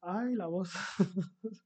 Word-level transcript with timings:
¡Ay, 0.00 0.34
la 0.34 0.46
voz! 0.46 0.72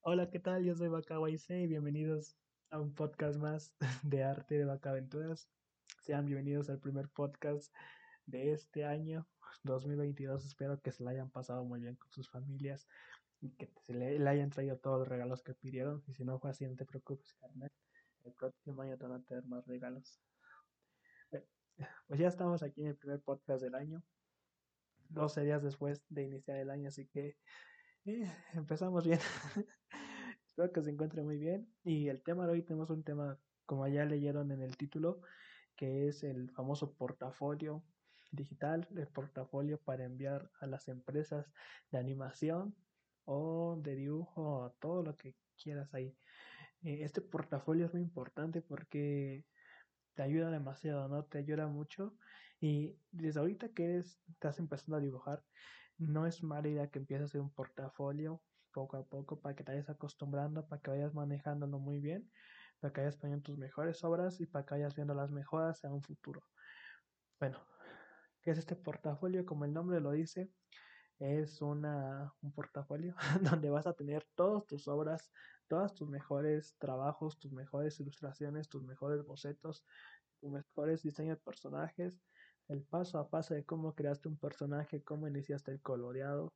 Hola, 0.00 0.28
¿qué 0.30 0.40
tal? 0.40 0.64
Yo 0.64 0.74
soy 0.74 0.88
Vaca 0.88 1.16
y 1.48 1.66
bienvenidos 1.68 2.36
a 2.70 2.80
un 2.80 2.92
podcast 2.92 3.38
más 3.38 3.72
de 4.02 4.24
arte 4.24 4.58
de 4.58 4.64
Vaca 4.64 4.90
Aventuras. 4.90 5.48
Sean 6.00 6.26
bienvenidos 6.26 6.68
al 6.70 6.80
primer 6.80 7.08
podcast 7.08 7.72
de 8.26 8.52
este 8.52 8.84
año 8.84 9.28
2022. 9.62 10.44
Espero 10.44 10.80
que 10.80 10.90
se 10.90 11.04
la 11.04 11.12
hayan 11.12 11.30
pasado 11.30 11.64
muy 11.64 11.80
bien 11.80 11.94
con 11.94 12.10
sus 12.10 12.28
familias 12.28 12.88
y 13.40 13.50
que 13.50 13.70
se 13.82 13.94
le, 13.94 14.28
hayan 14.28 14.50
traído 14.50 14.78
todos 14.78 15.00
los 15.00 15.08
regalos 15.08 15.42
que 15.42 15.54
pidieron. 15.54 16.02
Y 16.08 16.14
si 16.14 16.24
no 16.24 16.40
fue 16.40 16.50
así, 16.50 16.66
no 16.66 16.74
te 16.74 16.84
preocupes, 16.84 17.32
carnal. 17.34 17.70
El 18.24 18.32
próximo 18.32 18.82
año 18.82 18.98
te 18.98 19.06
van 19.06 19.20
a 19.20 19.24
tener 19.24 19.44
más 19.44 19.64
regalos. 19.66 20.20
pues 22.08 22.18
ya 22.18 22.26
estamos 22.26 22.64
aquí 22.64 22.80
en 22.80 22.88
el 22.88 22.96
primer 22.96 23.20
podcast 23.20 23.62
del 23.62 23.76
año. 23.76 24.02
12 25.12 25.42
días 25.42 25.62
después 25.62 26.02
de 26.08 26.24
iniciar 26.24 26.58
el 26.58 26.70
año, 26.70 26.88
así 26.88 27.06
que 27.06 27.36
eh, 28.04 28.30
empezamos 28.54 29.06
bien. 29.06 29.20
Espero 30.46 30.72
que 30.72 30.82
se 30.82 30.90
encuentre 30.90 31.22
muy 31.22 31.38
bien. 31.38 31.72
Y 31.84 32.08
el 32.08 32.22
tema 32.22 32.46
de 32.46 32.52
hoy 32.52 32.62
tenemos 32.62 32.90
un 32.90 33.02
tema, 33.04 33.38
como 33.66 33.86
ya 33.88 34.04
leyeron 34.04 34.50
en 34.52 34.62
el 34.62 34.76
título, 34.76 35.22
que 35.76 36.08
es 36.08 36.22
el 36.24 36.50
famoso 36.50 36.94
portafolio 36.94 37.84
digital, 38.30 38.88
el 38.96 39.08
portafolio 39.08 39.78
para 39.78 40.04
enviar 40.04 40.50
a 40.60 40.66
las 40.66 40.88
empresas 40.88 41.52
de 41.90 41.98
animación 41.98 42.74
o 43.24 43.78
de 43.80 43.94
dibujo, 43.94 44.74
todo 44.80 45.02
lo 45.02 45.16
que 45.16 45.36
quieras 45.56 45.94
ahí. 45.94 46.16
Eh, 46.82 46.98
este 47.02 47.20
portafolio 47.20 47.86
es 47.86 47.92
muy 47.92 48.02
importante 48.02 48.62
porque 48.62 49.44
te 50.14 50.22
ayuda 50.22 50.50
demasiado, 50.50 51.08
¿no? 51.08 51.24
Te 51.24 51.38
ayuda 51.38 51.66
mucho. 51.68 52.16
Y 52.62 52.96
desde 53.10 53.40
ahorita 53.40 53.70
que 53.70 53.98
estás 53.98 54.60
empezando 54.60 54.96
a 54.96 55.00
dibujar, 55.00 55.42
no 55.98 56.28
es 56.28 56.44
mala 56.44 56.68
idea 56.68 56.86
que 56.86 57.00
empieces 57.00 57.22
a 57.22 57.26
hacer 57.26 57.40
un 57.40 57.50
portafolio 57.50 58.40
poco 58.72 58.96
a 58.96 59.04
poco 59.04 59.40
para 59.40 59.56
que 59.56 59.64
te 59.64 59.72
vayas 59.72 59.90
acostumbrando, 59.90 60.64
para 60.68 60.80
que 60.80 60.92
vayas 60.92 61.12
manejándolo 61.12 61.80
muy 61.80 61.98
bien, 61.98 62.30
para 62.78 62.92
que 62.92 63.00
vayas 63.00 63.16
poniendo 63.16 63.42
tus 63.42 63.58
mejores 63.58 64.04
obras 64.04 64.40
y 64.40 64.46
para 64.46 64.64
que 64.64 64.74
vayas 64.74 64.94
viendo 64.94 65.12
las 65.12 65.32
mejoras 65.32 65.82
en 65.82 65.90
un 65.90 66.02
futuro. 66.04 66.40
Bueno, 67.40 67.58
¿qué 68.42 68.52
es 68.52 68.58
este 68.58 68.76
portafolio? 68.76 69.44
Como 69.44 69.64
el 69.64 69.72
nombre 69.72 70.00
lo 70.00 70.12
dice, 70.12 70.48
es 71.18 71.62
una, 71.62 72.32
un 72.42 72.52
portafolio 72.52 73.16
donde 73.60 73.70
vas 73.70 73.88
a 73.88 73.92
tener 73.92 74.24
todas 74.36 74.64
tus 74.66 74.86
obras, 74.86 75.32
todos 75.66 75.94
tus 75.94 76.08
mejores 76.08 76.76
trabajos, 76.78 77.40
tus 77.40 77.50
mejores 77.50 77.98
ilustraciones, 77.98 78.68
tus 78.68 78.84
mejores 78.84 79.24
bocetos, 79.24 79.84
tus 80.38 80.52
mejores 80.52 81.02
diseños 81.02 81.38
de 81.38 81.42
personajes, 81.42 82.22
el 82.68 82.82
paso 82.82 83.18
a 83.18 83.28
paso 83.28 83.54
de 83.54 83.64
cómo 83.64 83.94
creaste 83.94 84.28
un 84.28 84.38
personaje, 84.38 85.02
cómo 85.02 85.28
iniciaste 85.28 85.72
el 85.72 85.80
coloreado, 85.80 86.52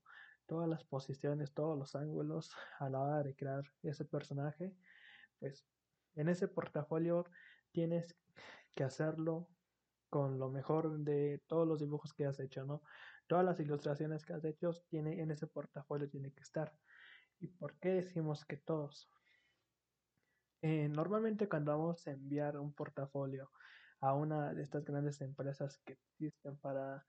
todas 0.47 0.69
las 0.69 0.85
posiciones, 0.85 1.53
todos 1.53 1.79
los 1.79 1.95
ángulos 1.95 2.53
a 2.79 2.89
la 2.89 3.01
hora 3.01 3.23
de 3.23 3.35
crear 3.35 3.65
ese 3.83 4.05
personaje, 4.05 4.75
pues 5.39 5.67
en 6.15 6.29
ese 6.29 6.49
portafolio 6.49 7.25
tienes 7.73 8.17
que 8.75 8.85
hacerlo 8.85 9.49
con 10.09 10.39
lo 10.39 10.51
mejor 10.51 10.99
de 11.01 11.43
todos 11.47 11.67
los 11.67 11.81
dibujos 11.81 12.15
que 12.15 12.27
has 12.27 12.41
hecho, 12.41 12.65
¿no? 12.65 12.83
Todas 13.27 13.45
las 13.45 13.59
ilustraciones 13.61 14.25
que 14.25 14.33
has 14.33 14.45
hecho 14.45 14.71
tiene, 14.89 15.21
en 15.21 15.31
ese 15.31 15.47
portafolio 15.47 16.09
tiene 16.09 16.33
que 16.33 16.43
estar. 16.43 16.73
¿Y 17.39 17.49
por 17.49 17.79
qué 17.79 17.91
decimos 17.91 18.45
que 18.45 18.57
todos? 18.57 19.11
Eh, 20.63 20.89
normalmente 20.89 21.49
cuando 21.49 21.73
vamos 21.73 22.07
a 22.07 22.13
enviar 22.13 22.57
un 22.59 22.73
portafolio 22.73 23.51
a 24.01 24.15
una 24.15 24.53
de 24.55 24.63
estas 24.63 24.85
grandes 24.85 25.21
empresas 25.21 25.79
que 25.85 25.95
existen 25.95 26.57
para 26.59 27.05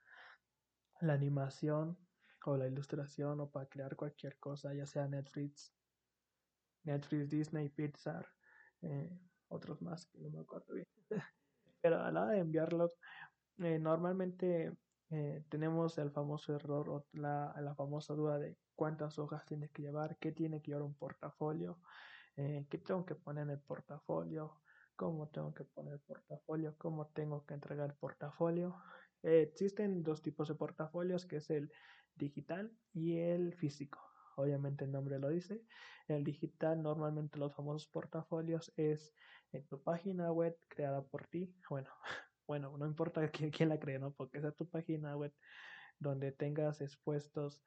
la 1.02 1.14
animación 1.14 1.98
o 2.46 2.58
la 2.58 2.68
ilustración 2.68 3.40
o 3.42 3.50
para 3.50 3.68
crear 3.68 3.96
cualquier 3.96 4.38
cosa, 4.40 4.74
ya 4.74 4.86
sea 4.86 5.08
Netflix, 5.08 5.74
Netflix, 6.84 7.30
Disney, 7.30 7.70
Pixar, 7.70 8.26
eh, 8.82 9.20
otros 9.50 9.82
más 9.82 10.06
que 10.06 10.20
no 10.20 10.30
me 10.30 10.40
acuerdo 10.40 10.74
bien. 10.74 10.88
Pero 11.82 12.02
a 12.02 12.12
la 12.12 12.24
hora 12.24 12.32
de 12.34 12.40
enviarlos, 12.40 12.92
eh, 13.60 13.80
normalmente 13.80 14.72
eh, 15.10 15.44
tenemos 15.50 15.98
el 15.98 16.12
famoso 16.12 16.56
error 16.56 16.90
o 16.90 17.06
la, 17.14 17.54
la, 17.62 17.76
famosa 17.76 18.14
duda 18.14 18.40
de 18.40 18.58
cuántas 18.76 19.18
hojas 19.20 19.46
tiene 19.46 19.70
que 19.70 19.82
llevar, 19.82 20.18
qué 20.18 20.32
tiene 20.32 20.62
que 20.62 20.72
llevar 20.72 20.84
un 20.84 20.96
portafolio, 20.96 21.80
eh, 22.36 22.66
qué 22.70 22.78
tengo 22.78 23.06
que 23.06 23.16
poner 23.16 23.44
en 23.44 23.52
el 23.52 23.60
portafolio, 23.60 24.62
cómo 24.98 25.30
tengo 25.30 25.54
que 25.54 25.64
poner 25.64 26.02
portafolio, 26.02 26.76
cómo 26.78 27.08
tengo 27.08 27.46
que 27.46 27.54
entregar 27.54 27.96
portafolio. 27.96 28.76
existen 29.24 30.04
dos 30.04 30.22
tipos 30.22 30.50
de 30.50 30.56
portafolios, 30.56 31.26
que 31.26 31.38
es 31.38 31.50
el 31.50 31.72
digital 32.16 32.72
y 32.94 33.18
el 33.18 33.54
físico. 33.54 34.00
Obviamente 34.36 34.86
el 34.86 34.92
nombre 34.92 35.20
lo 35.20 35.30
dice. 35.30 35.64
El 36.08 36.24
digital, 36.24 36.82
normalmente 36.82 37.40
los 37.40 37.56
famosos 37.56 37.88
portafolios 37.88 38.72
es 38.76 39.14
en 39.52 39.66
tu 39.68 39.82
página 39.82 40.32
web 40.32 40.58
creada 40.68 41.04
por 41.04 41.28
ti. 41.28 41.56
Bueno, 41.70 41.90
bueno, 42.48 42.78
no 42.78 42.86
importa 42.86 43.22
quién, 43.32 43.70
la 43.70 43.80
cree, 43.80 44.00
¿no? 44.00 44.12
Porque 44.12 44.42
sea 44.42 44.52
tu 44.52 44.68
página 44.68 45.16
web 45.16 45.34
donde 46.00 46.32
tengas 46.32 46.82
expuestos 46.82 47.64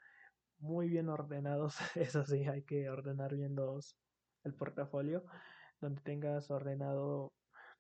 muy 0.59 0.89
bien 0.89 1.09
ordenados. 1.09 1.77
Eso 1.97 2.25
sí, 2.25 2.47
hay 2.47 2.63
que 2.63 2.91
ordenar 2.91 3.37
bien 3.37 3.55
los, 3.55 3.97
el 4.45 4.55
portafolio. 4.55 5.25
Donde 5.81 6.03
tengas 6.03 6.51
ordenado 6.51 7.33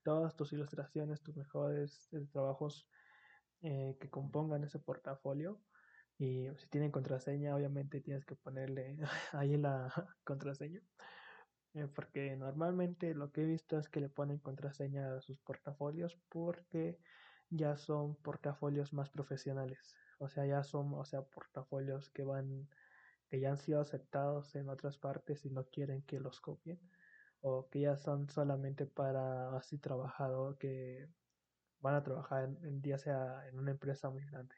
todas 0.03 0.37
tus 0.37 0.53
ilustraciones, 0.53 1.22
tus 1.22 1.37
mejores 1.37 2.09
eh, 2.12 2.27
trabajos 2.33 2.88
eh, 3.62 3.97
que 4.00 4.09
compongan 4.11 4.65
ese 4.65 4.78
portafolio. 4.78 5.61
Y 6.19 6.49
si 6.56 6.69
tienen 6.69 6.91
contraseña, 6.91 7.55
obviamente 7.55 8.00
tienes 8.00 8.25
que 8.25 8.37
ponerle 8.37 8.97
ahí 9.33 9.56
la 9.56 9.88
contraseña. 10.25 10.81
Eh, 11.75 11.87
porque 11.94 12.37
normalmente 12.37 13.15
lo 13.15 13.31
que 13.31 13.43
he 13.43 13.47
visto 13.47 13.78
es 13.78 13.88
que 13.88 14.00
le 14.00 14.09
ponen 14.09 14.38
contraseña 14.38 15.15
a 15.15 15.21
sus 15.21 15.38
portafolios 15.41 16.19
porque 16.28 16.99
ya 17.49 17.77
son 17.77 18.17
portafolios 18.17 18.93
más 18.93 19.11
profesionales. 19.11 19.94
O 20.19 20.28
sea, 20.28 20.47
ya 20.47 20.62
son, 20.62 20.93
o 20.94 21.05
sea, 21.05 21.22
portafolios 21.22 22.11
que 22.11 22.25
van, 22.25 22.69
que 23.28 23.41
ya 23.41 23.50
han 23.50 23.59
sido 23.59 23.81
aceptados 23.81 24.55
en 24.56 24.69
otras 24.69 24.99
partes 24.99 25.44
y 25.44 25.50
no 25.50 25.65
quieren 25.67 26.03
que 26.03 26.21
los 26.21 26.41
copien. 26.41 26.81
O 27.42 27.68
que 27.68 27.80
ya 27.80 27.96
son 27.96 28.28
solamente 28.28 28.86
para 28.86 29.56
así 29.56 29.78
trabajador 29.78 30.58
que 30.58 31.08
van 31.80 31.94
a 31.94 32.02
trabajar 32.02 32.44
en, 32.62 32.82
sea 32.98 33.48
en 33.48 33.58
una 33.58 33.70
empresa 33.70 34.10
muy 34.10 34.24
grande. 34.26 34.54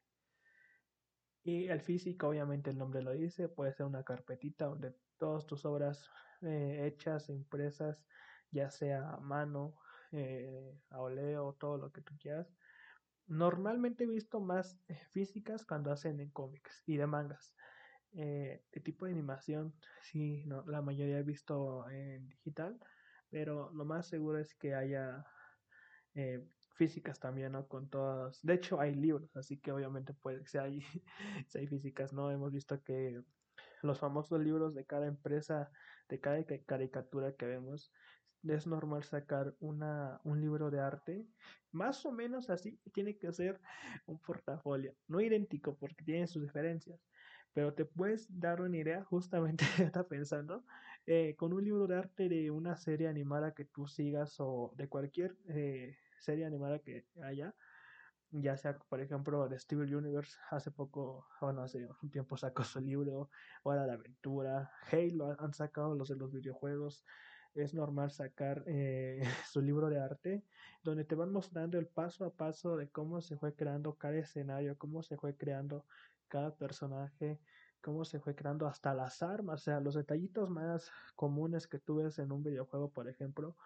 Y 1.44 1.68
el 1.68 1.80
físico, 1.80 2.28
obviamente 2.28 2.70
el 2.70 2.78
nombre 2.78 3.02
lo 3.02 3.12
dice, 3.12 3.48
puede 3.48 3.72
ser 3.72 3.86
una 3.86 4.04
carpetita 4.04 4.66
donde 4.66 4.94
todas 5.18 5.46
tus 5.46 5.64
obras 5.64 6.08
eh, 6.42 6.86
hechas, 6.86 7.28
impresas, 7.28 8.04
ya 8.50 8.70
sea 8.70 9.10
a 9.10 9.18
mano, 9.18 9.76
eh, 10.12 10.78
a 10.90 11.00
oleo, 11.00 11.54
todo 11.58 11.78
lo 11.78 11.92
que 11.92 12.00
tú 12.02 12.14
quieras. 12.18 12.54
Normalmente 13.26 14.04
he 14.04 14.06
visto 14.06 14.40
más 14.40 14.78
eh, 14.88 14.94
físicas 15.10 15.64
cuando 15.64 15.90
hacen 15.92 16.20
en 16.20 16.30
cómics 16.30 16.82
y 16.86 16.96
de 16.96 17.06
mangas. 17.06 17.54
Eh, 18.14 18.62
de 18.70 18.80
tipo 18.80 19.06
de 19.06 19.12
animación, 19.12 19.74
sí, 20.02 20.44
no, 20.44 20.64
la 20.66 20.82
mayoría 20.82 21.18
he 21.18 21.22
visto 21.22 21.88
en 21.88 22.28
digital, 22.28 22.78
pero 23.30 23.72
lo 23.72 23.86
más 23.86 24.06
seguro 24.06 24.38
es 24.38 24.54
que 24.54 24.74
haya 24.74 25.24
eh, 26.14 26.44
físicas 26.74 27.18
también, 27.18 27.52
¿no? 27.52 27.66
Con 27.68 27.88
todas. 27.88 28.40
De 28.42 28.54
hecho, 28.54 28.80
hay 28.80 28.94
libros, 28.94 29.34
así 29.36 29.58
que 29.58 29.72
obviamente 29.72 30.12
puede 30.14 30.40
que 30.42 30.48
sea 30.48 30.64
hay, 30.64 30.82
si 31.48 31.58
hay 31.58 31.66
físicas, 31.66 32.12
¿no? 32.12 32.30
Hemos 32.30 32.52
visto 32.52 32.82
que 32.82 33.22
los 33.82 33.98
famosos 33.98 34.40
libros 34.40 34.74
de 34.74 34.84
cada 34.84 35.06
empresa, 35.06 35.70
de 36.08 36.20
cada 36.20 36.44
caricatura 36.66 37.34
que 37.34 37.46
vemos, 37.46 37.92
es 38.42 38.66
normal 38.66 39.04
sacar 39.04 39.54
una, 39.60 40.20
un 40.24 40.40
libro 40.40 40.70
de 40.70 40.80
arte, 40.80 41.26
más 41.70 42.04
o 42.04 42.12
menos 42.12 42.50
así, 42.50 42.78
tiene 42.92 43.16
que 43.16 43.32
ser 43.32 43.60
un 44.06 44.18
portafolio, 44.20 44.94
no 45.06 45.20
idéntico 45.20 45.76
porque 45.76 46.04
tiene 46.04 46.26
sus 46.26 46.42
diferencias, 46.42 47.00
pero 47.52 47.74
te 47.74 47.84
puedes 47.84 48.26
dar 48.38 48.60
una 48.60 48.76
idea, 48.76 49.04
justamente 49.04 49.64
está 49.78 50.08
pensando, 50.08 50.64
eh, 51.06 51.34
con 51.36 51.52
un 51.52 51.64
libro 51.64 51.86
de 51.86 51.96
arte 51.96 52.28
de 52.28 52.50
una 52.50 52.76
serie 52.76 53.08
animada 53.08 53.54
que 53.54 53.64
tú 53.64 53.86
sigas 53.86 54.36
o 54.38 54.72
de 54.76 54.88
cualquier 54.88 55.36
eh, 55.48 55.96
serie 56.18 56.46
animada 56.46 56.78
que 56.78 57.06
haya, 57.22 57.54
ya 58.30 58.56
sea, 58.56 58.78
por 58.78 59.00
ejemplo, 59.00 59.48
de 59.48 59.58
Steven 59.58 59.94
Universe, 59.94 60.38
hace 60.50 60.70
poco, 60.70 61.26
bueno, 61.40 61.62
hace 61.62 61.86
un 62.02 62.10
tiempo 62.10 62.36
sacó 62.36 62.64
su 62.64 62.80
libro, 62.80 63.30
Hora 63.62 63.84
de 63.86 63.92
Aventura, 63.92 64.70
Halo 64.90 65.36
han 65.38 65.52
sacado 65.52 65.94
los 65.94 66.08
de 66.08 66.16
los 66.16 66.32
videojuegos, 66.32 67.04
es 67.54 67.74
normal 67.74 68.10
sacar 68.10 68.64
eh, 68.66 69.22
su 69.52 69.60
libro 69.60 69.90
de 69.90 70.00
arte, 70.00 70.44
donde 70.82 71.04
te 71.04 71.14
van 71.14 71.32
mostrando 71.32 71.78
el 71.78 71.86
paso 71.86 72.24
a 72.24 72.34
paso 72.34 72.76
de 72.76 72.90
cómo 72.90 73.20
se 73.20 73.36
fue 73.36 73.54
creando 73.54 73.96
cada 73.96 74.16
escenario, 74.16 74.78
cómo 74.78 75.02
se 75.02 75.16
fue 75.18 75.36
creando 75.36 75.84
cada 76.32 76.56
personaje, 76.56 77.40
cómo 77.82 78.06
se 78.06 78.20
fue 78.20 78.34
creando 78.34 78.66
hasta 78.66 78.94
las 78.94 79.22
armas, 79.22 79.60
o 79.62 79.64
sea, 79.64 79.80
los 79.80 79.94
detallitos 79.96 80.48
más 80.50 80.90
comunes 81.14 81.68
que 81.68 81.78
tú 81.78 81.96
ves 81.96 82.18
en 82.18 82.32
un 82.32 82.42
videojuego, 82.42 82.90
por 82.90 83.06
ejemplo, 83.10 83.56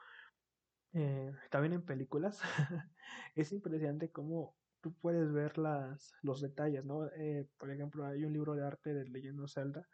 eh, 0.92 1.32
también 1.50 1.74
en 1.74 1.84
películas, 1.84 2.40
es 3.36 3.52
impresionante 3.52 4.10
cómo 4.10 4.56
tú 4.80 4.96
puedes 4.96 5.32
ver 5.32 5.58
las, 5.58 6.12
los 6.22 6.40
detalles, 6.40 6.84
¿no? 6.84 7.06
Eh, 7.12 7.48
por 7.56 7.70
ejemplo, 7.70 8.04
hay 8.04 8.24
un 8.24 8.32
libro 8.32 8.54
de 8.56 8.66
arte 8.66 8.94
de 8.94 9.04
Leyendo 9.04 9.46
Zelda 9.46 9.86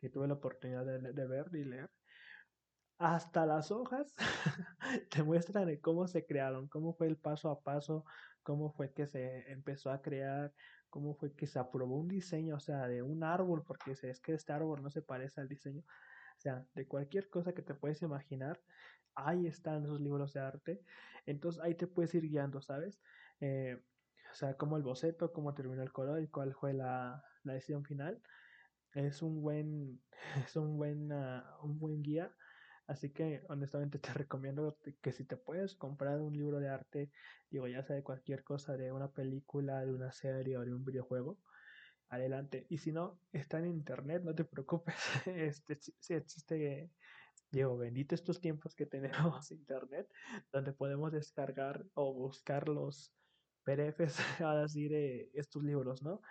que 0.00 0.10
tuve 0.10 0.28
la 0.28 0.34
oportunidad 0.34 0.84
de, 0.84 1.12
de 1.14 1.26
ver 1.26 1.46
y 1.54 1.64
leer. 1.64 1.90
Hasta 2.98 3.46
las 3.46 3.70
hojas 3.70 4.14
te 5.10 5.22
muestran 5.22 5.74
cómo 5.78 6.06
se 6.08 6.26
crearon, 6.26 6.68
cómo 6.68 6.92
fue 6.92 7.06
el 7.06 7.16
paso 7.16 7.50
a 7.50 7.62
paso, 7.62 8.04
cómo 8.42 8.72
fue 8.72 8.92
que 8.92 9.06
se 9.06 9.50
empezó 9.52 9.90
a 9.90 10.02
crear, 10.02 10.52
cómo 10.90 11.14
fue 11.14 11.34
que 11.34 11.46
se 11.46 11.58
aprobó 11.58 11.96
un 11.98 12.08
diseño, 12.08 12.56
o 12.56 12.60
sea, 12.60 12.88
de 12.88 13.02
un 13.02 13.24
árbol, 13.24 13.64
porque 13.64 13.92
es 13.92 14.20
que 14.20 14.32
este 14.34 14.52
árbol 14.52 14.82
no 14.82 14.90
se 14.90 15.02
parece 15.02 15.40
al 15.40 15.48
diseño, 15.48 15.82
o 15.82 16.40
sea, 16.40 16.66
de 16.74 16.86
cualquier 16.86 17.28
cosa 17.30 17.52
que 17.52 17.62
te 17.62 17.74
puedes 17.74 18.02
imaginar, 18.02 18.60
ahí 19.14 19.46
están 19.46 19.84
esos 19.84 20.00
libros 20.00 20.32
de 20.32 20.40
arte, 20.40 20.84
entonces 21.26 21.62
ahí 21.62 21.74
te 21.74 21.86
puedes 21.86 22.14
ir 22.14 22.22
guiando, 22.22 22.60
¿sabes? 22.62 23.00
Eh, 23.40 23.82
o 24.30 24.34
sea, 24.34 24.56
como 24.56 24.76
el 24.76 24.82
boceto, 24.82 25.32
cómo 25.32 25.54
terminó 25.54 25.82
el 25.82 25.92
color 25.92 26.22
y 26.22 26.28
cuál 26.28 26.54
fue 26.54 26.72
la, 26.74 27.24
la 27.42 27.54
decisión 27.54 27.84
final. 27.84 28.22
Es 28.94 29.22
un 29.22 29.42
buen, 29.42 30.02
es 30.46 30.56
un 30.56 30.76
buen, 30.76 31.12
uh, 31.12 31.42
un 31.62 31.78
buen 31.78 32.02
guía. 32.02 32.34
Así 32.88 33.12
que 33.12 33.42
honestamente 33.48 33.98
te 34.00 34.12
recomiendo 34.14 34.78
que 35.02 35.12
si 35.12 35.26
te 35.26 35.36
puedes 35.36 35.76
comprar 35.76 36.20
un 36.20 36.32
libro 36.36 36.58
de 36.58 36.70
arte, 36.70 37.12
digo, 37.50 37.68
ya 37.68 37.84
sea 37.84 37.96
de 37.96 38.02
cualquier 38.02 38.42
cosa, 38.44 38.76
de 38.76 38.92
una 38.92 39.12
película, 39.12 39.84
de 39.84 39.92
una 39.94 40.10
serie 40.12 40.56
o 40.58 40.64
de 40.64 40.74
un 40.74 40.84
videojuego, 40.84 41.38
adelante. 42.08 42.66
Y 42.70 42.78
si 42.78 42.92
no, 42.92 43.20
está 43.32 43.58
en 43.58 43.66
internet, 43.66 44.22
no 44.24 44.34
te 44.34 44.44
preocupes. 44.46 44.96
Este, 45.26 45.78
sí 46.00 46.14
existe, 46.14 46.90
digo, 47.50 47.76
bendito 47.76 48.14
estos 48.14 48.40
tiempos 48.40 48.74
que 48.74 48.86
tenemos 48.86 49.50
internet, 49.52 50.08
donde 50.52 50.72
podemos 50.72 51.12
descargar 51.12 51.84
o 51.94 52.14
buscar 52.14 52.68
los 52.68 53.14
PDFs, 53.64 54.40
así 54.42 54.88
de 54.88 55.30
estos 55.34 55.62
libros, 55.62 56.02
¿no? 56.02 56.22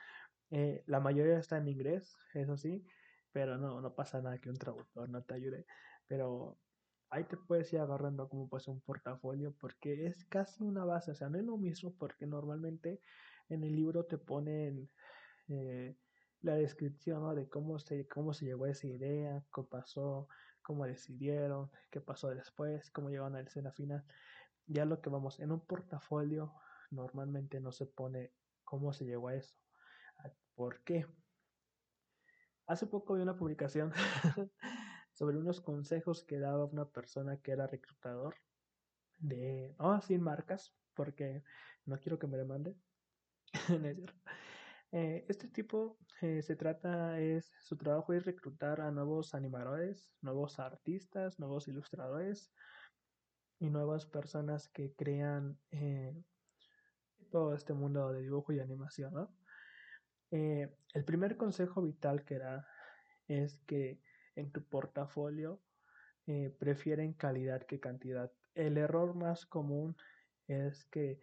Eh, 0.50 0.84
la 0.88 1.00
mayoría 1.00 1.38
está 1.40 1.58
en 1.58 1.68
inglés, 1.68 2.16
eso 2.34 2.58
sí, 2.58 2.84
pero 3.32 3.58
no, 3.58 3.82
no 3.82 3.96
pasa 3.96 4.22
nada 4.22 4.40
que 4.40 4.50
un 4.50 4.58
traductor 4.58 5.10
no 5.10 5.24
te 5.24 5.36
ayude. 5.36 5.66
Pero 6.08 6.60
ahí 7.10 7.24
te 7.26 7.38
puedes 7.38 7.72
ir 7.74 7.80
agarrando 7.80 8.28
como 8.30 8.50
pues 8.50 8.68
un 8.68 8.82
portafolio 8.82 9.54
porque 9.60 10.08
es 10.08 10.26
casi 10.26 10.64
una 10.64 10.86
base, 10.86 11.12
o 11.12 11.16
sea, 11.16 11.30
no 11.30 11.38
es 11.38 11.46
lo 11.46 11.58
mismo 11.58 11.94
porque 11.98 12.26
normalmente 12.26 13.02
en 13.50 13.64
el 13.64 13.76
libro 13.76 14.06
te 14.06 14.18
ponen 14.18 14.90
eh, 15.48 15.96
la 16.42 16.56
descripción 16.56 17.36
de 17.36 17.50
cómo 17.50 17.80
se, 17.80 18.08
cómo 18.08 18.34
se 18.34 18.46
llegó 18.46 18.66
a 18.66 18.72
esa 18.72 18.88
idea, 18.88 19.44
qué 19.54 19.64
pasó, 19.64 20.28
cómo 20.62 20.86
decidieron, 20.86 21.72
qué 21.90 22.02
pasó 22.02 22.30
después, 22.30 22.92
cómo 22.92 23.10
llegaron 23.10 23.36
a 23.36 23.42
la 23.42 23.48
escena 23.48 23.72
final. 23.72 24.06
Ya 24.66 24.86
lo 24.86 25.02
que 25.02 25.10
vamos, 25.10 25.40
en 25.40 25.52
un 25.52 25.66
portafolio 25.66 26.54
normalmente 26.92 27.60
no 27.60 27.72
se 27.72 27.86
pone 27.86 28.34
cómo 28.64 28.94
se 28.94 29.06
llegó 29.06 29.30
a 29.30 29.36
eso. 29.36 29.56
¿Por 30.56 30.84
qué? 30.84 31.06
Hace 32.66 32.88
poco 32.88 33.14
vi 33.14 33.22
una 33.22 33.38
publicación 33.38 33.94
sobre 35.18 35.38
unos 35.38 35.62
consejos 35.62 36.24
que 36.24 36.38
daba 36.38 36.66
una 36.66 36.86
persona 36.86 37.38
que 37.38 37.52
era 37.52 37.66
reclutador 37.66 38.36
de, 39.18 39.74
oh, 39.80 40.00
sin 40.00 40.22
marcas, 40.22 40.76
porque 40.94 41.44
no 41.86 42.00
quiero 42.00 42.20
que 42.20 42.28
me 42.28 42.38
demande. 42.38 42.76
eh, 44.92 45.26
este 45.28 45.48
tipo 45.48 45.98
eh, 46.22 46.44
se 46.44 46.56
trata, 46.56 47.20
es, 47.20 47.52
su 47.64 47.76
trabajo 47.78 48.14
es 48.14 48.26
reclutar 48.26 48.80
a 48.80 48.92
nuevos 48.92 49.34
animadores, 49.34 50.14
nuevos 50.22 50.60
artistas, 50.60 51.40
nuevos 51.40 51.68
ilustradores 51.68 52.54
y 53.58 53.72
nuevas 53.72 54.06
personas 54.06 54.70
que 54.70 54.94
crean 54.94 55.58
eh, 55.72 56.16
todo 57.32 57.56
este 57.56 57.74
mundo 57.74 58.14
de 58.14 58.22
dibujo 58.22 58.54
y 58.54 58.60
animación, 58.60 59.16
¿no? 59.16 59.36
Eh, 60.30 60.72
el 60.94 61.06
primer 61.06 61.38
consejo 61.38 61.82
vital 61.82 62.24
que 62.24 62.38
da 62.38 62.68
es 63.28 63.58
que 63.66 64.00
en 64.38 64.52
tu 64.52 64.64
portafolio 64.64 65.62
eh, 66.28 66.54
prefieren 66.60 67.14
calidad 67.14 67.64
que 67.64 67.80
cantidad. 67.80 68.32
El 68.54 68.78
error 68.78 69.16
más 69.16 69.46
común 69.46 69.96
es 70.48 70.86
que 70.86 71.20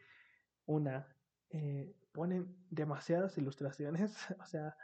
una 0.67 1.17
eh, 1.51 1.95
ponen 2.13 2.57
demasiadas 2.71 3.39
ilustraciones, 3.39 4.17
o 4.41 4.47
sea, 4.47 4.77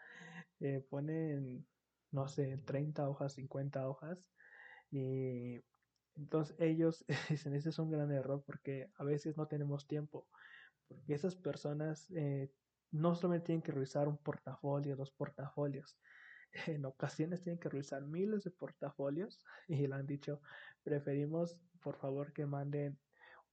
eh, 0.61 0.87
ponen, 0.89 1.67
no 2.11 2.29
sé, 2.29 2.59
30 2.59 3.09
hojas, 3.09 3.33
50 3.35 3.89
hojas, 3.89 4.29
y 4.91 5.61
entonces 6.17 6.55
ellos 6.59 7.05
dicen, 7.31 7.55
ese 7.55 7.71
es 7.71 7.79
un 7.79 7.91
gran 7.91 8.13
error 8.13 8.43
porque 8.47 8.91
a 8.97 9.05
veces 9.05 9.37
no 9.37 9.49
tenemos 9.49 9.87
tiempo, 9.87 10.29
porque 10.87 11.15
esas 11.15 11.35
personas 11.35 12.09
no 12.91 13.15
solamente 13.15 13.47
tienen 13.47 13.63
que 13.63 13.73
revisar 13.73 14.07
un 14.07 14.19
portafolio, 14.19 14.97
dos 14.97 15.13
portafolios, 15.13 15.99
en 16.67 16.85
ocasiones 16.85 17.43
tienen 17.43 17.59
que 17.59 17.69
revisar 17.69 18.03
miles 18.03 18.45
de 18.45 18.51
portafolios 18.51 19.45
y 19.69 19.87
le 19.87 19.95
han 19.95 20.07
dicho, 20.07 20.41
preferimos 20.83 21.59
por 21.81 21.97
favor 21.97 22.33
que 22.33 22.47
manden 22.47 22.99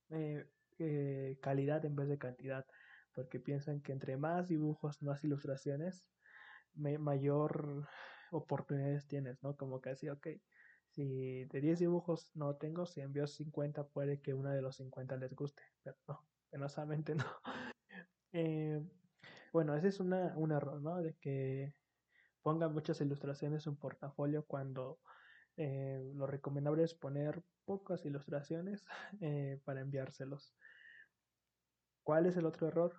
eh, 0.09 0.45
eh, 0.79 1.37
calidad 1.41 1.85
en 1.85 1.95
vez 1.95 2.07
de 2.07 2.17
cantidad, 2.17 2.65
porque 3.13 3.39
piensan 3.39 3.81
que 3.81 3.91
entre 3.93 4.17
más 4.17 4.47
dibujos, 4.47 5.01
más 5.01 5.23
ilustraciones, 5.23 6.11
mayor 6.75 7.87
oportunidades 8.31 9.07
tienes, 9.07 9.41
¿no? 9.41 9.55
Como 9.55 9.81
que 9.81 9.91
así, 9.91 10.09
ok, 10.09 10.27
si 10.87 11.45
de 11.45 11.61
10 11.61 11.79
dibujos 11.79 12.31
no 12.35 12.55
tengo, 12.57 12.85
si 12.85 13.01
envío 13.01 13.27
50 13.27 13.87
puede 13.87 14.21
que 14.21 14.33
una 14.33 14.53
de 14.53 14.61
los 14.61 14.75
50 14.77 15.17
les 15.17 15.33
guste, 15.33 15.63
pero 15.83 15.97
no, 16.07 16.27
penosamente 16.49 17.15
no. 17.15 17.25
Eh, 18.33 18.81
bueno, 19.53 19.75
ese 19.75 19.87
es 19.87 19.99
una, 19.99 20.33
un 20.37 20.51
error, 20.51 20.81
¿no? 20.81 21.01
De 21.01 21.15
que 21.15 21.73
pongan 22.41 22.73
muchas 22.73 23.01
ilustraciones 23.01 23.65
en 23.65 23.71
un 23.71 23.77
portafolio 23.77 24.45
cuando 24.45 24.99
eh, 25.57 25.99
lo 26.13 26.27
recomendable 26.27 26.83
es 26.83 26.93
poner 26.93 27.43
pocas 27.65 28.05
ilustraciones 28.05 28.85
eh, 29.21 29.59
para 29.65 29.81
enviárselos. 29.81 30.55
¿Cuál 32.03 32.25
es 32.25 32.37
el 32.37 32.45
otro 32.45 32.67
error? 32.67 32.93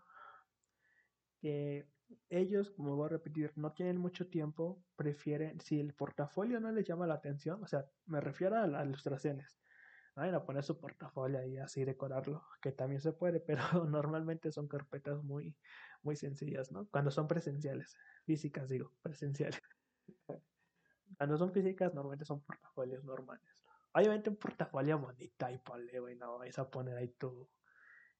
Que 1.41 1.89
ellos, 2.29 2.71
como 2.71 2.97
voy 2.97 3.07
a 3.07 3.11
repetir, 3.11 3.53
no 3.57 3.73
tienen 3.73 3.99
mucho 3.99 4.29
tiempo, 4.29 4.83
prefieren, 4.97 5.61
si 5.61 5.81
el 5.81 5.95
portafolio 5.95 6.61
no 6.61 6.73
les 6.73 6.87
llama 6.87 7.07
la 7.07 7.15
atención, 7.15 7.63
o 7.63 7.67
sea, 7.67 7.87
me 8.07 8.21
refiero 8.21 8.57
a 8.57 8.67
las 8.67 8.87
ilustraciones, 8.87 9.59
vayan 10.19 10.35
a 10.35 10.45
poner 10.45 10.65
su 10.65 10.79
portafolio 10.79 11.45
y 11.47 11.59
así 11.59 11.85
decorarlo, 11.85 12.45
que 12.61 12.73
también 12.73 13.01
se 13.01 13.13
puede, 13.13 13.41
pero 13.41 13.63
normalmente 13.89 14.51
son 14.51 14.69
carpetas 14.69 15.23
muy, 15.23 15.57
muy 16.03 16.17
sencillas, 16.17 16.73
¿no? 16.73 16.89
Cuando 16.89 17.11
son 17.11 17.29
presenciales, 17.29 17.97
físicas 18.25 18.69
digo, 18.69 18.93
presenciales. 19.03 19.61
Cuando 21.17 21.39
son 21.39 21.53
físicas, 21.53 21.95
normalmente 21.95 22.25
son 22.25 22.43
portafolios 22.43 23.03
normales. 23.05 23.49
Obviamente 23.93 24.29
un 24.31 24.37
portafolio 24.37 24.99
bonito 24.99 25.49
y 25.49 25.59
ponle, 25.59 25.99
güey, 26.01 26.17
no 26.17 26.39
vais 26.39 26.59
a 26.59 26.69
poner 26.69 26.97
ahí 26.97 27.09
tu, 27.09 27.49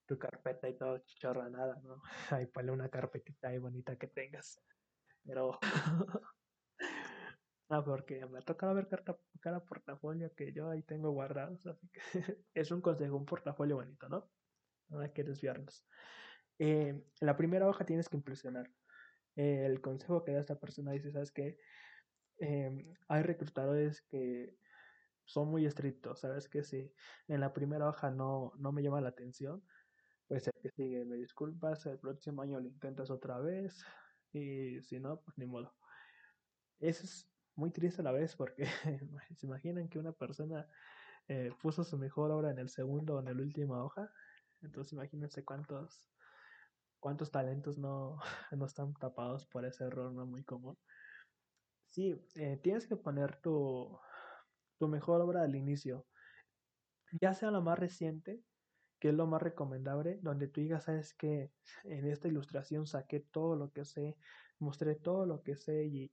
tu 0.05 0.17
carpeta 0.17 0.67
y 0.67 0.75
todo 0.75 1.03
nada, 1.49 1.79
¿no? 1.83 2.01
Ahí 2.31 2.47
ponle 2.47 2.71
una 2.71 2.89
carpetita 2.89 3.49
ahí 3.49 3.59
bonita 3.59 3.95
que 3.95 4.07
tengas. 4.07 4.59
Pero... 5.23 5.59
Ah, 7.71 7.83
porque 7.85 8.25
me 8.25 8.39
ha 8.39 8.41
tocado 8.41 8.73
ver 8.73 8.87
cada, 8.87 9.19
cada 9.41 9.63
portafolio 9.65 10.33
que 10.35 10.51
yo 10.53 10.69
ahí 10.69 10.81
tengo 10.83 11.11
guardados, 11.11 11.67
así 11.67 11.87
que 11.89 12.01
es 12.53 12.71
un 12.71 12.81
consejo, 12.81 13.15
un 13.15 13.25
portafolio 13.25 13.75
bonito, 13.75 14.09
¿no? 14.09 14.31
No 14.89 14.99
hay 15.01 15.11
que 15.13 15.23
desviarnos. 15.23 15.87
Eh, 16.59 17.03
la 17.21 17.37
primera 17.37 17.67
hoja 17.69 17.85
tienes 17.85 18.09
que 18.09 18.17
impresionar. 18.17 18.71
Eh, 19.35 19.65
el 19.65 19.81
consejo 19.81 20.23
que 20.25 20.33
da 20.33 20.41
esta 20.41 20.59
persona 20.59 20.93
dice, 20.93 21.11
¿sabes 21.11 21.31
qué? 21.31 21.57
Eh, 22.39 22.71
hay 23.09 23.23
reclutadores 23.23 24.01
que 24.03 24.57
son 25.25 25.49
muy 25.49 25.65
estrictos, 25.65 26.21
¿sabes? 26.21 26.49
Que 26.49 26.63
si 26.63 26.93
en 27.27 27.41
la 27.41 27.53
primera 27.53 27.89
hoja 27.89 28.11
no, 28.11 28.53
no 28.57 28.71
me 28.73 28.83
llama 28.83 29.01
la 29.01 29.09
atención, 29.09 29.65
pues 30.27 30.47
el 30.47 30.53
que 30.61 30.69
sigue, 30.71 31.05
me 31.05 31.17
disculpas, 31.17 31.85
el 31.87 31.99
próximo 31.99 32.41
año 32.43 32.59
lo 32.59 32.67
intentas 32.67 33.11
otra 33.11 33.39
vez 33.39 33.85
y 34.33 34.81
si 34.81 34.99
no, 34.99 35.21
pues 35.23 35.37
ni 35.37 35.45
modo. 35.47 35.75
Eso 36.79 37.03
es 37.05 37.28
muy 37.59 37.71
triste 37.71 38.01
a 38.01 38.05
la 38.05 38.11
vez 38.11 38.35
porque 38.35 38.65
se 39.35 39.45
imaginan 39.45 39.89
que 39.89 39.99
una 39.99 40.13
persona 40.13 40.67
eh, 41.27 41.51
puso 41.61 41.83
su 41.83 41.97
mejor 41.97 42.31
obra 42.31 42.51
en 42.51 42.59
el 42.59 42.69
segundo 42.69 43.15
o 43.15 43.19
en 43.19 43.25
la 43.25 43.31
última 43.33 43.83
hoja. 43.83 44.11
Entonces 44.61 44.93
imagínense 44.93 45.43
cuántos 45.43 46.09
cuántos 46.99 47.31
talentos 47.31 47.77
no, 47.77 48.19
no 48.51 48.65
están 48.65 48.93
tapados 48.93 49.45
por 49.45 49.65
ese 49.65 49.85
error 49.85 50.11
no 50.11 50.25
muy 50.25 50.43
común. 50.43 50.77
Sí, 51.85 52.15
eh, 52.35 52.59
tienes 52.61 52.87
que 52.87 52.95
poner 52.95 53.35
tu, 53.41 53.99
tu 54.77 54.87
mejor 54.87 55.21
obra 55.21 55.41
al 55.43 55.55
inicio, 55.55 56.05
ya 57.19 57.33
sea 57.33 57.51
la 57.51 57.61
más 57.61 57.79
reciente, 57.79 58.43
que 58.99 59.09
es 59.09 59.15
lo 59.15 59.25
más 59.27 59.41
recomendable, 59.41 60.19
donde 60.21 60.47
tú 60.47 60.61
digas, 60.61 60.83
sabes 60.83 61.13
que 61.13 61.51
en 61.83 62.05
esta 62.07 62.27
ilustración 62.27 62.85
saqué 62.85 63.21
todo 63.21 63.55
lo 63.55 63.71
que 63.71 63.85
sé, 63.85 64.17
mostré 64.59 64.95
todo 64.95 65.25
lo 65.25 65.41
que 65.41 65.55
sé 65.55 65.85
y, 65.85 66.11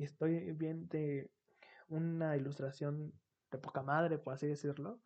y 0.00 0.04
estoy 0.04 0.52
bien 0.52 0.88
de 0.88 1.30
una 1.88 2.34
ilustración 2.34 3.12
de 3.50 3.58
poca 3.58 3.82
madre, 3.82 4.16
por 4.16 4.32
así 4.32 4.46
decirlo. 4.46 5.02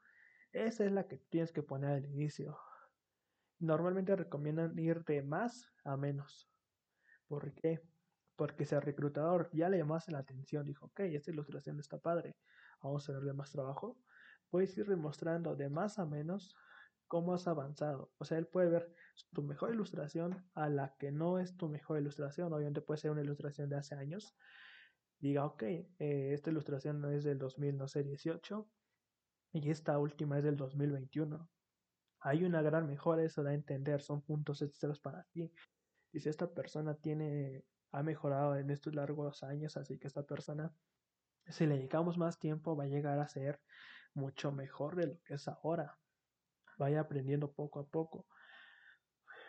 Esa 0.52 0.84
es 0.84 0.92
la 0.92 1.08
que 1.08 1.16
tienes 1.16 1.50
que 1.50 1.64
poner 1.64 1.90
al 1.90 2.06
inicio. 2.06 2.56
normalmente 3.58 4.14
recomiendan 4.14 4.78
ir 4.78 5.04
de 5.04 5.22
más 5.22 5.72
a 5.84 5.96
menos. 5.96 6.48
¿Por 7.26 7.52
qué? 7.54 7.80
Porque 8.36 8.64
si 8.66 8.76
al 8.76 8.82
reclutador 8.82 9.50
ya 9.52 9.68
le 9.68 9.78
llamaste 9.78 10.12
la 10.12 10.18
atención, 10.18 10.64
dijo, 10.64 10.86
ok, 10.86 11.00
esta 11.00 11.32
ilustración 11.32 11.80
está 11.80 11.98
padre, 11.98 12.36
vamos 12.80 13.08
a 13.08 13.14
darle 13.14 13.32
más 13.32 13.50
trabajo, 13.50 13.98
puedes 14.48 14.78
ir 14.78 14.86
demostrando 14.86 15.56
de 15.56 15.70
más 15.70 15.98
a 15.98 16.06
menos 16.06 16.54
cómo 17.08 17.34
has 17.34 17.48
avanzado. 17.48 18.12
O 18.18 18.24
sea, 18.24 18.38
él 18.38 18.46
puede 18.46 18.68
ver 18.68 18.92
tu 19.32 19.42
mejor 19.42 19.74
ilustración 19.74 20.48
a 20.54 20.68
la 20.68 20.94
que 20.98 21.10
no 21.10 21.40
es 21.40 21.56
tu 21.56 21.68
mejor 21.68 21.98
ilustración. 21.98 22.52
Obviamente 22.52 22.80
puede 22.80 22.98
ser 23.00 23.10
una 23.10 23.22
ilustración 23.22 23.68
de 23.68 23.76
hace 23.76 23.96
años. 23.96 24.36
Diga, 25.18 25.47
ok, 25.47 25.62
eh, 25.62 25.87
esta 26.35 26.50
ilustración 26.50 27.04
es 27.12 27.25
del 27.25 27.38
2000, 27.38 27.76
no 27.78 27.88
sé, 27.88 28.02
18 28.02 28.68
y 29.52 29.71
esta 29.71 29.99
última 29.99 30.38
es 30.38 30.44
del 30.44 30.56
2021. 30.56 31.49
Hay 32.21 32.44
una 32.44 32.62
gran 32.62 32.87
mejora, 32.87 33.23
eso 33.23 33.42
da 33.42 33.50
a 33.50 33.54
entender, 33.54 34.00
son 34.00 34.23
puntos 34.23 34.62
extras 34.62 34.99
para 34.99 35.25
ti. 35.25 35.52
Si 36.12 36.28
esta 36.28 36.52
persona 36.52 36.94
tiene, 36.94 37.64
ha 37.92 38.02
mejorado 38.02 38.56
en 38.56 38.71
estos 38.71 38.94
largos 38.94 39.42
años, 39.42 39.76
así 39.76 39.99
que 39.99 40.06
esta 40.06 40.25
persona, 40.25 40.75
si 41.47 41.66
le 41.66 41.76
dedicamos 41.76 42.18
más 42.18 42.38
tiempo, 42.38 42.76
va 42.76 42.85
a 42.85 42.88
llegar 42.88 43.18
a 43.18 43.28
ser 43.28 43.61
mucho 44.14 44.52
mejor 44.52 44.97
de 44.97 45.06
lo 45.09 45.21
que 45.23 45.35
es 45.35 45.49
ahora. 45.49 45.99
Vaya 46.78 47.00
aprendiendo 47.00 47.52
poco 47.52 47.80
a 47.80 47.87
poco. 47.87 48.26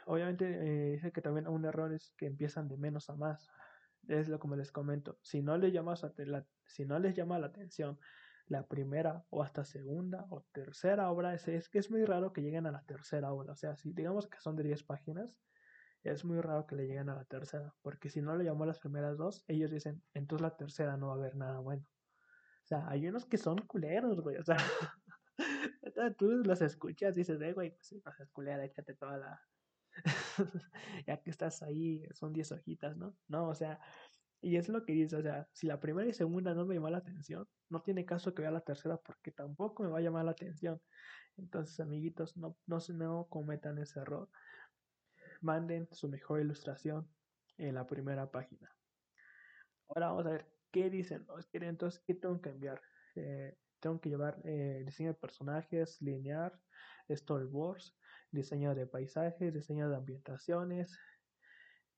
Obviamente, 0.06 0.46
eh, 0.46 0.92
dice 0.92 1.12
que 1.12 1.22
también 1.22 1.48
un 1.48 1.66
error 1.66 1.94
es 1.94 2.14
que 2.18 2.28
empiezan 2.28 2.68
de 2.68 2.78
menos 2.78 3.10
a 3.10 3.16
más. 3.16 3.50
Es 4.08 4.28
lo 4.30 4.40
como 4.40 4.56
les 4.56 4.72
comento. 4.72 5.18
Si 5.22 5.42
no 5.42 5.58
les, 5.58 5.74
llamas 5.74 6.06
la, 6.18 6.46
si 6.66 6.86
no 6.86 7.00
les 7.00 7.16
llama 7.16 7.40
la 7.40 7.48
atención 7.48 8.00
la 8.48 8.68
primera 8.68 9.26
o 9.30 9.42
hasta 9.42 9.64
segunda 9.64 10.28
o 10.30 10.46
tercera 10.52 11.10
obra, 11.10 11.34
es, 11.34 11.48
es 11.48 11.70
que 11.70 11.80
es 11.80 11.90
muy 11.90 12.06
raro 12.06 12.32
que 12.32 12.42
lleguen 12.42 12.68
a 12.68 12.72
la 12.72 12.84
tercera 12.84 13.32
obra. 13.32 13.54
O 13.54 13.56
sea, 13.56 13.76
si 13.76 13.92
digamos 13.94 14.28
que 14.28 14.40
son 14.40 14.56
de 14.56 14.64
10 14.64 14.84
páginas, 14.84 15.36
es 16.04 16.24
muy 16.24 16.40
raro 16.40 16.68
que 16.68 16.76
le 16.76 16.88
lleguen 16.88 17.10
a 17.10 17.16
la 17.16 17.26
tercera. 17.26 17.74
Porque 17.82 18.10
si 18.10 18.22
no 18.22 18.36
le 18.36 18.44
llamó 18.44 18.66
las 18.66 18.80
primeras 18.80 19.18
dos, 19.18 19.44
ellos 19.48 19.72
dicen, 19.72 20.04
entonces 20.14 20.44
la 20.44 20.56
tercera 20.56 20.98
no 20.98 21.08
va 21.08 21.14
a 21.14 21.18
haber 21.18 21.36
nada 21.36 21.60
bueno. 21.60 21.86
O 22.64 22.68
sea, 22.68 22.88
hay 22.88 23.08
unos 23.08 23.26
que 23.26 23.38
son 23.38 23.58
culeros, 23.60 24.22
güey. 24.22 24.38
O 24.38 24.44
sea, 24.44 24.58
tú 26.18 26.30
los 26.32 26.62
escuchas 26.62 27.16
y 27.16 27.22
dices, 27.22 27.42
eh, 27.42 27.54
güey, 27.54 27.72
pues 27.72 27.88
sí, 27.88 28.02
no 28.04 28.12
culera, 28.32 28.66
échate 28.66 28.96
toda 28.96 29.18
la. 29.18 29.42
ya 31.08 31.22
que 31.22 31.30
estás 31.30 31.62
ahí, 31.64 32.04
son 32.12 32.34
10 32.34 32.52
hojitas, 32.52 32.98
¿no? 32.98 33.16
No, 33.28 33.48
o 33.50 33.56
sea, 33.56 33.80
y 34.42 34.58
es 34.58 34.70
lo 34.70 34.86
que 34.86 34.94
dice, 34.94 35.16
o 35.16 35.22
sea, 35.22 35.48
si 35.54 35.68
la 35.68 35.80
primera 35.80 36.08
y 36.08 36.14
segunda 36.14 36.54
no 36.54 36.66
me 36.66 36.76
llama 36.76 36.92
la 36.92 37.00
atención, 37.00 37.48
no 37.70 37.82
tiene 37.82 38.06
caso 38.06 38.34
que 38.34 38.44
vea 38.44 38.52
la 38.52 38.62
tercera 38.62 38.98
porque 38.98 39.32
tampoco 39.32 39.84
me 39.84 39.90
va 39.90 39.98
a 40.00 40.02
llamar 40.02 40.26
la 40.26 40.32
atención. 40.32 40.82
Entonces, 41.38 41.80
amiguitos, 41.80 42.38
no, 42.38 42.56
no, 42.68 43.28
cometan 43.28 43.80
ese 43.80 44.00
error. 44.00 44.30
Manden 45.42 45.88
su 45.92 46.10
mejor 46.10 46.42
ilustración 46.42 47.10
en 47.58 47.76
la 47.76 47.88
primera 47.88 48.30
página. 48.30 48.72
Ahora 49.88 50.08
vamos 50.10 50.26
a 50.28 50.32
ver 50.32 50.48
qué 50.72 50.90
dicen. 50.90 51.26
Entonces, 51.54 52.04
¿qué 52.06 52.14
tengo 52.14 52.40
que 52.42 52.50
enviar? 52.50 52.82
Eh, 53.16 53.58
tengo 53.80 54.00
que 54.00 54.10
llevar 54.10 54.42
eh, 54.44 54.84
diseño 54.86 55.10
de 55.10 55.20
personajes, 55.20 56.02
linear, 56.02 56.60
storyboards, 57.10 57.98
diseño 58.36 58.76
de 58.76 58.86
paisajes, 58.86 59.54
diseño 59.54 59.90
de 59.90 59.96
ambientaciones. 59.96 61.00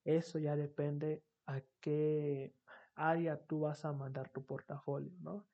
Eso 0.06 0.40
ya 0.40 0.56
depende 0.56 1.24
a 1.46 1.62
qué 1.82 2.56
área 2.96 3.38
tú 3.46 3.62
vas 3.62 3.84
a 3.86 3.92
mandar 3.92 4.30
tu 4.30 4.46
portafolio, 4.46 5.12
¿no? 5.20 5.46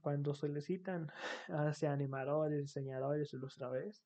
Cuando 0.00 0.34
solicitan 0.34 1.10
animadores, 1.88 2.60
diseñadores, 2.60 3.32
ilustradores, 3.32 4.04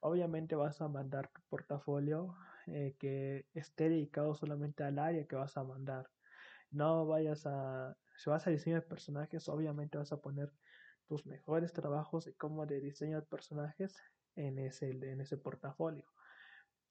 obviamente 0.00 0.56
vas 0.56 0.80
a 0.80 0.88
mandar 0.88 1.30
tu 1.32 1.40
portafolio 1.48 2.34
eh, 2.66 2.96
que 2.98 3.46
esté 3.54 3.88
dedicado 3.88 4.34
solamente 4.34 4.82
al 4.82 4.98
área 4.98 5.26
que 5.26 5.36
vas 5.36 5.56
a 5.56 5.64
mandar. 5.64 6.10
No 6.70 7.06
vayas 7.06 7.46
a, 7.46 7.96
si 8.16 8.30
vas 8.30 8.46
a 8.46 8.50
diseño 8.50 8.76
de 8.76 8.82
personajes, 8.82 9.48
obviamente 9.48 9.98
vas 9.98 10.12
a 10.12 10.20
poner 10.20 10.52
tus 11.06 11.26
mejores 11.26 11.72
trabajos 11.72 12.26
y 12.26 12.34
como 12.34 12.66
de 12.66 12.80
diseño 12.80 13.20
de 13.20 13.26
personajes 13.26 13.96
en 14.36 14.58
ese, 14.58 14.90
en 14.90 15.20
ese 15.20 15.36
portafolio 15.36 16.06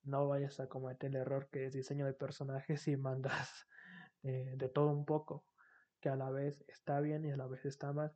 no 0.03 0.27
vayas 0.27 0.59
a 0.59 0.67
cometer 0.67 1.09
el 1.11 1.17
error 1.17 1.49
que 1.51 1.65
es 1.65 1.73
diseño 1.73 2.05
de 2.05 2.13
personajes 2.13 2.87
y 2.87 2.97
mandas 2.97 3.67
eh, 4.23 4.53
de 4.57 4.69
todo 4.69 4.89
un 4.91 5.05
poco, 5.05 5.45
que 5.99 6.09
a 6.09 6.15
la 6.15 6.29
vez 6.29 6.63
está 6.67 6.99
bien 7.01 7.25
y 7.25 7.31
a 7.31 7.37
la 7.37 7.47
vez 7.47 7.65
está 7.65 7.93
mal. 7.93 8.13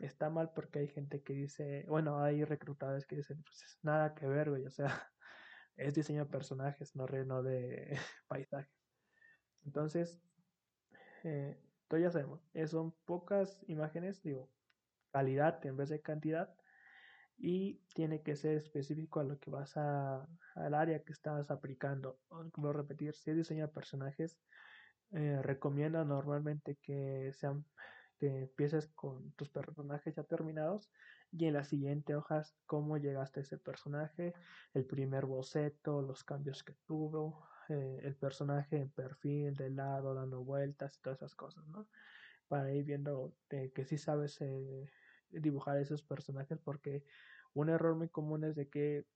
Está 0.00 0.28
mal 0.28 0.50
porque 0.54 0.80
hay 0.80 0.88
gente 0.88 1.22
que 1.22 1.34
dice, 1.34 1.84
bueno, 1.88 2.20
hay 2.20 2.44
reclutadores 2.44 3.06
que 3.06 3.16
dicen, 3.16 3.42
pues 3.44 3.78
nada 3.82 4.14
que 4.14 4.26
ver, 4.26 4.50
güey, 4.50 4.66
o 4.66 4.70
sea, 4.70 4.86
es 5.76 5.94
diseño 5.94 6.24
de 6.24 6.30
personajes, 6.30 6.96
no, 6.96 7.06
no 7.06 7.42
de 7.42 7.96
paisajes. 8.26 8.74
Entonces, 9.64 10.20
eh, 11.22 11.60
ya 11.90 12.10
sabemos, 12.10 12.40
eh, 12.54 12.66
son 12.66 12.92
pocas 13.04 13.62
imágenes, 13.68 14.20
digo, 14.20 14.50
calidad 15.12 15.64
en 15.64 15.76
vez 15.76 15.88
de 15.90 16.00
cantidad, 16.02 16.52
y 17.36 17.80
tiene 17.94 18.22
que 18.22 18.36
ser 18.36 18.56
específico 18.56 19.20
a 19.20 19.24
lo 19.24 19.38
que 19.38 19.50
vas 19.50 19.76
a 19.76 20.28
al 20.54 20.74
área 20.74 21.02
que 21.02 21.12
estás 21.12 21.50
aplicando. 21.50 22.18
Como 22.52 22.72
repetir, 22.72 23.14
si 23.14 23.32
de 23.32 23.68
personajes, 23.68 24.38
eh, 25.12 25.40
recomienda 25.42 26.04
normalmente 26.04 26.76
que 26.82 27.32
sean 27.34 27.64
que 28.18 28.42
empieces 28.42 28.88
con 28.88 29.32
tus 29.32 29.50
personajes 29.50 30.14
ya 30.14 30.22
terminados 30.22 30.90
y 31.32 31.46
en 31.46 31.54
la 31.54 31.64
siguiente 31.64 32.14
hojas 32.14 32.54
cómo 32.66 32.96
llegaste 32.96 33.40
a 33.40 33.42
ese 33.42 33.58
personaje, 33.58 34.32
el 34.72 34.86
primer 34.86 35.26
boceto, 35.26 36.00
los 36.00 36.22
cambios 36.22 36.62
que 36.62 36.74
tuvo, 36.86 37.48
eh, 37.68 38.00
el 38.02 38.14
personaje 38.14 38.76
en 38.76 38.90
perfil, 38.90 39.54
de 39.56 39.70
lado, 39.70 40.14
dando 40.14 40.44
vueltas 40.44 40.96
y 40.96 41.00
todas 41.00 41.18
esas 41.18 41.34
cosas, 41.34 41.66
¿no? 41.66 41.88
Para 42.46 42.72
ir 42.72 42.84
viendo 42.84 43.34
eh, 43.50 43.72
que 43.74 43.84
sí 43.84 43.98
sabes 43.98 44.40
eh, 44.40 44.90
dibujar 45.40 45.78
esos 45.78 46.02
personajes 46.02 46.58
porque 46.58 47.04
un 47.52 47.68
error 47.68 47.94
muy 47.94 48.08
común 48.08 48.44
es 48.44 48.54
de 48.56 48.68
que 48.68 49.06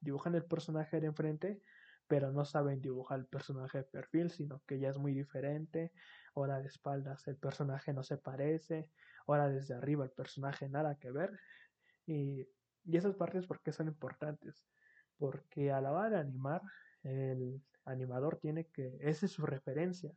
dibujan 0.00 0.34
el 0.34 0.44
personaje 0.44 1.00
de 1.00 1.08
enfrente 1.08 1.62
pero 2.10 2.32
no 2.32 2.44
saben 2.44 2.82
dibujar 2.82 3.20
el 3.20 3.26
personaje 3.26 3.78
de 3.78 3.84
perfil, 3.84 4.30
sino 4.32 4.60
que 4.66 4.80
ya 4.80 4.88
es 4.88 4.98
muy 4.98 5.14
diferente. 5.14 5.92
Ahora 6.34 6.58
de 6.58 6.66
espaldas 6.66 7.28
el 7.28 7.36
personaje 7.36 7.92
no 7.92 8.02
se 8.02 8.16
parece, 8.16 8.90
ahora 9.28 9.48
desde 9.48 9.74
arriba 9.74 10.04
el 10.04 10.10
personaje 10.10 10.68
nada 10.68 10.98
que 10.98 11.12
ver. 11.12 11.38
Y, 12.06 12.48
y 12.84 12.96
esas 12.96 13.14
partes, 13.14 13.46
¿por 13.46 13.62
qué 13.62 13.72
son 13.72 13.86
importantes? 13.86 14.66
Porque 15.18 15.70
a 15.70 15.80
la 15.80 15.92
hora 15.92 16.10
de 16.10 16.18
animar, 16.18 16.62
el 17.04 17.62
animador 17.84 18.38
tiene 18.38 18.66
que, 18.66 18.98
esa 19.02 19.26
es 19.26 19.30
su 19.30 19.46
referencia. 19.46 20.12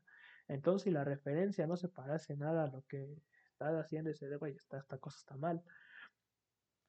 Entonces, 0.47 0.85
si 0.85 0.89
la 0.89 1.03
referencia 1.03 1.67
no 1.67 1.77
se 1.77 1.89
parece 1.89 2.35
nada 2.35 2.63
a 2.63 2.71
lo 2.71 2.81
que 2.87 3.21
estás 3.63 3.85
haciendo, 3.85 4.09
ese 4.09 4.27
de, 4.27 4.37
güey, 4.37 4.55
esta, 4.55 4.83
cosa 4.99 5.17
está 5.17 5.35
mal. 5.37 5.63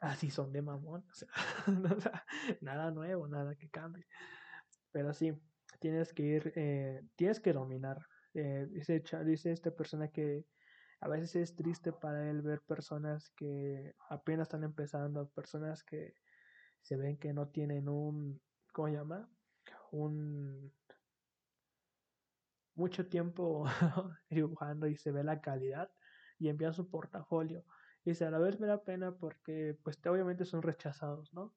Así 0.01 0.31
son 0.31 0.53
de 0.53 0.61
mamón, 0.61 1.05
o 1.97 2.01
sea, 2.01 2.25
nada 2.61 2.91
nuevo, 2.91 3.27
nada 3.29 3.55
que 3.55 3.71
cambie. 3.71 4.07
Pero 4.93 5.15
sí, 5.15 5.33
tienes 5.81 6.13
que 6.13 6.23
ir, 6.23 6.53
eh, 6.57 7.03
tienes 7.17 7.41
que 7.41 7.53
dominar. 7.53 7.99
Eh, 8.35 8.67
dice, 8.71 9.03
dice 9.25 9.53
esta 9.53 9.71
persona 9.71 10.09
que 10.09 10.45
a 11.01 11.09
veces 11.09 11.37
es 11.37 11.57
triste 11.57 11.93
para 11.93 12.29
él 12.29 12.43
ver 12.43 12.61
personas 12.63 13.31
que 13.31 13.95
apenas 14.09 14.49
están 14.49 14.65
empezando, 14.65 15.29
personas 15.31 15.85
que 15.85 16.15
se 16.83 16.97
ven 16.97 17.17
que 17.17 17.33
no 17.33 17.49
tienen 17.49 17.89
un, 17.89 18.41
¿cómo 18.73 18.89
se 18.89 18.95
llama? 18.95 19.29
Un 19.93 20.73
mucho 22.75 23.07
tiempo 23.07 23.65
dibujando 24.31 24.87
y 24.89 24.97
se 24.97 25.13
ve 25.13 25.25
la 25.25 25.41
calidad 25.41 25.91
y 26.45 26.49
envían 26.51 26.75
su 26.75 26.91
portafolio. 26.91 27.65
Y 28.05 28.23
a 28.23 28.31
la 28.31 28.39
vez 28.39 28.61
me 28.61 28.67
da 28.67 28.85
pena 28.85 29.13
porque 29.17 29.79
pues 29.83 29.99
obviamente 30.07 30.45
son 30.45 30.61
rechazados, 30.61 31.33
¿no? 31.33 31.55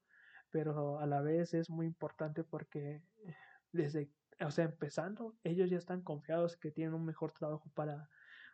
Pero 0.49 0.99
a 0.99 1.05
la 1.05 1.21
vez 1.21 1.53
es 1.53 1.69
muy 1.69 1.85
importante 1.85 2.45
porque 2.45 3.01
desde, 3.73 4.09
o 4.39 4.49
sea, 4.49 4.63
empezando, 4.63 5.35
ellos 5.43 5.69
ya 5.69 5.77
están 5.77 6.01
confiados 6.01 6.55
que 6.55 6.71
tienen 6.71 6.93
un 6.93 7.03
mejor 7.03 7.33
trabajo 7.33 7.69
para, 7.73 8.09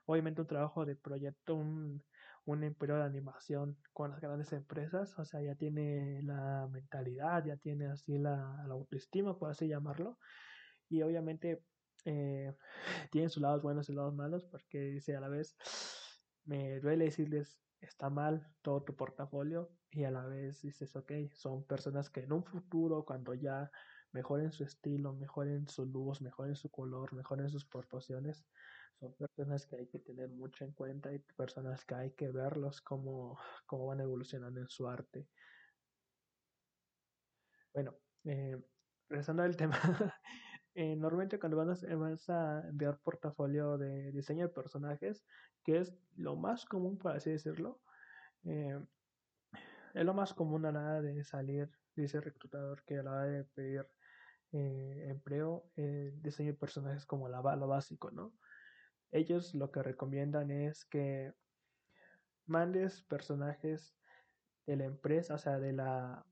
obviamente 0.06 0.42
un 0.42 0.48
trabajo 0.48 0.86
de 0.86 0.96
proyecto, 0.96 1.54
un, 1.54 2.04
un 2.46 2.64
imperio 2.64 2.96
de 2.96 3.04
animación 3.04 3.78
con 3.94 4.10
las 4.10 4.20
grandes 4.20 4.52
empresas, 4.54 5.18
o 5.20 5.26
sea, 5.26 5.40
ya 5.44 5.54
tiene 5.54 6.24
la 6.24 6.68
mentalidad, 6.72 7.46
ya 7.46 7.58
tiene 7.58 7.90
así 7.90 8.18
la, 8.18 8.64
autoestima, 8.72 9.38
por 9.38 9.52
así 9.52 9.68
llamarlo, 9.68 10.18
y 10.90 11.04
obviamente 11.04 11.64
eh, 12.06 12.52
tienen 13.12 13.30
sus 13.30 13.44
lados 13.44 13.62
buenos 13.62 13.88
y 13.90 13.94
lados 13.94 14.16
malos, 14.16 14.46
porque 14.46 14.80
dice 14.80 15.16
a 15.16 15.22
la 15.22 15.30
vez, 15.30 15.56
me 16.46 16.80
duele 16.80 17.06
decirles, 17.06 17.60
está 17.82 18.10
mal 18.10 18.48
todo 18.62 18.84
tu 18.84 18.96
portafolio, 18.96 19.72
y 19.92 20.04
a 20.06 20.12
la 20.12 20.26
vez 20.26 20.62
dices, 20.62 20.96
ok, 20.96 21.12
son 21.34 21.66
personas 21.66 22.10
que 22.10 22.22
en 22.22 22.34
un 22.34 22.44
futuro, 22.44 23.06
cuando 23.06 23.34
ya 23.34 23.72
mejoren 24.12 24.52
su 24.52 24.64
estilo, 24.64 25.14
mejoren 25.14 25.68
su 25.68 25.86
luz, 25.86 26.22
mejoren 26.22 26.56
su 26.56 26.70
color, 26.70 27.14
mejoren 27.14 27.50
sus 27.50 27.66
proporciones, 27.66 28.46
son 29.00 29.14
personas 29.16 29.66
que 29.66 29.76
hay 29.76 29.88
que 29.88 30.00
tener 30.00 30.30
mucho 30.30 30.66
en 30.66 30.72
cuenta 30.72 31.14
y 31.14 31.20
personas 31.20 31.86
que 31.86 31.96
hay 31.96 32.12
que 32.12 32.30
verlos 32.32 32.82
cómo, 32.82 33.38
cómo 33.66 33.88
van 33.88 34.02
evolucionando 34.02 34.60
en 34.62 34.68
su 34.68 34.88
arte. 34.88 35.28
Bueno, 37.74 37.96
eh, 38.26 38.58
regresando 39.10 39.44
al 39.44 39.58
tema, 39.58 39.80
eh, 40.76 40.96
normalmente 40.96 41.40
cuando 41.40 41.58
vas 41.58 41.84
a, 41.84 41.96
vas 41.96 42.30
a 42.30 42.68
enviar 42.68 43.00
portafolio 43.00 43.78
de 43.78 44.12
diseño 44.12 44.48
de 44.48 44.54
personajes, 44.54 45.24
que 45.64 45.80
es 45.80 45.94
lo 46.16 46.36
más 46.36 46.66
común, 46.66 46.98
por 46.98 47.16
así 47.16 47.30
decirlo, 47.30 47.82
eh, 48.46 48.80
es 49.94 50.06
lo 50.06 50.14
más 50.14 50.34
común 50.34 50.66
a 50.66 50.72
la 50.72 51.02
de 51.02 51.24
salir, 51.24 51.70
dice 51.96 52.18
el 52.18 52.24
reclutador, 52.24 52.84
que 52.86 52.98
a 52.98 53.04
la 53.04 53.12
hora 53.12 53.26
de 53.26 53.44
pedir 53.44 53.88
eh, 54.52 55.06
empleo, 55.10 55.70
diseño 55.76 56.54
de 56.54 56.58
personajes 56.58 57.06
como 57.06 57.30
la, 57.30 57.42
lo 57.56 57.68
básico, 57.68 58.12
¿no? 58.12 58.34
Ellos 59.12 59.54
lo 59.54 59.72
que 59.72 59.84
recomiendan 59.84 60.50
es 60.50 60.86
que 60.86 61.34
mandes 62.46 63.04
personajes 63.04 63.96
de 64.66 64.78
la 64.78 64.86
empresa, 64.86 65.36
o 65.36 65.38
sea, 65.38 65.60
de 65.60 65.74
la 65.74 66.26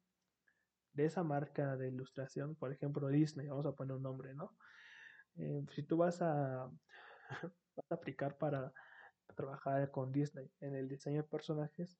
de 0.93 1.05
esa 1.05 1.23
marca 1.23 1.77
de 1.77 1.87
ilustración, 1.87 2.55
por 2.55 2.71
ejemplo 2.71 3.07
Disney, 3.07 3.47
vamos 3.47 3.65
a 3.65 3.73
poner 3.73 3.95
un 3.95 4.03
nombre, 4.03 4.33
¿no? 4.33 4.55
Eh, 5.37 5.63
si 5.71 5.83
tú 5.83 5.97
vas 5.97 6.21
a, 6.21 6.69
aplicar 7.89 8.37
para 8.37 8.73
trabajar 9.35 9.89
con 9.91 10.11
Disney 10.11 10.51
en 10.59 10.75
el 10.75 10.89
diseño 10.89 11.23
de 11.23 11.27
personajes, 11.27 11.97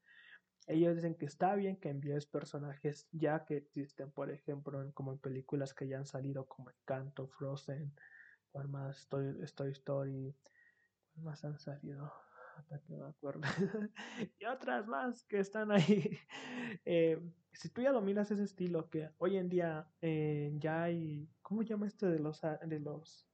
ellos 0.68 0.96
dicen 0.96 1.16
que 1.16 1.26
está 1.26 1.56
bien 1.56 1.78
que 1.78 1.90
envíes 1.90 2.26
personajes 2.26 3.08
ya 3.12 3.46
que 3.46 3.58
existen, 3.58 4.12
por 4.12 4.30
ejemplo, 4.30 4.82
en, 4.82 4.92
como 4.92 5.14
en 5.14 5.20
películas 5.20 5.74
que 5.74 5.88
ya 5.88 5.98
han 5.98 6.06
salido 6.06 6.46
como 6.46 6.70
Encanto, 6.70 7.28
Frozen, 7.28 7.94
cuál 8.52 8.68
más, 8.68 9.08
Toy, 9.08 9.34
Toy 9.56 9.72
Story, 9.72 10.36
cuál 11.14 11.26
más 11.26 11.44
han 11.46 11.58
salido, 11.58 12.14
me 12.88 13.06
acuerdo, 13.06 13.42
y 14.40 14.46
otras 14.46 14.88
más 14.88 15.24
que 15.26 15.40
están 15.40 15.72
ahí. 15.72 16.18
Eh, 16.86 17.20
si 17.52 17.70
tú 17.70 17.82
ya 17.82 17.92
dominas 17.92 18.32
ese 18.32 18.44
estilo, 18.44 18.90
que 18.90 19.10
hoy 19.18 19.38
en 19.38 19.50
día 19.50 19.90
eh, 20.02 20.52
ya 20.58 20.84
hay, 20.84 21.30
¿cómo 21.42 21.64
llama 21.64 21.88
este 21.88 22.08
de 22.08 22.20
los, 22.20 22.42
de 22.42 22.80
los, 22.80 23.28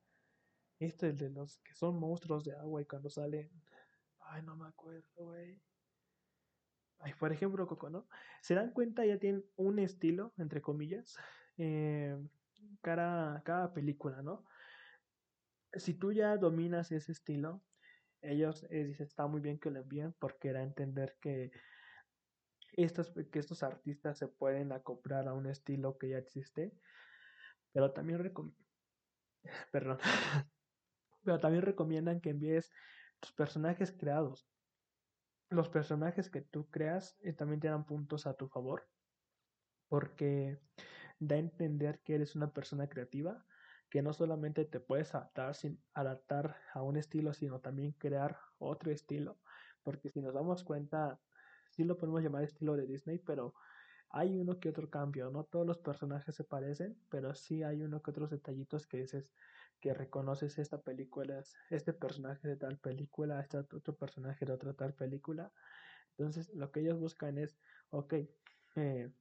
este 0.79 1.13
de 1.13 1.29
los 1.29 1.59
que 1.59 1.75
son 1.75 1.99
monstruos 1.99 2.43
de 2.43 2.55
agua 2.55 2.81
y 2.81 2.85
cuando 2.85 3.09
salen, 3.09 3.49
ay, 4.19 4.41
no 4.41 4.55
me 4.55 4.67
acuerdo, 4.67 5.07
güey 5.15 5.61
Ay, 6.99 7.13
por 7.13 7.31
ejemplo, 7.31 7.67
Coco, 7.67 7.89
¿no? 7.89 8.07
Se 8.41 8.55
dan 8.55 8.71
cuenta, 8.71 9.05
ya 9.05 9.19
tienen 9.19 9.45
un 9.55 9.79
estilo, 9.79 10.33
entre 10.37 10.61
comillas, 10.61 11.15
eh, 11.57 12.17
cada 12.81 13.73
película, 13.73 14.21
¿no? 14.21 14.45
Si 15.73 15.93
tú 15.93 16.11
ya 16.11 16.37
dominas 16.37 16.91
ese 16.91 17.11
estilo, 17.11 17.61
ellos 18.27 18.65
eh, 18.69 18.83
dicen, 18.83 19.07
está 19.07 19.27
muy 19.27 19.41
bien 19.41 19.59
que 19.59 19.71
lo 19.71 19.79
envíen 19.79 20.13
porque 20.19 20.49
era 20.49 20.61
entender 20.61 21.17
que 21.21 21.51
estos, 22.73 23.13
que 23.31 23.39
estos 23.39 23.63
artistas 23.63 24.17
se 24.17 24.27
pueden 24.27 24.71
acoplar 24.71 25.27
a 25.27 25.33
un 25.33 25.47
estilo 25.47 25.97
que 25.97 26.09
ya 26.09 26.17
existe, 26.17 26.73
pero 27.71 27.91
también 27.93 28.31
perdón, 29.71 29.99
pero 31.23 31.39
también 31.39 31.63
recomiendan 31.63 32.21
que 32.21 32.31
envíes 32.31 32.71
tus 33.19 33.31
personajes 33.33 33.91
creados. 33.91 34.47
Los 35.49 35.69
personajes 35.69 36.29
que 36.29 36.41
tú 36.41 36.69
creas 36.69 37.17
eh, 37.21 37.33
también 37.33 37.61
te 37.61 37.69
dan 37.69 37.85
puntos 37.85 38.27
a 38.27 38.33
tu 38.33 38.49
favor 38.49 38.87
porque 39.87 40.59
da 41.19 41.35
a 41.35 41.39
entender 41.39 42.01
que 42.01 42.15
eres 42.15 42.35
una 42.35 42.51
persona 42.51 42.87
creativa 42.87 43.45
que 43.89 44.01
no 44.01 44.13
solamente 44.13 44.65
te 44.65 44.79
puedes 44.79 45.15
adaptar 45.15 45.55
sin 45.55 45.81
adaptar 45.93 46.57
a 46.73 46.81
un 46.81 46.97
estilo 46.97 47.33
sino 47.33 47.59
también 47.59 47.93
crear 47.93 48.37
otro 48.57 48.91
estilo 48.91 49.39
porque 49.83 50.09
si 50.09 50.21
nos 50.21 50.33
damos 50.33 50.63
cuenta 50.63 51.19
sí 51.71 51.83
lo 51.83 51.97
podemos 51.97 52.21
llamar 52.21 52.43
estilo 52.43 52.75
de 52.75 52.87
Disney 52.87 53.19
pero 53.19 53.53
hay 54.09 54.37
uno 54.37 54.59
que 54.59 54.69
otro 54.69 54.89
cambio 54.89 55.29
no 55.29 55.43
todos 55.43 55.65
los 55.65 55.77
personajes 55.79 56.35
se 56.35 56.43
parecen 56.43 56.97
pero 57.09 57.33
sí 57.35 57.63
hay 57.63 57.81
uno 57.81 58.01
que 58.01 58.11
otros 58.11 58.29
detallitos 58.29 58.87
que 58.87 58.97
dices 58.97 59.31
que 59.79 59.93
reconoces 59.93 60.57
esta 60.57 60.81
película, 60.81 61.43
este 61.69 61.93
personaje 61.93 62.47
de 62.47 62.57
tal 62.57 62.77
película, 62.79 63.39
este 63.39 63.57
otro 63.57 63.95
personaje 63.95 64.45
de 64.45 64.53
otra 64.53 64.73
tal 64.73 64.93
película. 64.93 65.51
Entonces, 66.17 66.49
lo 66.53 66.71
que 66.71 66.81
ellos 66.81 66.99
buscan 66.99 67.37
es, 67.37 67.59
ok, 67.89 68.13
eh, 68.75 69.11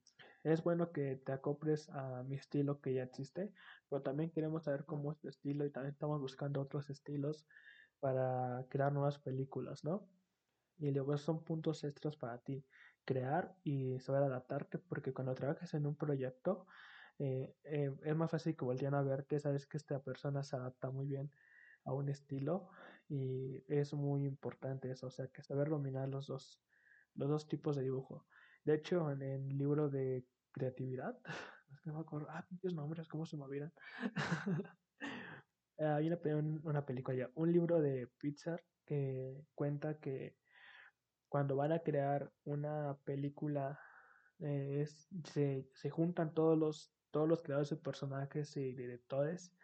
es 0.43 0.63
bueno 0.63 0.91
que 0.91 1.15
te 1.17 1.31
acoples 1.31 1.89
a 1.89 2.23
mi 2.23 2.35
estilo 2.35 2.79
que 2.81 2.93
ya 2.93 3.03
existe, 3.03 3.53
pero 3.89 4.01
también 4.01 4.31
queremos 4.31 4.63
saber 4.63 4.85
cómo 4.85 5.11
es 5.11 5.19
tu 5.19 5.27
estilo 5.27 5.65
y 5.65 5.71
también 5.71 5.93
estamos 5.93 6.19
buscando 6.21 6.61
otros 6.61 6.89
estilos 6.89 7.45
para 7.99 8.65
crear 8.69 8.93
nuevas 8.93 9.19
películas, 9.19 9.83
¿no? 9.83 10.09
Y 10.77 10.91
luego 10.91 11.17
son 11.17 11.43
puntos 11.43 11.83
extras 11.83 12.15
para 12.15 12.37
ti, 12.39 12.65
crear 13.03 13.55
y 13.63 13.99
saber 13.99 14.23
adaptarte, 14.23 14.77
porque 14.77 15.13
cuando 15.13 15.33
trabajas 15.33 15.73
en 15.73 15.87
un 15.87 15.95
proyecto, 15.95 16.67
eh, 17.19 17.55
eh, 17.63 17.95
es 18.03 18.15
más 18.15 18.29
fácil 18.29 18.55
que 18.55 18.65
volteen 18.65 18.93
a 18.93 19.01
verte, 19.01 19.39
sabes 19.39 19.65
que 19.65 19.77
esta 19.77 20.03
persona 20.03 20.43
se 20.43 20.55
adapta 20.55 20.91
muy 20.91 21.07
bien 21.07 21.31
a 21.83 21.93
un 21.93 22.09
estilo 22.09 22.69
y 23.07 23.63
es 23.73 23.93
muy 23.93 24.25
importante 24.25 24.91
eso, 24.91 25.07
o 25.07 25.11
sea, 25.11 25.27
que 25.27 25.41
saber 25.41 25.69
dominar 25.69 26.09
los 26.09 26.27
dos, 26.27 26.61
los 27.15 27.29
dos 27.29 27.47
tipos 27.47 27.75
de 27.75 27.83
dibujo. 27.83 28.27
De 28.67 28.75
hecho, 28.75 29.09
en 29.09 29.21
el 29.21 29.47
libro 29.57 29.89
de 29.89 30.25
creatividad, 30.51 31.17
es 31.71 31.79
que 31.79 31.89
no 31.89 31.95
me 31.95 32.01
acuerdo, 32.01 32.27
ah, 32.29 32.45
pinches 32.49 32.73
nombres, 32.73 33.07
¿cómo 33.07 33.25
se 33.25 33.37
me 33.37 33.45
olvidan? 33.45 33.71
Hay 35.79 36.07
una, 36.07 36.19
una 36.63 36.85
película 36.85 37.15
ya, 37.15 37.29
un 37.35 37.53
libro 37.53 37.79
de 37.79 38.11
Pixar 38.17 38.61
que 38.85 39.45
cuenta 39.55 39.99
que 39.99 40.35
cuando 41.29 41.55
van 41.55 41.71
a 41.71 41.79
crear 41.79 42.29
una 42.43 42.97
película 43.05 43.79
eh, 44.39 44.81
es, 44.81 45.07
se, 45.23 45.69
se 45.73 45.89
juntan 45.89 46.33
todos 46.33 46.57
los 46.57 46.93
todos 47.11 47.29
los 47.29 47.41
creadores 47.41 47.69
de 47.69 47.77
personajes 47.77 48.57
y 48.57 48.73
directores 48.73 49.55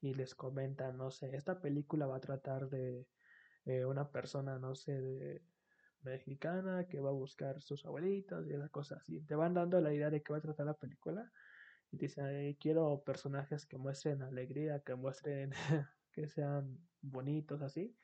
y 0.00 0.14
les 0.14 0.34
comentan, 0.34 0.96
no 0.96 1.10
sé, 1.10 1.36
esta 1.36 1.60
película 1.60 2.06
va 2.06 2.16
a 2.16 2.20
tratar 2.20 2.70
de 2.70 3.06
eh, 3.66 3.84
una 3.84 4.10
persona, 4.10 4.58
no 4.58 4.74
sé, 4.74 4.98
de 4.98 5.42
mexicana 6.06 6.86
que 6.88 7.00
va 7.00 7.10
a 7.10 7.12
buscar 7.12 7.60
sus 7.60 7.84
abuelitos 7.84 8.46
y 8.46 8.52
esas 8.52 8.70
cosas 8.70 9.00
así. 9.00 9.20
Te 9.22 9.34
van 9.34 9.54
dando 9.54 9.80
la 9.80 9.92
idea 9.92 10.10
de 10.10 10.22
qué 10.22 10.32
va 10.32 10.38
a 10.38 10.42
tratar 10.42 10.66
la 10.66 10.74
película 10.74 11.30
y 11.90 11.98
te 11.98 12.06
dicen, 12.06 12.54
quiero 12.54 13.02
personajes 13.04 13.66
que 13.66 13.78
muestren 13.78 14.22
alegría, 14.22 14.80
que 14.80 14.94
muestren 14.94 15.50
que 16.12 16.28
sean 16.28 16.78
bonitos 17.02 17.62
así. 17.62 17.96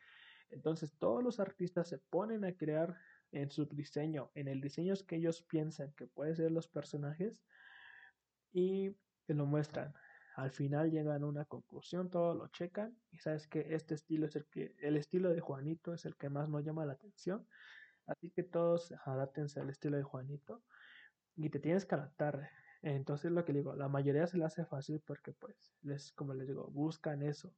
Entonces 0.51 0.93
todos 0.99 1.23
los 1.23 1.41
artistas 1.41 1.89
se 1.89 1.99
ponen 1.99 2.45
a 2.45 2.55
crear 2.55 2.95
en 3.33 3.51
su 3.51 3.65
diseño, 3.67 4.31
en 4.35 4.49
el 4.49 4.61
diseño 4.61 4.95
que 5.07 5.17
ellos 5.17 5.43
piensan 5.43 5.93
que 5.97 6.07
pueden 6.07 6.37
ser 6.37 6.51
los 6.51 6.69
personajes 6.69 7.43
y 8.53 8.91
te 9.27 9.35
lo 9.35 9.47
muestran. 9.47 9.95
Al 10.37 10.51
final 10.51 10.91
llegan 10.91 11.23
a 11.23 11.27
una 11.27 11.45
conclusión, 11.45 12.11
todos 12.11 12.37
lo 12.37 12.49
checan 12.49 12.97
y 13.11 13.19
sabes 13.19 13.47
que 13.49 13.75
este 13.75 13.95
estilo 13.95 14.27
es 14.27 14.37
el 14.37 14.47
que, 14.47 14.75
el 14.79 14.97
estilo 14.97 15.31
de 15.31 15.41
Juanito 15.41 15.93
es 15.93 16.05
el 16.05 16.17
que 16.17 16.31
más 16.31 16.49
nos 16.49 16.65
llama 16.65 16.87
la 16.87 16.95
atención. 16.95 17.47
Así 18.07 18.31
que 18.31 18.43
todos 18.43 18.93
adaptense 19.05 19.61
al 19.61 19.71
estilo 19.71 19.97
de 19.97 20.03
Juanito 20.03 20.63
y 21.37 21.51
te 21.51 21.59
tienes 21.61 21.87
que 21.87 21.95
adaptar. 21.95 22.51
Entonces 22.83 23.31
lo 23.31 23.45
que 23.45 23.53
digo, 23.53 23.75
la 23.75 23.89
mayoría 23.89 24.27
se 24.27 24.39
le 24.39 24.45
hace 24.45 24.65
fácil 24.65 25.01
porque 25.07 25.33
pues, 25.33 25.73
les, 25.83 26.13
como 26.13 26.35
les 26.35 26.49
digo, 26.49 26.69
buscan 26.71 27.23
eso, 27.23 27.55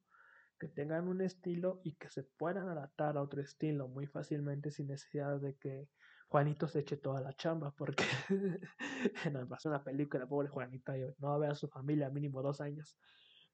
que 0.59 0.67
tengan 0.67 1.07
un 1.07 1.21
estilo 1.21 1.81
y 1.83 1.95
que 1.95 2.09
se 2.09 2.23
puedan 2.23 2.69
adaptar 2.69 3.17
a 3.17 3.21
otro 3.21 3.41
estilo 3.41 3.87
muy 3.87 4.07
fácilmente 4.07 4.71
sin 4.71 4.87
necesidad 4.87 5.39
de 5.39 5.55
que 5.55 5.89
Juanito 6.27 6.67
se 6.67 6.79
eche 6.79 6.97
toda 6.97 7.21
la 7.21 7.33
chamba 7.33 7.71
porque 7.71 8.03
no, 9.33 9.47
pasó 9.47 9.69
una 9.69 9.83
película, 9.83 10.27
pobre 10.27 10.47
Juanito, 10.49 10.93
no 11.19 11.29
va 11.29 11.35
a 11.35 11.39
ver 11.39 11.51
a 11.51 11.55
su 11.55 11.67
familia 11.67 12.09
mínimo 12.09 12.41
dos 12.41 12.61
años. 12.61 12.97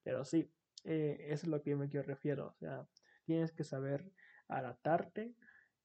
Pero 0.04 0.26
sí, 0.26 0.52
eh, 0.84 1.18
eso 1.30 1.46
es 1.46 1.48
lo 1.48 1.62
que 1.62 1.72
yo 1.72 1.78
me 1.78 1.90
quiero 1.90 2.06
refiero. 2.06 2.48
O 2.48 2.54
sea, 2.54 2.88
tienes 3.26 3.52
que 3.52 3.64
saber 3.64 4.12
adaptarte 4.48 5.36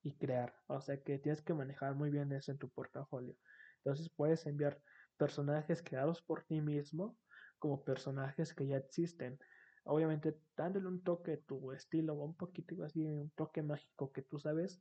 y 0.06 0.12
crear. 0.16 0.54
O 0.68 0.80
sea 0.80 1.02
que 1.02 1.18
tienes 1.18 1.42
que 1.42 1.52
manejar 1.52 1.96
muy 1.96 2.10
bien 2.10 2.32
eso 2.32 2.52
en 2.52 2.58
tu 2.58 2.68
portafolio. 2.70 3.34
Entonces 3.78 4.08
puedes 4.08 4.46
enviar 4.46 4.80
personajes 5.16 5.82
creados 5.82 6.22
por 6.22 6.44
ti 6.44 6.60
mismo 6.60 7.18
como 7.58 7.82
personajes 7.82 8.54
que 8.54 8.68
ya 8.68 8.76
existen. 8.76 9.36
Obviamente 9.82 10.38
dándole 10.56 10.86
un 10.86 11.02
toque 11.02 11.38
tu 11.38 11.72
estilo, 11.72 12.14
un 12.14 12.36
poquito 12.36 12.84
así, 12.84 13.04
un 13.04 13.30
toque 13.30 13.62
mágico 13.62 14.12
que 14.12 14.22
tú 14.22 14.38
sabes 14.38 14.80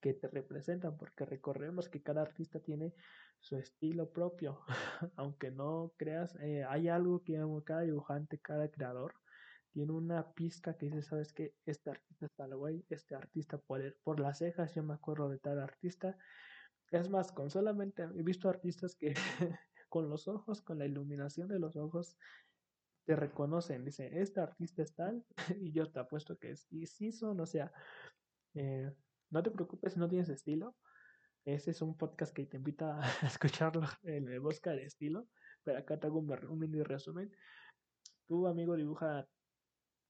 que 0.00 0.12
te 0.12 0.28
representan, 0.28 0.98
porque 0.98 1.24
recordemos 1.24 1.88
que 1.88 2.02
cada 2.02 2.20
artista 2.20 2.60
tiene 2.60 2.92
su 3.40 3.56
estilo 3.56 4.10
propio, 4.10 4.60
aunque 5.16 5.50
no 5.50 5.94
creas, 5.96 6.36
eh, 6.40 6.64
hay 6.68 6.88
algo 6.88 7.22
que 7.22 7.40
cada 7.64 7.80
dibujante, 7.80 8.38
cada 8.38 8.70
creador 8.70 9.14
tiene 9.76 9.92
una 9.92 10.32
pista 10.32 10.74
que 10.74 10.86
dice, 10.86 11.02
sabes 11.02 11.34
que 11.34 11.54
este 11.66 11.90
artista 11.90 12.24
está 12.24 12.46
guay, 12.46 12.82
este 12.88 13.14
artista 13.14 13.58
por, 13.58 13.94
por 14.04 14.20
las 14.20 14.38
cejas, 14.38 14.74
yo 14.74 14.82
me 14.82 14.94
acuerdo 14.94 15.28
de 15.28 15.36
tal 15.36 15.60
artista, 15.60 16.16
es 16.90 17.10
más, 17.10 17.30
con 17.30 17.50
solamente 17.50 18.04
he 18.04 18.22
visto 18.22 18.48
artistas 18.48 18.96
que 18.96 19.12
con 19.90 20.08
los 20.08 20.28
ojos, 20.28 20.62
con 20.62 20.78
la 20.78 20.86
iluminación 20.86 21.48
de 21.48 21.58
los 21.58 21.76
ojos, 21.76 22.16
te 23.04 23.16
reconocen, 23.16 23.84
dice, 23.84 24.08
este 24.18 24.40
artista 24.40 24.82
es 24.82 24.94
tal, 24.94 25.22
y 25.60 25.72
yo 25.72 25.92
te 25.92 26.00
apuesto 26.00 26.38
que 26.38 26.52
es, 26.52 26.66
y 26.70 26.86
sí 26.86 27.12
son, 27.12 27.38
o 27.38 27.44
sea, 27.44 27.70
eh, 28.54 28.90
no 29.28 29.42
te 29.42 29.50
preocupes 29.50 29.92
si 29.92 29.98
no 29.98 30.08
tienes 30.08 30.30
estilo. 30.30 30.74
Ese 31.44 31.72
es 31.72 31.82
un 31.82 31.98
podcast 31.98 32.34
que 32.34 32.46
te 32.46 32.56
invita 32.56 32.98
a 32.98 33.02
escucharlo 33.26 33.86
en 34.04 34.26
el 34.26 34.40
bosque 34.40 34.70
de 34.70 34.84
estilo. 34.84 35.28
pero 35.62 35.80
acá 35.80 36.00
te 36.00 36.06
hago 36.06 36.18
un, 36.18 36.58
mini 36.58 36.82
resumen. 36.82 37.30
Tu 38.26 38.46
amigo 38.46 38.74
dibuja 38.74 39.28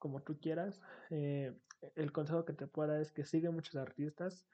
como 0.06 0.22
tú 0.22 0.38
quieras. 0.38 0.80
Eh, 1.10 1.52
el 1.96 2.12
consejo 2.12 2.44
que 2.44 2.52
te 2.52 2.68
puedo 2.68 2.92
dar 2.92 3.00
es 3.00 3.10
que 3.10 3.24
sigue 3.24 3.50
muchos 3.50 3.74
artistas. 3.74 4.46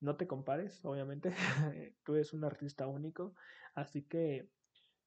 No 0.00 0.16
te 0.16 0.28
compares, 0.28 0.84
obviamente. 0.84 1.34
tú 2.04 2.14
eres 2.14 2.32
un 2.32 2.44
artista 2.44 2.86
único. 2.86 3.34
Así 3.74 4.02
que 4.02 4.48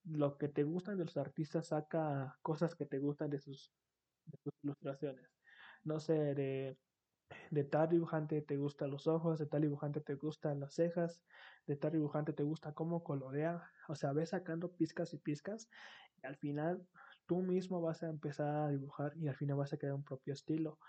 lo 0.03 0.37
que 0.37 0.49
te 0.49 0.63
gustan 0.63 0.97
de 0.97 1.05
los 1.05 1.15
artistas 1.15 1.67
saca 1.67 2.37
cosas 2.41 2.75
que 2.75 2.85
te 2.85 2.99
gustan 2.99 3.29
de 3.29 3.39
sus, 3.39 3.71
ilustraciones. 4.63 5.29
No 5.85 6.01
sé, 6.01 6.35
de 6.35 6.77
de 7.51 7.63
tal 7.63 7.89
dibujante 7.89 8.41
te 8.41 8.57
gustan 8.57 8.89
los 8.91 9.07
ojos, 9.07 9.39
de 9.39 9.45
tal 9.45 9.61
dibujante 9.61 10.01
te 10.01 10.15
gustan 10.15 10.59
las 10.59 10.73
cejas, 10.73 11.23
de 11.67 11.75
tal 11.75 11.91
dibujante 11.91 12.33
te 12.33 12.43
gusta 12.43 12.73
cómo 12.73 13.03
colorea, 13.03 13.71
o 13.87 13.95
sea, 13.95 14.13
ves 14.13 14.29
sacando 14.29 14.71
pizcas 14.71 15.13
y 15.13 15.17
pizcas 15.17 15.69
y 16.21 16.25
al 16.25 16.37
final 16.37 16.85
tú 17.29 17.43
mismo 17.43 17.79
vas 17.79 18.01
a 18.01 18.09
empezar 18.09 18.55
a 18.55 18.69
dibujar 18.69 19.13
y 19.15 19.27
al 19.27 19.35
final 19.35 19.57
vas 19.57 19.71
a 19.71 19.77
crear 19.77 19.93
un 19.93 20.03
propio 20.03 20.33
estilo 20.33 20.79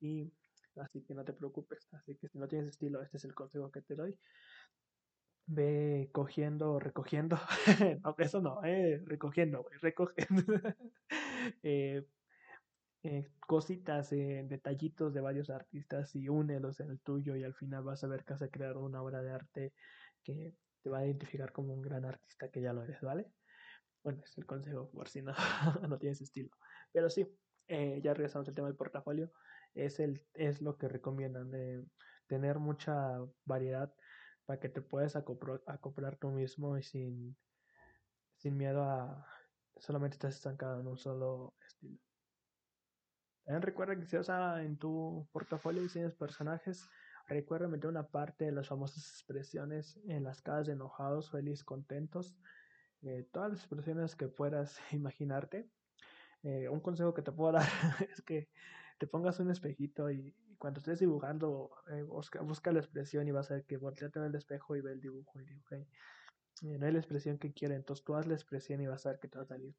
y 0.00 0.32
así 0.76 1.02
que 1.04 1.14
no 1.14 1.24
te 1.24 1.34
preocupes, 1.34 1.86
así 1.92 2.16
que 2.16 2.28
si 2.28 2.38
no 2.38 2.48
tienes 2.48 2.70
estilo, 2.70 3.02
este 3.02 3.18
es 3.18 3.26
el 3.26 3.34
consejo 3.34 3.70
que 3.70 3.82
te 3.82 3.94
doy. 3.94 4.18
Ve 5.46 6.08
cogiendo, 6.12 6.78
recogiendo, 6.78 7.36
no, 8.04 8.14
eso 8.18 8.40
no, 8.40 8.64
eh, 8.64 9.02
recogiendo, 9.04 9.66
recogiendo. 9.82 10.42
eh, 11.62 12.06
eh, 13.04 13.28
cositas, 13.46 14.12
eh, 14.12 14.44
detallitos 14.48 15.12
de 15.12 15.20
varios 15.20 15.50
artistas 15.50 16.14
y 16.14 16.28
únelos 16.28 16.80
en 16.80 16.90
el 16.90 17.00
tuyo 17.00 17.36
y 17.36 17.42
al 17.44 17.54
final 17.54 17.82
vas 17.84 18.04
a 18.04 18.08
ver 18.08 18.24
que 18.24 18.34
vas 18.34 18.42
a 18.42 18.48
crear 18.48 18.76
una 18.76 19.02
obra 19.02 19.22
de 19.22 19.32
arte 19.32 19.74
que 20.22 20.54
te 20.82 20.90
va 20.90 20.98
a 20.98 21.06
identificar 21.06 21.52
como 21.52 21.74
un 21.74 21.82
gran 21.82 22.04
artista 22.04 22.48
que 22.50 22.60
ya 22.62 22.72
lo 22.72 22.82
eres, 22.84 23.00
¿vale? 23.02 23.26
Bueno, 24.02 24.20
es 24.24 24.36
el 24.36 24.46
consejo 24.46 24.90
por 24.90 25.08
si 25.08 25.22
no, 25.22 25.32
no 25.88 25.98
tienes 25.98 26.20
estilo. 26.20 26.50
Pero 26.92 27.08
sí, 27.08 27.26
eh, 27.68 28.00
ya 28.02 28.14
regresamos 28.14 28.48
al 28.48 28.54
tema 28.54 28.68
del 28.68 28.76
portafolio. 28.76 29.32
Es, 29.74 30.00
el, 30.00 30.26
es 30.34 30.60
lo 30.60 30.76
que 30.76 30.88
recomiendan, 30.88 31.50
de 31.50 31.84
tener 32.26 32.58
mucha 32.58 33.18
variedad 33.44 33.94
para 34.44 34.60
que 34.60 34.68
te 34.68 34.82
puedas 34.82 35.16
acoplar, 35.16 36.16
tú 36.16 36.30
mismo 36.30 36.76
y 36.76 36.82
sin, 36.82 37.36
sin 38.36 38.56
miedo 38.56 38.82
a 38.82 39.26
solamente 39.76 40.14
estás 40.14 40.36
estancado 40.36 40.80
en 40.80 40.86
un 40.86 40.96
solo 40.96 41.54
estilo. 41.66 41.98
Recuerda 43.46 43.96
que 43.96 44.06
si 44.06 44.16
vas 44.16 44.28
en 44.60 44.78
tu 44.78 45.28
portafolio 45.32 45.82
diseñas 45.82 46.14
personajes, 46.14 46.88
recuerda 47.26 47.66
meter 47.66 47.90
una 47.90 48.06
parte 48.06 48.44
de 48.44 48.52
las 48.52 48.68
famosas 48.68 49.08
expresiones 49.08 49.98
en 50.06 50.24
las 50.24 50.40
caras 50.40 50.66
de 50.66 50.74
enojados, 50.74 51.30
felices, 51.30 51.64
contentos, 51.64 52.36
eh, 53.02 53.28
todas 53.32 53.50
las 53.50 53.60
expresiones 53.60 54.16
que 54.16 54.28
puedas 54.28 54.78
imaginarte. 54.92 55.68
Eh, 56.42 56.68
un 56.68 56.80
consejo 56.80 57.14
que 57.14 57.22
te 57.22 57.32
puedo 57.32 57.52
dar 57.52 57.68
es 58.10 58.22
que 58.22 58.48
te 58.98 59.06
pongas 59.06 59.38
un 59.40 59.50
espejito 59.50 60.10
y, 60.10 60.34
cuando 60.58 60.78
estés 60.78 61.00
dibujando, 61.00 61.70
eh, 61.90 62.02
busca, 62.02 62.72
la 62.72 62.78
expresión 62.78 63.26
y 63.26 63.32
vas 63.32 63.50
a 63.50 63.54
ver 63.54 63.64
que 63.64 63.76
volteate 63.76 64.20
en 64.20 64.26
el 64.26 64.34
espejo 64.36 64.76
y 64.76 64.80
ve 64.80 64.92
el 64.92 65.00
dibujo 65.00 65.40
y 65.40 65.44
dibuja. 65.44 65.76
no 66.62 66.86
hay 66.86 66.92
la 66.92 66.98
expresión 66.98 67.38
que 67.38 67.52
quiere, 67.52 67.74
entonces 67.74 68.04
tú 68.04 68.14
haz 68.14 68.26
la 68.26 68.34
expresión 68.34 68.80
y 68.80 68.86
vas 68.86 69.04
a 69.04 69.10
ver 69.10 69.18
que 69.18 69.28
te 69.28 69.38
va 69.38 69.42
a 69.44 69.46
salir 69.46 69.74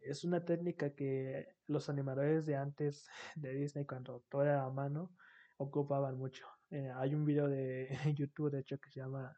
es 0.00 0.24
una 0.24 0.44
técnica 0.44 0.94
que 0.94 1.46
los 1.66 1.88
animadores 1.88 2.46
de 2.46 2.56
antes 2.56 3.06
de 3.36 3.54
Disney, 3.54 3.84
cuando 3.84 4.24
todo 4.28 4.42
era 4.42 4.64
a 4.64 4.70
mano, 4.70 5.12
ocupaban 5.56 6.16
mucho. 6.16 6.46
Eh, 6.70 6.90
hay 6.96 7.14
un 7.14 7.24
video 7.24 7.48
de 7.48 7.88
YouTube, 8.16 8.50
de 8.50 8.60
hecho, 8.60 8.78
que 8.78 8.90
se 8.90 9.00
llama, 9.00 9.36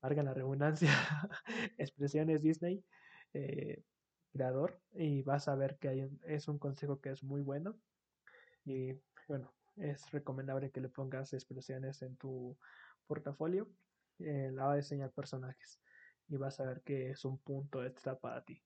Arga 0.00 0.22
la 0.22 0.34
redundancia, 0.34 0.90
Expresiones 1.78 2.42
Disney, 2.42 2.84
eh, 3.34 3.82
creador, 4.32 4.80
y 4.92 5.22
vas 5.22 5.48
a 5.48 5.56
ver 5.56 5.78
que 5.78 5.88
hay 5.88 6.10
es 6.26 6.48
un 6.48 6.58
consejo 6.58 7.00
que 7.00 7.10
es 7.10 7.22
muy 7.24 7.42
bueno. 7.42 7.76
Y 8.64 8.94
bueno, 9.26 9.52
es 9.76 10.10
recomendable 10.10 10.70
que 10.70 10.80
le 10.80 10.88
pongas 10.88 11.32
expresiones 11.32 12.02
en 12.02 12.16
tu 12.16 12.56
portafolio. 13.06 13.68
Eh, 14.20 14.50
la 14.52 14.66
va 14.66 14.72
a 14.72 14.76
diseñar 14.76 15.12
personajes 15.12 15.80
y 16.28 16.36
vas 16.36 16.60
a 16.60 16.64
ver 16.64 16.82
que 16.82 17.10
es 17.10 17.24
un 17.24 17.38
punto 17.38 17.84
extra 17.84 18.18
para 18.18 18.44
ti. 18.44 18.62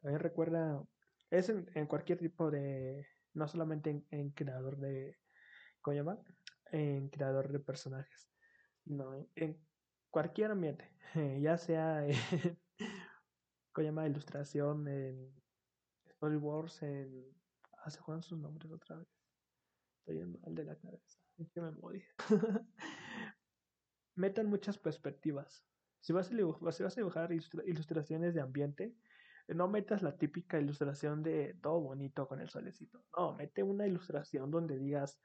También 0.00 0.20
recuerda, 0.20 0.82
es 1.30 1.48
en, 1.48 1.86
cualquier 1.86 2.18
tipo 2.18 2.50
de, 2.50 3.06
no 3.34 3.48
solamente 3.48 4.04
en, 4.10 4.30
creador 4.30 4.76
de, 4.76 5.16
¿cómo 5.80 5.96
llama? 5.96 6.18
En 6.70 7.08
creador 7.08 7.50
de 7.50 7.58
personajes, 7.58 8.28
no, 8.86 9.28
en 9.34 9.60
cualquier 10.10 10.52
ambiente, 10.52 10.90
ya 11.40 11.58
sea, 11.58 12.06
en, 12.06 12.14
¿cómo 13.72 13.84
llama? 13.84 14.06
Ilustración, 14.06 14.88
en 14.88 15.34
storyboards, 16.08 16.82
en, 16.82 17.24
ah, 17.84 17.90
se 17.90 18.00
juegan 18.00 18.22
sus 18.22 18.38
nombres 18.38 18.70
otra 18.72 18.96
vez, 18.96 19.08
estoy 19.98 20.20
en 20.20 20.40
mal 20.40 20.54
de 20.54 20.64
la 20.64 20.76
cabeza, 20.76 21.18
es 21.38 21.50
que 21.50 21.60
me 21.60 21.70
morí. 21.72 22.02
Metan 24.14 24.46
muchas 24.46 24.78
perspectivas. 24.78 25.62
Si 26.00 26.12
vas 26.12 26.30
a, 26.30 26.72
si 26.72 26.82
vas 26.82 26.96
a 26.96 27.00
dibujar 27.00 27.30
ilustraciones 27.32 28.34
de 28.34 28.40
ambiente, 28.40 28.96
no 29.48 29.68
metas 29.68 30.02
la 30.02 30.16
típica 30.16 30.58
ilustración 30.58 31.22
de 31.22 31.54
todo 31.62 31.80
bonito 31.80 32.26
con 32.26 32.40
el 32.40 32.48
solecito. 32.48 33.04
No, 33.16 33.34
mete 33.34 33.62
una 33.62 33.86
ilustración 33.86 34.50
donde 34.50 34.78
digas, 34.78 35.20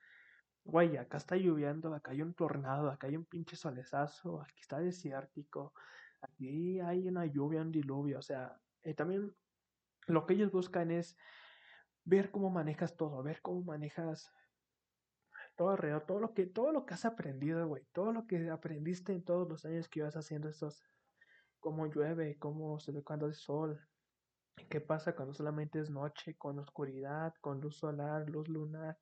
güey, 0.64 0.98
acá 0.98 1.18
está 1.18 1.36
lloviendo, 1.36 1.94
acá 1.94 2.12
hay 2.12 2.22
un 2.22 2.34
tornado, 2.34 2.90
acá 2.90 3.08
hay 3.08 3.18
un 3.18 3.26
pinche 3.26 3.56
solezazo, 3.56 4.42
aquí 4.42 4.62
está 4.62 4.80
desértico, 4.80 5.74
aquí 6.22 6.80
hay 6.80 7.08
una 7.08 7.26
lluvia, 7.26 7.62
un 7.62 7.72
diluvio. 7.72 8.20
O 8.20 8.22
sea, 8.22 8.60
eh, 8.84 8.94
también 8.94 9.36
lo 10.08 10.26
que 10.26 10.34
ellos 10.34 10.52
buscan 10.52 10.92
es 10.92 11.18
ver 12.04 12.32
cómo 12.32 12.50
manejas 12.50 12.96
todo, 12.96 13.24
ver 13.24 13.42
cómo 13.42 13.62
manejas 13.64 14.32
todo 15.56 15.70
alrededor, 15.72 16.06
todo 16.06 16.20
lo 16.20 16.34
que, 16.34 16.46
todo 16.46 16.72
lo 16.72 16.86
que 16.86 16.94
has 16.94 17.06
aprendido, 17.06 17.68
güey, 17.68 17.86
todo 17.92 18.12
lo 18.14 18.26
que 18.26 18.50
aprendiste 18.50 19.14
en 19.14 19.24
todos 19.24 19.48
los 19.48 19.66
años 19.66 19.88
que 19.88 20.00
ibas 20.00 20.16
haciendo 20.16 20.50
estos, 20.50 20.84
cómo 21.60 21.86
llueve, 21.88 22.38
cómo 22.40 22.80
se 22.80 22.92
ve 22.92 23.04
cuando 23.04 23.28
hay 23.28 23.34
sol, 23.34 23.80
¿Qué 24.70 24.82
pasa 24.82 25.16
cuando 25.16 25.34
solamente 25.34 25.80
es 25.80 25.90
noche, 25.90 26.36
con 26.38 26.60
oscuridad, 26.60 27.34
con 27.42 27.60
luz 27.60 27.78
solar, 27.78 28.30
luz 28.30 28.48
lunar, 28.48 28.98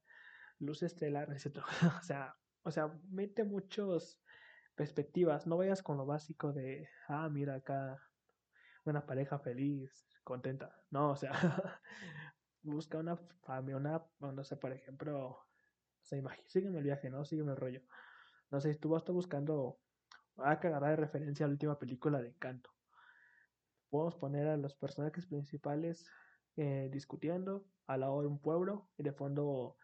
luz 0.59 0.83
estelar, 0.83 1.29
etc. 1.33 1.59
o 1.99 2.03
sea, 2.03 2.35
o 2.63 2.71
sea, 2.71 2.87
mete 3.09 3.43
muchas 3.43 4.21
perspectivas. 4.75 5.47
No 5.47 5.57
vayas 5.57 5.81
con 5.83 5.97
lo 5.97 6.05
básico 6.05 6.53
de, 6.53 6.87
ah, 7.07 7.29
mira 7.29 7.55
acá 7.55 8.01
una 8.85 9.05
pareja 9.05 9.39
feliz, 9.39 10.19
contenta. 10.23 10.75
No, 10.89 11.11
o 11.11 11.15
sea, 11.15 11.31
busca 12.63 12.97
una 12.97 13.17
familia, 13.43 13.77
una, 13.77 14.31
no 14.31 14.43
sé, 14.43 14.57
por 14.57 14.71
ejemplo, 14.71 15.29
o 15.29 15.45
sea, 16.01 16.21
sígueme 16.45 16.79
el 16.79 16.83
viaje, 16.83 17.09
¿no? 17.09 17.25
Sígueme 17.25 17.51
el 17.51 17.57
rollo. 17.57 17.81
No 18.51 18.59
sé, 18.61 18.73
si 18.73 18.79
tú 18.79 18.89
vas 18.89 19.05
buscando, 19.05 19.79
a 20.37 20.59
que 20.59 20.67
agarrar 20.67 20.91
de 20.91 20.95
referencia 20.95 21.45
a 21.45 21.49
la 21.49 21.53
última 21.53 21.77
película 21.77 22.21
de 22.21 22.29
Encanto 22.29 22.71
podemos 23.89 24.15
poner 24.15 24.47
a 24.47 24.57
los 24.57 24.75
personajes 24.75 25.25
principales 25.25 26.05
eh, 26.55 26.89
discutiendo 26.91 27.65
al 27.87 28.01
lado 28.01 28.21
de 28.21 28.27
un 28.27 28.39
pueblo 28.39 28.89
y 28.97 29.03
de 29.03 29.13
fondo 29.13 29.77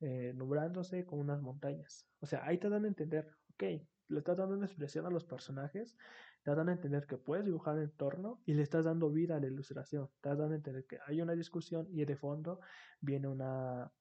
eh, 0.00 0.32
nublándose 0.34 1.04
con 1.04 1.18
unas 1.18 1.40
montañas. 1.42 2.06
O 2.20 2.26
sea, 2.26 2.44
ahí 2.44 2.58
te 2.58 2.68
dan 2.68 2.84
a 2.84 2.88
entender, 2.88 3.28
ok, 3.52 3.64
le 4.08 4.18
estás 4.18 4.38
dando 4.38 4.56
una 4.56 4.66
expresión 4.66 5.06
a 5.06 5.10
los 5.10 5.24
personajes, 5.24 5.96
te 6.42 6.54
dan 6.54 6.68
a 6.68 6.72
entender 6.72 7.06
que 7.06 7.18
puedes 7.18 7.44
dibujar 7.44 7.76
el 7.76 7.84
entorno 7.84 8.42
y 8.46 8.54
le 8.54 8.62
estás 8.62 8.84
dando 8.86 9.10
vida 9.10 9.36
a 9.36 9.40
la 9.40 9.46
ilustración. 9.46 10.08
Te 10.20 10.30
dan 10.34 10.52
a 10.52 10.56
entender 10.56 10.86
que 10.86 10.98
hay 11.06 11.20
una 11.20 11.34
discusión 11.34 11.86
y 11.90 12.04
de 12.04 12.16
fondo 12.16 12.60
viene 13.00 13.28
una, 13.28 13.92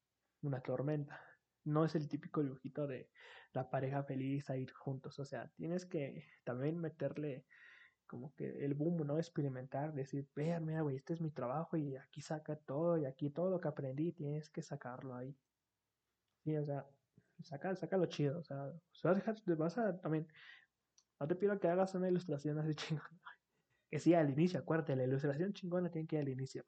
una 0.41 0.61
tormenta. 0.61 1.21
No 1.65 1.83
es 1.85 1.95
el 1.95 2.07
típico 2.07 2.41
dibujito 2.41 2.87
de 2.87 3.09
la 3.53 3.69
pareja 3.69 4.03
feliz 4.03 4.49
a 4.49 4.57
ir 4.57 4.71
juntos. 4.71 5.19
O 5.19 5.25
sea, 5.25 5.51
tienes 5.55 5.85
que 5.85 6.23
también 6.45 6.79
meterle 6.79 7.45
como 8.07 8.33
que 8.35 8.65
el 8.65 8.73
boom, 8.73 9.05
¿no? 9.05 9.17
Experimentar, 9.17 9.93
decir, 9.93 10.27
vean, 10.35 10.65
mira, 10.65 10.81
güey, 10.81 10.95
este 10.95 11.13
es 11.13 11.21
mi 11.21 11.31
trabajo 11.31 11.77
y 11.77 11.95
aquí 11.97 12.21
saca 12.21 12.55
todo 12.55 12.97
y 12.97 13.05
aquí 13.05 13.29
todo 13.29 13.51
lo 13.51 13.59
que 13.59 13.67
aprendí 13.67 14.13
tienes 14.13 14.49
que 14.49 14.61
sacarlo 14.61 15.15
ahí. 15.15 15.37
Sí, 16.43 16.55
o 16.55 16.65
sea, 16.65 16.87
saca, 17.39 17.75
saca 17.75 17.97
lo 17.97 18.05
chido, 18.07 18.39
o 18.39 18.43
sea, 18.43 18.71
dejar, 19.13 19.35
vas 19.57 19.77
a 19.77 19.99
también, 19.99 20.27
no 21.19 21.27
te 21.27 21.35
pido 21.35 21.59
que 21.59 21.67
hagas 21.67 21.95
una 21.95 22.09
ilustración 22.09 22.59
así 22.59 22.75
chingona, 22.75 23.21
que 23.89 23.99
sí, 23.99 24.13
al 24.13 24.29
inicio, 24.31 24.59
acuérdate, 24.59 24.95
la 24.95 25.05
ilustración 25.05 25.53
chingona 25.53 25.91
tiene 25.91 26.07
que 26.07 26.17
ir 26.17 26.21
al 26.23 26.29
inicio. 26.29 26.63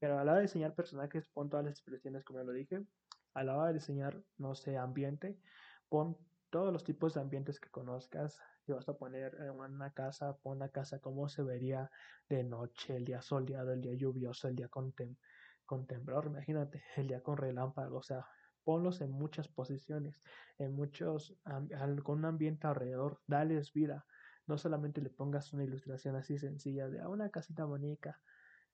Pero 0.00 0.18
a 0.18 0.24
la 0.24 0.32
hora 0.32 0.36
de 0.36 0.42
diseñar 0.42 0.74
personajes, 0.74 1.28
pon 1.28 1.50
todas 1.50 1.64
las 1.64 1.72
expresiones 1.74 2.24
como 2.24 2.42
lo 2.42 2.52
dije. 2.52 2.86
A 3.34 3.44
la 3.44 3.56
hora 3.56 3.68
de 3.68 3.74
diseñar, 3.74 4.22
no 4.36 4.54
sé, 4.54 4.76
ambiente, 4.76 5.38
pon 5.88 6.18
todos 6.50 6.72
los 6.72 6.84
tipos 6.84 7.14
de 7.14 7.20
ambientes 7.20 7.60
que 7.60 7.70
conozcas, 7.70 8.38
si 8.66 8.72
vas 8.72 8.88
a 8.88 8.96
poner 8.98 9.34
en 9.40 9.50
una 9.50 9.92
casa, 9.92 10.36
pon 10.38 10.58
la 10.58 10.68
casa 10.70 11.00
como 11.00 11.28
se 11.28 11.42
vería 11.42 11.90
de 12.28 12.44
noche, 12.44 12.96
el 12.96 13.04
día 13.04 13.22
soleado, 13.22 13.72
el 13.72 13.80
día 13.80 13.94
lluvioso, 13.94 14.48
el 14.48 14.56
día 14.56 14.68
con, 14.68 14.94
con 15.64 15.86
temblor, 15.86 16.26
imagínate, 16.26 16.82
el 16.96 17.08
día 17.08 17.22
con 17.22 17.38
relámpago, 17.38 17.98
o 17.98 18.02
sea, 18.02 18.26
ponlos 18.64 19.00
en 19.00 19.10
muchas 19.10 19.48
posiciones, 19.48 20.20
en 20.58 20.74
muchos, 20.74 21.36
con 22.02 22.18
un 22.18 22.24
ambiente 22.24 22.66
alrededor, 22.66 23.20
dales 23.26 23.72
vida, 23.72 24.06
no 24.46 24.58
solamente 24.58 25.00
le 25.00 25.10
pongas 25.10 25.52
una 25.52 25.64
ilustración 25.64 26.16
así 26.16 26.38
sencilla 26.38 26.88
de 26.88 27.00
a 27.00 27.08
una 27.08 27.30
casita 27.30 27.64
bonita. 27.64 28.20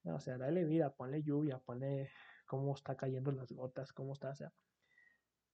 No, 0.03 0.15
o 0.15 0.19
sea, 0.19 0.37
dale 0.37 0.63
vida, 0.63 0.93
ponle 0.95 1.23
lluvia, 1.23 1.59
ponle 1.59 2.09
cómo 2.45 2.73
está 2.73 2.95
cayendo 2.95 3.31
las 3.31 3.51
gotas, 3.51 3.91
cómo 3.93 4.13
está, 4.13 4.31
o 4.31 4.35
sea. 4.35 4.51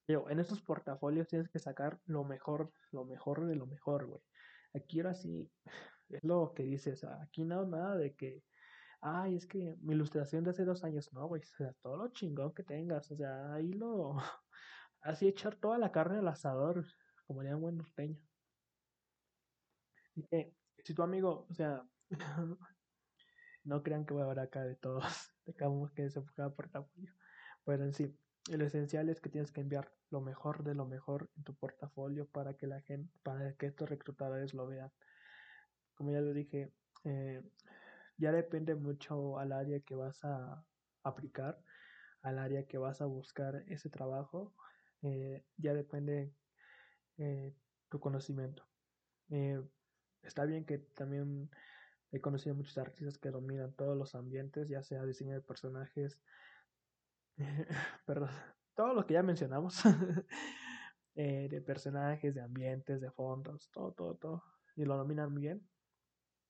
en 0.07 0.39
estos 0.39 0.61
portafolios 0.61 1.27
tienes 1.27 1.49
que 1.49 1.59
sacar 1.59 1.99
lo 2.05 2.23
mejor, 2.23 2.71
lo 2.91 3.05
mejor 3.05 3.45
de 3.47 3.55
lo 3.55 3.65
mejor, 3.65 4.05
güey. 4.05 4.21
Aquí 4.73 4.99
ahora 4.99 5.15
sí, 5.15 5.51
es 6.09 6.23
lo 6.23 6.53
que 6.53 6.63
dices, 6.63 7.03
aquí 7.03 7.43
no 7.43 7.65
nada 7.65 7.97
de 7.97 8.15
que, 8.15 8.43
ay, 9.05 9.35
es 9.35 9.45
que 9.45 9.77
mi 9.81 9.93
ilustración 9.93 10.43
de 10.43 10.49
hace 10.49 10.65
dos 10.65 10.83
años, 10.83 11.13
no, 11.13 11.27
güey, 11.27 11.41
o 11.43 11.45
sea, 11.57 11.73
todo 11.81 11.97
lo 11.97 12.07
chingón 12.09 12.53
que 12.53 12.63
tengas, 12.63 13.11
o 13.11 13.15
sea, 13.15 13.53
ahí 13.53 13.71
lo, 13.71 14.15
así 15.01 15.27
echar 15.27 15.55
toda 15.55 15.77
la 15.77 15.91
carne 15.91 16.17
al 16.19 16.27
asador, 16.27 16.83
como 17.27 17.41
un 17.41 17.61
buen 17.61 17.77
norteño. 17.77 18.19
si 20.83 20.93
tu 20.93 21.03
amigo, 21.03 21.45
o 21.49 21.53
sea, 21.53 21.83
no 23.63 23.83
crean 23.83 24.05
que 24.05 24.13
voy 24.13 24.23
a 24.23 24.25
hablar 24.25 24.47
acá 24.47 24.63
de 24.63 24.75
todos, 24.75 25.03
de 25.45 25.53
cada 25.53 25.71
que 25.95 26.09
se 26.09 26.19
enfoca 26.19 26.49
portafolio, 26.49 27.13
pero 27.63 27.83
en 27.83 27.93
sí, 27.93 28.17
lo 28.49 28.65
esencial 28.65 29.09
es 29.09 29.21
que 29.21 29.29
tienes 29.29 29.51
que 29.51 29.61
enviar 29.61 29.91
lo 30.09 30.21
mejor 30.21 30.63
de 30.63 30.73
lo 30.73 30.85
mejor 30.87 31.29
en 31.37 31.43
tu 31.43 31.55
portafolio 31.55 32.27
para 32.27 32.55
que 32.55 32.65
la 32.65 32.81
gente, 32.81 33.11
para 33.21 33.53
que 33.53 33.67
estos 33.67 33.87
reclutadores 33.87 34.53
lo 34.55 34.67
vean. 34.67 34.91
Como 35.95 36.11
ya 36.11 36.21
lo 36.21 36.33
dije, 36.33 36.71
eh, 37.05 37.41
ya 38.17 38.31
depende 38.31 38.75
mucho 38.75 39.39
al 39.39 39.51
área 39.51 39.79
que 39.81 39.95
vas 39.95 40.23
a 40.23 40.63
aplicar, 41.03 41.61
al 42.21 42.39
área 42.39 42.65
que 42.65 42.77
vas 42.77 43.01
a 43.01 43.05
buscar 43.05 43.63
ese 43.67 43.89
trabajo, 43.89 44.53
eh, 45.01 45.45
ya 45.57 45.73
depende 45.73 46.33
eh, 47.17 47.53
tu 47.89 47.99
conocimiento. 47.99 48.67
está 50.23 50.45
bien 50.45 50.65
que 50.65 50.79
también 50.79 51.49
he 52.11 52.21
conocido 52.21 52.55
muchos 52.55 52.77
artistas 52.77 53.17
que 53.17 53.29
dominan 53.29 53.73
todos 53.73 53.97
los 53.97 54.15
ambientes, 54.15 54.69
ya 54.69 54.81
sea 54.83 55.03
diseño 55.03 55.33
de 55.33 55.41
personajes, 55.41 56.19
perdón, 58.05 58.29
todo 58.75 58.93
lo 58.93 59.05
que 59.05 59.13
ya 59.13 59.23
mencionamos, 59.23 59.79
eh, 61.15 61.47
de 61.49 61.61
personajes, 61.61 62.35
de 62.35 62.41
ambientes, 62.41 63.01
de 63.01 63.11
fondos, 63.11 63.69
todo, 63.71 63.91
todo, 63.93 64.15
todo, 64.15 64.43
y 64.75 64.85
lo 64.85 64.97
dominan 64.97 65.33
bien. 65.33 65.67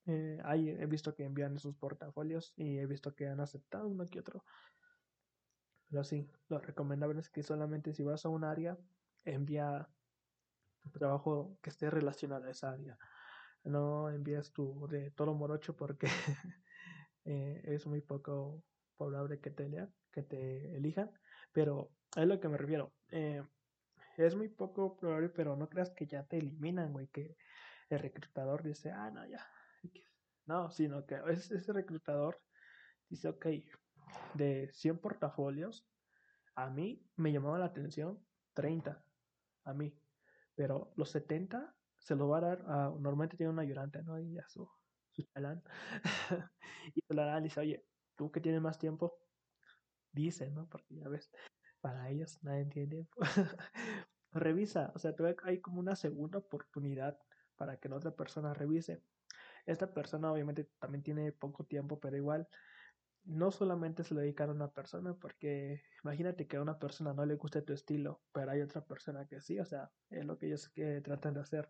Eh, 0.08 0.40
he 0.46 0.86
visto 0.86 1.16
que 1.16 1.24
envían 1.24 1.58
sus 1.58 1.76
portafolios 1.76 2.54
y 2.56 2.78
he 2.80 2.86
visto 2.86 3.16
que 3.16 3.28
han 3.28 3.40
aceptado 3.40 3.88
uno 3.88 4.06
que 4.06 4.20
otro. 4.20 4.44
Pero 5.90 6.04
sí, 6.04 6.30
lo 6.48 6.60
recomendable 6.60 7.20
es 7.20 7.30
que 7.30 7.44
solamente 7.44 7.94
si 7.94 8.04
vas 8.04 8.26
a 8.26 8.30
un 8.30 8.44
área, 8.44 8.78
envía 9.24 9.90
tu 10.82 10.90
trabajo 10.92 11.58
que 11.62 11.70
esté 11.70 11.90
relacionado 11.90 12.46
a 12.46 12.52
esa 12.52 12.72
área. 12.72 12.98
No 13.64 14.10
envías 14.10 14.52
tu 14.54 14.88
de 14.88 15.12
todo 15.12 15.34
morocho 15.34 15.76
porque 15.76 16.08
eh, 17.26 17.62
es 17.66 17.88
muy 17.88 18.02
poco 18.02 18.64
probable 18.98 19.40
que 19.42 19.52
te 19.52 19.70
lean 19.70 19.94
que 20.12 20.24
te 20.24 20.78
elijan, 20.78 21.12
pero 21.52 21.94
es 22.16 22.26
lo 22.28 22.40
que 22.40 22.48
me 22.50 22.58
refiero. 22.58 22.96
Eh, 23.12 23.44
es 24.18 24.36
muy 24.36 24.50
poco 24.50 24.98
probable, 24.98 25.30
pero 25.30 25.56
no 25.58 25.70
creas 25.70 25.92
que 25.92 26.08
ya 26.08 26.26
te 26.26 26.38
eliminan, 26.38 26.94
güey, 26.94 27.08
que 27.10 27.38
el 27.90 28.00
reclutador 28.00 28.64
dice, 28.64 28.92
ah, 28.92 29.12
no, 29.12 29.26
ya. 29.28 29.46
No, 30.46 30.70
sino 30.72 31.06
que 31.06 31.20
ese 31.30 31.74
reclutador 31.74 32.40
dice, 33.10 33.30
ok, 33.30 33.48
de 34.36 34.70
100 34.74 35.00
portafolios, 35.00 35.88
a 36.56 36.70
mí 36.70 37.06
me 37.16 37.32
llamaba 37.32 37.60
la 37.60 37.66
atención 37.66 38.26
30, 38.54 39.06
a 39.64 39.74
mí, 39.74 39.98
pero 40.56 40.94
los 40.96 41.10
70 41.10 41.76
se 41.98 42.16
lo 42.16 42.30
va 42.30 42.38
a 42.40 42.42
dar 42.42 42.66
a, 42.68 42.90
normalmente 42.90 43.38
tiene 43.38 43.52
una 43.54 43.64
ayudante, 43.64 44.04
¿no? 44.04 44.20
Y 44.20 44.38
a 44.38 44.48
su, 44.48 44.70
su 45.12 45.24
y 46.96 47.02
se 47.02 47.14
lo 47.14 47.22
dará 47.26 47.40
y 47.40 47.44
dice, 47.44 47.60
oye, 47.60 47.86
tú 48.16 48.32
que 48.32 48.42
tienes 48.42 48.62
más 48.62 48.78
tiempo, 48.80 49.18
dice, 50.12 50.50
¿no? 50.52 50.68
Porque 50.70 50.96
ya 50.96 51.10
ves, 51.10 51.32
para 51.82 52.10
ellos 52.10 52.40
nadie 52.44 52.62
entiende. 52.62 53.08
Revisa, 54.32 54.92
o 54.96 55.00
sea, 55.00 55.14
hay 55.44 55.62
como 55.62 55.80
una 55.80 55.96
segunda 55.96 56.40
oportunidad 56.40 57.18
para 57.56 57.78
que 57.78 57.90
la 57.90 57.98
otra 57.98 58.16
persona 58.16 58.54
revise. 58.54 59.02
Esta 59.66 59.94
persona 59.94 60.32
obviamente 60.32 60.70
también 60.80 61.04
tiene 61.04 61.32
poco 61.32 61.66
tiempo, 61.66 62.00
pero 62.00 62.18
igual 62.18 62.48
no 63.24 63.52
solamente 63.52 64.04
se 64.04 64.14
lo 64.14 64.22
dedican 64.22 64.50
a 64.50 64.54
una 64.54 64.72
persona, 64.72 65.16
porque 65.16 65.82
imagínate 66.04 66.48
que 66.48 66.58
a 66.58 66.62
una 66.62 66.78
persona 66.78 67.14
no 67.14 67.26
le 67.26 67.36
guste 67.36 67.64
tu 67.64 67.74
estilo, 67.74 68.22
pero 68.32 68.52
hay 68.52 68.62
otra 68.62 68.86
persona 68.86 69.26
que 69.28 69.42
sí, 69.42 69.60
o 69.60 69.66
sea, 69.66 69.92
es 70.10 70.26
lo 70.26 70.38
que 70.38 70.48
ellos 70.48 70.70
que 70.70 71.02
tratan 71.02 71.34
de 71.34 71.42
hacer. 71.42 71.68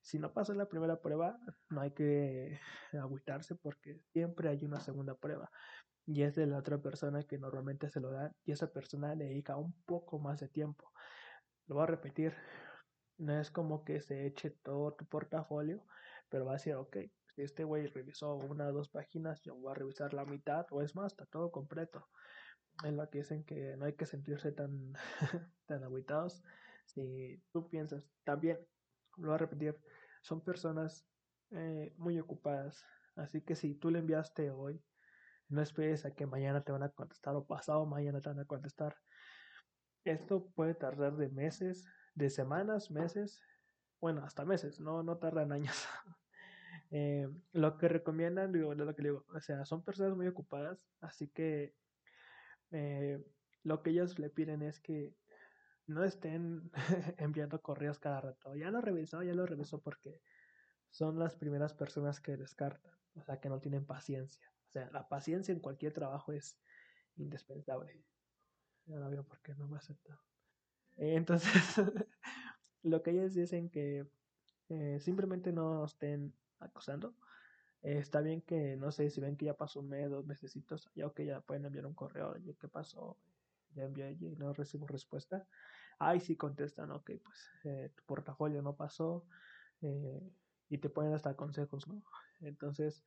Si 0.00 0.18
no 0.18 0.32
pasa 0.32 0.54
la 0.54 0.68
primera 0.68 1.00
prueba, 1.00 1.38
no 1.68 1.80
hay 1.80 1.90
que 1.92 2.58
agüitarse 2.92 3.56
porque 3.56 4.00
siempre 4.12 4.48
hay 4.48 4.64
una 4.64 4.80
segunda 4.80 5.16
prueba 5.16 5.50
y 6.06 6.22
es 6.22 6.36
de 6.36 6.46
la 6.46 6.58
otra 6.58 6.80
persona 6.80 7.24
que 7.24 7.36
normalmente 7.36 7.90
se 7.90 8.00
lo 8.00 8.10
da 8.12 8.32
y 8.44 8.52
esa 8.52 8.72
persona 8.72 9.14
le 9.14 9.26
dedica 9.26 9.56
un 9.56 9.74
poco 9.84 10.18
más 10.18 10.40
de 10.40 10.48
tiempo. 10.48 10.92
Lo 11.66 11.74
voy 11.74 11.84
a 11.84 11.86
repetir, 11.88 12.32
no 13.18 13.38
es 13.38 13.50
como 13.50 13.84
que 13.84 14.00
se 14.00 14.26
eche 14.26 14.50
todo 14.50 14.94
tu 14.94 15.04
portafolio, 15.06 15.84
pero 16.28 16.44
va 16.44 16.52
a 16.52 16.54
decir, 16.54 16.74
ok, 16.74 16.96
este 17.42 17.64
güey 17.64 17.86
revisó 17.86 18.34
una 18.34 18.68
o 18.68 18.72
dos 18.72 18.88
páginas, 18.88 19.40
yo 19.42 19.54
voy 19.54 19.70
a 19.70 19.74
revisar 19.74 20.14
la 20.14 20.24
mitad 20.24 20.66
o 20.70 20.82
es 20.82 20.94
más, 20.94 21.12
está 21.12 21.26
todo 21.26 21.50
completo. 21.50 22.08
Es 22.84 22.92
lo 22.92 23.08
que 23.08 23.18
dicen 23.18 23.44
que 23.44 23.76
no 23.76 23.86
hay 23.86 23.94
que 23.94 24.06
sentirse 24.06 24.52
tan, 24.52 24.92
tan 25.66 25.84
aguitados. 25.84 26.42
Si 26.84 27.42
tú 27.52 27.68
piensas, 27.68 28.08
también, 28.24 28.58
lo 29.16 29.28
voy 29.28 29.34
a 29.34 29.38
repetir, 29.38 29.78
son 30.22 30.42
personas 30.42 31.06
eh, 31.50 31.94
muy 31.96 32.18
ocupadas. 32.18 32.84
Así 33.16 33.40
que 33.40 33.54
si 33.54 33.74
tú 33.74 33.90
le 33.90 34.00
enviaste 34.00 34.50
hoy 34.50 34.82
no 35.48 35.62
esperes 35.62 36.04
a 36.04 36.14
que 36.14 36.26
mañana 36.26 36.62
te 36.62 36.72
van 36.72 36.82
a 36.82 36.88
contestar 36.88 37.36
o 37.36 37.46
pasado 37.46 37.86
mañana 37.86 38.20
te 38.20 38.28
van 38.28 38.40
a 38.40 38.44
contestar. 38.44 38.96
Esto 40.04 40.46
puede 40.54 40.74
tardar 40.74 41.16
de 41.16 41.28
meses, 41.28 41.84
de 42.14 42.30
semanas, 42.30 42.90
meses, 42.90 43.40
bueno, 44.00 44.24
hasta 44.24 44.44
meses, 44.44 44.80
no, 44.80 45.02
no 45.02 45.18
tardan 45.18 45.52
años. 45.52 45.76
Eh, 46.90 47.28
lo 47.52 47.78
que 47.78 47.88
recomiendan, 47.88 48.52
digo, 48.52 48.74
lo 48.74 48.94
que 48.94 49.02
digo, 49.02 49.24
o 49.34 49.40
sea, 49.40 49.64
son 49.64 49.82
personas 49.82 50.16
muy 50.16 50.26
ocupadas, 50.28 50.78
así 51.00 51.28
que 51.28 51.74
eh, 52.70 53.22
lo 53.62 53.82
que 53.82 53.90
ellos 53.90 54.18
le 54.18 54.30
piden 54.30 54.62
es 54.62 54.80
que 54.80 55.14
no 55.86 56.04
estén 56.04 56.70
enviando 57.18 57.60
correos 57.62 57.98
cada 57.98 58.20
rato. 58.20 58.54
Ya 58.54 58.70
lo 58.70 58.80
revisó, 58.80 59.22
ya 59.22 59.34
lo 59.34 59.46
revisó 59.46 59.80
porque 59.80 60.20
son 60.90 61.18
las 61.18 61.36
primeras 61.36 61.74
personas 61.74 62.20
que 62.20 62.36
descartan, 62.36 62.94
o 63.14 63.22
sea, 63.22 63.40
que 63.40 63.48
no 63.48 63.60
tienen 63.60 63.84
paciencia 63.84 64.48
la 64.92 65.08
paciencia 65.08 65.52
en 65.52 65.60
cualquier 65.60 65.92
trabajo 65.92 66.32
es 66.32 66.58
indispensable. 67.16 68.04
Ya 68.86 68.98
no 68.98 69.10
veo 69.10 69.24
por 69.24 69.40
qué 69.40 69.54
no 69.54 69.68
me 69.68 69.78
acepta. 69.78 70.20
entonces, 70.96 71.52
lo 72.82 73.02
que 73.02 73.10
ellos 73.10 73.34
dicen 73.34 73.70
que 73.70 74.06
eh, 74.68 74.98
simplemente 75.00 75.52
no 75.52 75.84
estén 75.84 76.34
acosando. 76.60 77.14
Eh, 77.82 77.98
está 77.98 78.20
bien 78.20 78.42
que, 78.42 78.76
no 78.76 78.90
sé, 78.90 79.10
si 79.10 79.20
ven 79.20 79.36
que 79.36 79.46
ya 79.46 79.54
pasó 79.54 79.80
un 79.80 79.88
mes, 79.88 80.10
dos 80.10 80.26
meses, 80.26 80.54
ya 80.94 81.10
que 81.10 81.26
ya 81.26 81.40
pueden 81.40 81.64
enviar 81.66 81.86
un 81.86 81.94
correo, 81.94 82.32
oye, 82.32 82.56
¿qué 82.58 82.68
pasó? 82.68 83.18
Ya 83.74 83.84
envié 83.84 84.12
y 84.12 84.36
no 84.36 84.52
recibo 84.52 84.86
respuesta. 84.86 85.46
Ahí 85.98 86.20
sí 86.20 86.36
contestan, 86.36 86.90
ok, 86.90 87.10
pues 87.22 87.50
eh, 87.64 87.90
tu 87.94 88.04
portafolio 88.04 88.62
no 88.62 88.76
pasó 88.76 89.26
y 90.68 90.78
te 90.78 90.88
pueden 90.88 91.12
hasta 91.12 91.36
consejos, 91.36 91.86
¿no? 91.86 92.02
Entonces, 92.40 93.04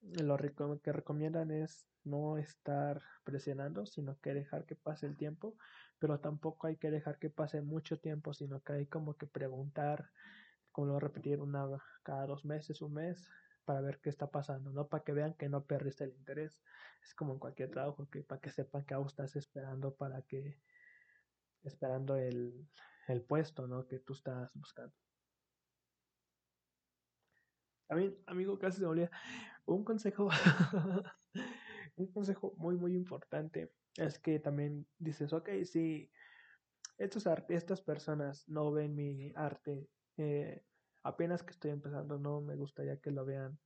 lo 0.00 0.36
que 0.82 0.92
recomiendan 0.92 1.50
es 1.50 1.88
no 2.04 2.38
estar 2.38 3.02
presionando, 3.24 3.86
sino 3.86 4.18
que 4.20 4.34
dejar 4.34 4.64
que 4.64 4.76
pase 4.76 5.06
el 5.06 5.16
tiempo, 5.16 5.56
pero 5.98 6.20
tampoco 6.20 6.66
hay 6.66 6.76
que 6.76 6.90
dejar 6.90 7.18
que 7.18 7.30
pase 7.30 7.62
mucho 7.62 7.98
tiempo, 7.98 8.32
sino 8.32 8.62
que 8.62 8.72
hay 8.72 8.86
como 8.86 9.16
que 9.16 9.26
preguntar, 9.26 10.10
como 10.76 10.88
lo 10.88 11.00
repetir 11.00 11.40
una 11.40 11.66
cada 12.02 12.26
dos 12.26 12.44
meses, 12.44 12.82
un 12.82 12.92
mes, 12.92 13.26
para 13.64 13.80
ver 13.80 13.98
qué 13.98 14.10
está 14.10 14.30
pasando, 14.30 14.70
no 14.72 14.86
para 14.88 15.02
que 15.02 15.14
vean 15.14 15.32
que 15.32 15.48
no 15.48 15.64
perdiste 15.64 16.04
el 16.04 16.12
interés. 16.12 16.60
Es 17.02 17.14
como 17.14 17.32
en 17.32 17.38
cualquier 17.38 17.70
trabajo, 17.70 18.06
que 18.10 18.22
para 18.22 18.42
que 18.42 18.50
sepan 18.50 18.84
que 18.84 18.92
aún 18.92 19.06
estás 19.06 19.36
esperando 19.36 19.94
para 19.94 20.20
que 20.20 20.60
esperando 21.62 22.16
el, 22.16 22.68
el 23.08 23.22
puesto, 23.22 23.66
¿no? 23.66 23.86
Que 23.86 24.00
tú 24.00 24.12
estás 24.12 24.52
buscando. 24.52 24.94
A 27.88 27.94
mí, 27.94 28.14
amigo, 28.26 28.58
casi 28.58 28.80
se 28.80 28.84
olvida. 28.84 29.10
Un 29.64 29.82
consejo, 29.82 30.28
un 31.96 32.12
consejo 32.12 32.52
muy, 32.58 32.76
muy 32.76 32.94
importante 32.94 33.72
es 33.96 34.18
que 34.18 34.40
también 34.40 34.86
dices, 34.98 35.32
ok, 35.32 35.48
si 35.64 36.12
estos 36.98 37.26
estas 37.48 37.80
personas 37.80 38.46
no 38.46 38.70
ven 38.72 38.94
mi 38.94 39.32
arte, 39.34 39.88
eh, 40.16 40.64
apenas 41.02 41.42
que 41.42 41.52
estoy 41.52 41.70
empezando, 41.70 42.18
no 42.18 42.40
me 42.40 42.56
gustaría 42.56 43.00
que 43.00 43.10
lo 43.10 43.24
vean 43.24 43.58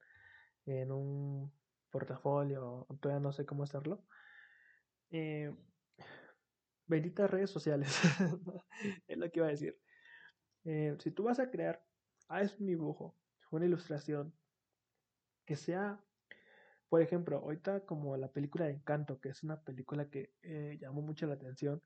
en 0.67 0.93
un 0.93 1.53
portafolio, 1.91 2.87
todavía 3.01 3.21
no 3.21 3.33
sé 3.33 3.47
cómo 3.47 3.65
hacerlo. 3.65 4.05
Eh, 5.11 5.53
benditas 6.87 7.31
redes 7.31 7.51
sociales, 7.51 7.89
es 9.07 9.19
lo 9.19 9.31
que 9.31 9.39
iba 9.39 9.47
a 9.47 9.51
decir. 9.51 9.79
Eh, 10.65 10.97
si 10.99 11.11
tú 11.11 11.25
vas 11.25 11.39
a 11.41 11.51
crear, 11.51 11.83
haz 12.29 12.59
un 12.61 12.67
dibujo, 12.67 13.17
una 13.51 13.67
ilustración 13.67 14.35
que 15.47 15.57
sea, 15.57 16.05
por 16.91 17.03
ejemplo, 17.03 17.39
ahorita 17.39 17.87
como 17.87 18.17
la 18.17 18.33
película 18.33 18.67
de 18.67 18.73
Encanto, 18.73 19.21
que 19.21 19.31
es 19.31 19.43
una 19.43 19.63
película 19.63 20.11
que 20.11 20.35
eh, 20.43 20.79
llamó 20.81 21.03
mucho 21.03 21.27
la 21.27 21.35
atención, 21.35 21.83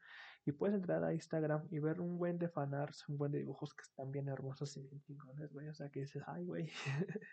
y 0.46 0.52
puedes 0.52 0.74
entrar 0.74 1.04
a 1.04 1.14
Instagram 1.14 1.68
y 1.70 1.78
ver 1.78 2.00
un 2.00 2.18
buen 2.18 2.38
de 2.38 2.48
fanarts, 2.48 3.08
un 3.08 3.18
buen 3.18 3.32
de 3.32 3.38
dibujos 3.38 3.74
que 3.74 3.82
están 3.82 4.10
bien 4.10 4.28
hermosos 4.28 4.76
y 4.76 4.82
bien 4.82 5.00
chingones, 5.02 5.52
güey, 5.52 5.68
o 5.68 5.74
sea 5.74 5.90
que 5.90 6.00
dices, 6.00 6.22
ay, 6.26 6.44
güey, 6.44 6.70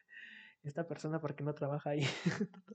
esta 0.64 0.88
persona, 0.88 1.20
¿por 1.20 1.36
qué 1.36 1.44
no 1.44 1.56
trabaja 1.56 1.92
ahí? 1.92 2.02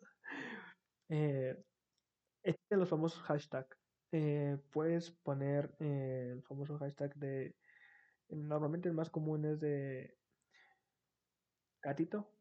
este 1.08 2.76
los 2.76 2.88
famosos 2.88 3.22
hashtags. 3.22 3.76
Eh, 4.12 4.58
puedes 4.70 5.10
poner 5.10 5.74
el 5.78 6.42
famoso 6.42 6.78
hashtag 6.78 7.14
de. 7.16 7.56
Normalmente 8.28 8.88
el 8.88 8.94
más 8.94 9.10
común 9.10 9.44
es 9.44 9.60
de 9.60 10.16
gatito, 11.82 12.32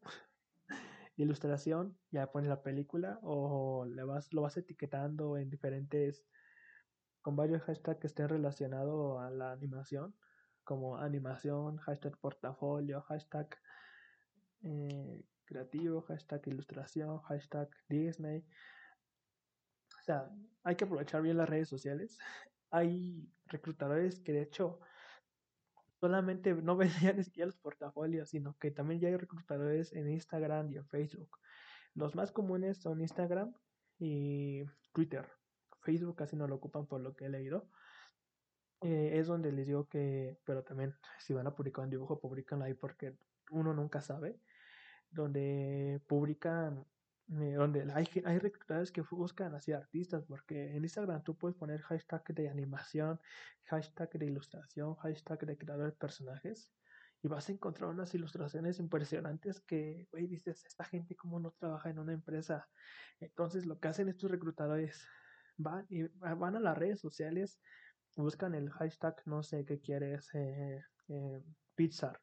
ilustración, 1.16 1.96
ya 2.10 2.30
pones 2.30 2.48
la 2.48 2.62
película 2.62 3.18
o 3.22 3.86
le 3.86 4.04
vas, 4.04 4.32
lo 4.32 4.42
vas 4.42 4.56
etiquetando 4.56 5.36
en 5.36 5.50
diferentes. 5.50 6.24
con 7.22 7.36
varios 7.36 7.62
hashtags 7.62 8.00
que 8.00 8.06
estén 8.06 8.28
relacionados 8.28 9.20
a 9.20 9.30
la 9.30 9.50
animación, 9.52 10.14
como 10.64 10.96
animación, 10.98 11.76
hashtag 11.78 12.16
portafolio, 12.18 13.02
hashtag 13.02 13.48
eh, 14.62 15.24
creativo, 15.44 16.02
hashtag 16.02 16.46
ilustración, 16.46 17.20
hashtag 17.22 17.68
Disney 17.88 18.44
sea, 20.06 20.30
hay 20.62 20.76
que 20.76 20.84
aprovechar 20.84 21.20
bien 21.22 21.36
las 21.36 21.48
redes 21.48 21.68
sociales. 21.68 22.18
Hay 22.70 23.28
reclutadores 23.46 24.20
que 24.20 24.32
de 24.32 24.42
hecho 24.42 24.80
solamente 26.00 26.54
no 26.54 26.76
ven 26.76 26.90
ya 27.02 27.12
ni 27.12 27.24
siquiera 27.24 27.46
los 27.46 27.58
portafolios, 27.58 28.30
sino 28.30 28.56
que 28.58 28.70
también 28.70 29.00
ya 29.00 29.08
hay 29.08 29.16
reclutadores 29.16 29.92
en 29.92 30.10
Instagram 30.10 30.70
y 30.70 30.76
en 30.76 30.86
Facebook. 30.86 31.38
Los 31.94 32.14
más 32.14 32.32
comunes 32.32 32.78
son 32.78 33.00
Instagram 33.00 33.54
y 33.98 34.64
Twitter. 34.92 35.26
Facebook 35.80 36.16
casi 36.16 36.36
no 36.36 36.46
lo 36.46 36.56
ocupan 36.56 36.86
por 36.86 37.00
lo 37.00 37.14
que 37.14 37.26
he 37.26 37.28
leído. 37.28 37.68
Eh, 38.82 39.18
es 39.18 39.26
donde 39.26 39.52
les 39.52 39.66
digo 39.66 39.88
que, 39.88 40.38
pero 40.44 40.62
también 40.62 40.94
si 41.18 41.32
van 41.32 41.46
a 41.46 41.54
publicar 41.54 41.84
un 41.84 41.90
dibujo, 41.90 42.20
publican 42.20 42.62
ahí 42.62 42.74
porque 42.74 43.16
uno 43.50 43.72
nunca 43.72 44.00
sabe. 44.00 44.38
Donde 45.10 46.02
publican 46.06 46.84
donde 47.26 47.90
hay, 47.92 48.08
hay 48.24 48.38
reclutadores 48.38 48.92
que 48.92 49.02
buscan 49.02 49.54
así 49.54 49.72
artistas, 49.72 50.24
porque 50.26 50.76
en 50.76 50.84
Instagram 50.84 51.22
tú 51.24 51.36
puedes 51.36 51.56
poner 51.56 51.80
hashtag 51.82 52.24
de 52.34 52.48
animación, 52.48 53.20
hashtag 53.64 54.10
de 54.10 54.26
ilustración, 54.26 54.94
hashtag 54.96 55.46
de 55.46 55.58
creador 55.58 55.86
de 55.86 55.96
personajes, 55.96 56.72
y 57.22 57.28
vas 57.28 57.48
a 57.48 57.52
encontrar 57.52 57.90
unas 57.90 58.14
ilustraciones 58.14 58.78
impresionantes 58.78 59.60
que, 59.60 60.06
güey, 60.12 60.26
dices, 60.28 60.64
esta 60.64 60.84
gente 60.84 61.16
como 61.16 61.40
no 61.40 61.50
trabaja 61.52 61.90
en 61.90 61.98
una 61.98 62.12
empresa. 62.12 62.68
Entonces 63.18 63.66
lo 63.66 63.80
que 63.80 63.88
hacen 63.88 64.08
estos 64.08 64.30
reclutadores, 64.30 65.04
van, 65.56 65.86
y 65.88 66.04
van 66.18 66.56
a 66.56 66.60
las 66.60 66.78
redes 66.78 67.00
sociales, 67.00 67.60
buscan 68.14 68.54
el 68.54 68.70
hashtag, 68.70 69.16
no 69.24 69.42
sé 69.42 69.64
qué 69.64 69.80
quieres, 69.80 70.28
eh, 70.34 70.80
eh, 71.08 71.42
Pixar. 71.74 72.20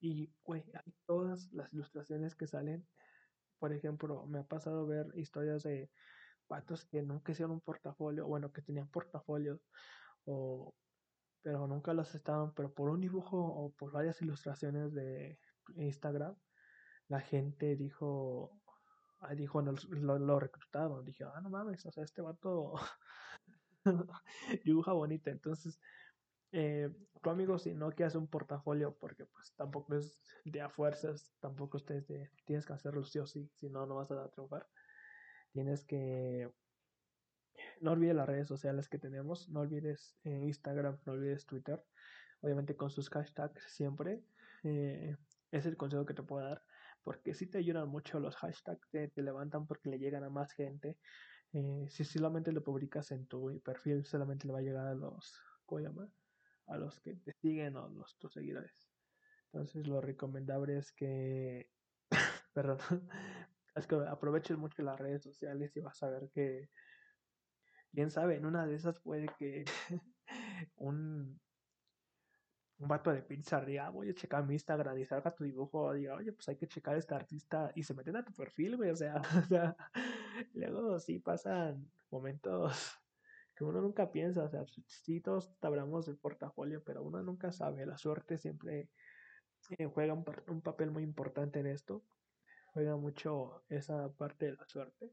Y, 0.00 0.32
güey, 0.44 0.64
hay 0.74 0.94
todas 1.06 1.52
las 1.52 1.72
ilustraciones 1.72 2.34
que 2.34 2.46
salen 2.46 2.86
por 3.58 3.72
ejemplo, 3.72 4.26
me 4.26 4.40
ha 4.40 4.44
pasado 4.44 4.86
ver 4.86 5.06
historias 5.14 5.62
de 5.62 5.90
patos 6.46 6.84
que 6.86 7.02
nunca 7.02 7.32
hicieron 7.32 7.52
un 7.52 7.60
portafolio, 7.60 8.26
bueno, 8.26 8.52
que 8.52 8.62
tenían 8.62 8.88
portafolios, 8.88 9.60
o, 10.24 10.74
pero 11.42 11.66
nunca 11.66 11.92
los 11.94 12.14
estaban, 12.14 12.52
pero 12.54 12.72
por 12.72 12.90
un 12.90 13.00
dibujo 13.00 13.38
o 13.38 13.70
por 13.72 13.92
varias 13.92 14.20
ilustraciones 14.22 14.92
de 14.94 15.38
Instagram, 15.76 16.36
la 17.08 17.20
gente 17.20 17.76
dijo, 17.76 18.50
ah, 19.20 19.34
dijo, 19.34 19.62
lo, 19.62 20.18
lo, 20.18 20.40
reclutaron, 20.40 21.04
dije, 21.04 21.24
ah, 21.24 21.40
no 21.42 21.50
mames, 21.50 21.84
o 21.86 21.92
sea, 21.92 22.04
este 22.04 22.22
vato 22.22 22.74
dibuja 24.64 24.92
bonito, 24.92 25.30
entonces 25.30 25.80
eh, 26.52 26.90
tu 27.22 27.30
amigo 27.30 27.58
si 27.58 27.74
no 27.74 27.90
quieres 27.90 28.14
un 28.14 28.28
portafolio 28.28 28.96
porque 28.98 29.26
pues 29.26 29.52
tampoco 29.56 29.94
es 29.94 30.18
de 30.44 30.60
a 30.60 30.68
fuerzas, 30.68 31.34
tampoco 31.40 31.78
ustedes 31.78 32.06
tienes 32.44 32.66
que 32.66 32.72
hacerlo 32.72 33.04
sí 33.04 33.50
si 33.54 33.68
no, 33.68 33.86
no 33.86 33.96
vas 33.96 34.10
a 34.10 34.28
triunfar. 34.30 34.66
Tienes 35.52 35.84
que... 35.84 36.50
No 37.80 37.92
olvides 37.92 38.14
las 38.14 38.28
redes 38.28 38.46
sociales 38.46 38.88
que 38.88 38.98
tenemos, 38.98 39.48
no 39.48 39.60
olvides 39.60 40.16
eh, 40.24 40.30
Instagram, 40.30 40.98
no 41.06 41.12
olvides 41.12 41.44
Twitter, 41.46 41.82
obviamente 42.40 42.76
con 42.76 42.90
sus 42.90 43.10
hashtags 43.10 43.62
siempre. 43.72 44.22
Eh, 44.62 45.16
es 45.50 45.66
el 45.66 45.76
consejo 45.76 46.06
que 46.06 46.14
te 46.14 46.22
puedo 46.22 46.46
dar, 46.46 46.62
porque 47.02 47.34
si 47.34 47.46
te 47.46 47.58
ayudan 47.58 47.88
mucho 47.88 48.20
los 48.20 48.36
hashtags, 48.36 48.88
te, 48.90 49.10
levantan 49.16 49.66
porque 49.66 49.90
le 49.90 49.98
llegan 49.98 50.22
a 50.22 50.30
más 50.30 50.52
gente. 50.52 50.98
Eh, 51.52 51.86
si 51.88 52.04
solamente 52.04 52.52
lo 52.52 52.62
publicas 52.62 53.10
en 53.10 53.26
tu 53.26 53.60
perfil, 53.62 54.04
solamente 54.04 54.46
le 54.46 54.52
va 54.52 54.58
a 54.60 54.62
llegar 54.62 54.86
a 54.86 54.94
los, 54.94 55.40
¿cómo 55.66 55.80
llama? 55.80 56.08
A 56.68 56.76
los 56.76 57.00
que 57.00 57.16
te 57.16 57.32
siguen 57.32 57.76
o 57.76 57.88
los 57.88 58.18
tus 58.18 58.32
seguidores. 58.32 58.88
Entonces 59.52 59.86
lo 59.86 60.00
recomendable 60.00 60.78
es 60.78 60.92
que, 60.92 61.70
perdón, 62.52 62.78
es 63.74 63.86
que 63.86 63.96
aproveches 63.96 64.58
mucho 64.58 64.82
las 64.82 64.98
redes 64.98 65.22
sociales 65.22 65.76
y 65.76 65.80
vas 65.80 66.02
a 66.02 66.10
ver 66.10 66.30
que, 66.30 66.70
quién 67.92 68.10
sabe, 68.10 68.36
en 68.36 68.46
una 68.46 68.66
de 68.66 68.74
esas 68.76 69.00
puede 69.00 69.28
que 69.38 69.64
un, 70.76 71.40
un 72.78 72.88
vato 72.88 73.10
de 73.10 73.22
pizza 73.22 73.60
diga, 73.64 73.90
voy 73.90 74.10
a 74.10 74.14
checar 74.14 74.46
mi 74.46 74.54
Instagram 74.54 74.98
y 74.98 75.04
salga 75.04 75.34
tu 75.34 75.44
dibujo, 75.44 75.92
diga, 75.94 76.14
oye, 76.14 76.32
pues 76.32 76.48
hay 76.48 76.56
que 76.56 76.68
checar 76.68 76.94
a 76.94 76.98
este 76.98 77.14
artista 77.14 77.72
y 77.74 77.82
se 77.82 77.94
meten 77.94 78.16
a 78.16 78.24
tu 78.24 78.32
perfil, 78.32 78.76
güey, 78.76 78.90
o 78.90 78.96
sea, 78.96 79.20
o 79.38 79.46
sea, 79.46 79.76
luego 80.52 80.98
sí 80.98 81.18
pasan 81.18 81.90
momentos 82.10 82.97
que 83.58 83.64
uno 83.64 83.80
nunca 83.80 84.12
piensa, 84.12 84.44
o 84.44 84.48
sea, 84.48 84.64
sí 84.86 85.20
todos 85.20 85.52
hablamos 85.62 86.06
del 86.06 86.16
portafolio, 86.16 86.80
pero 86.84 87.02
uno 87.02 87.20
nunca 87.24 87.50
sabe, 87.50 87.84
la 87.86 87.98
suerte 87.98 88.38
siempre 88.38 88.88
eh, 89.78 89.86
juega 89.92 90.14
un, 90.14 90.62
papel 90.62 90.92
muy 90.92 91.02
importante 91.02 91.58
en 91.58 91.66
esto, 91.66 92.04
juega 92.72 92.96
mucho 92.96 93.64
esa 93.68 94.12
parte 94.12 94.46
de 94.46 94.52
la 94.52 94.64
suerte, 94.68 95.10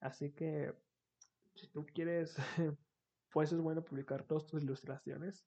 así 0.00 0.32
que 0.32 0.72
si 1.54 1.68
tú 1.68 1.84
quieres, 1.84 2.34
pues 3.30 3.52
es 3.52 3.60
bueno 3.60 3.84
publicar 3.84 4.24
todas 4.24 4.46
tus 4.46 4.62
ilustraciones, 4.62 5.46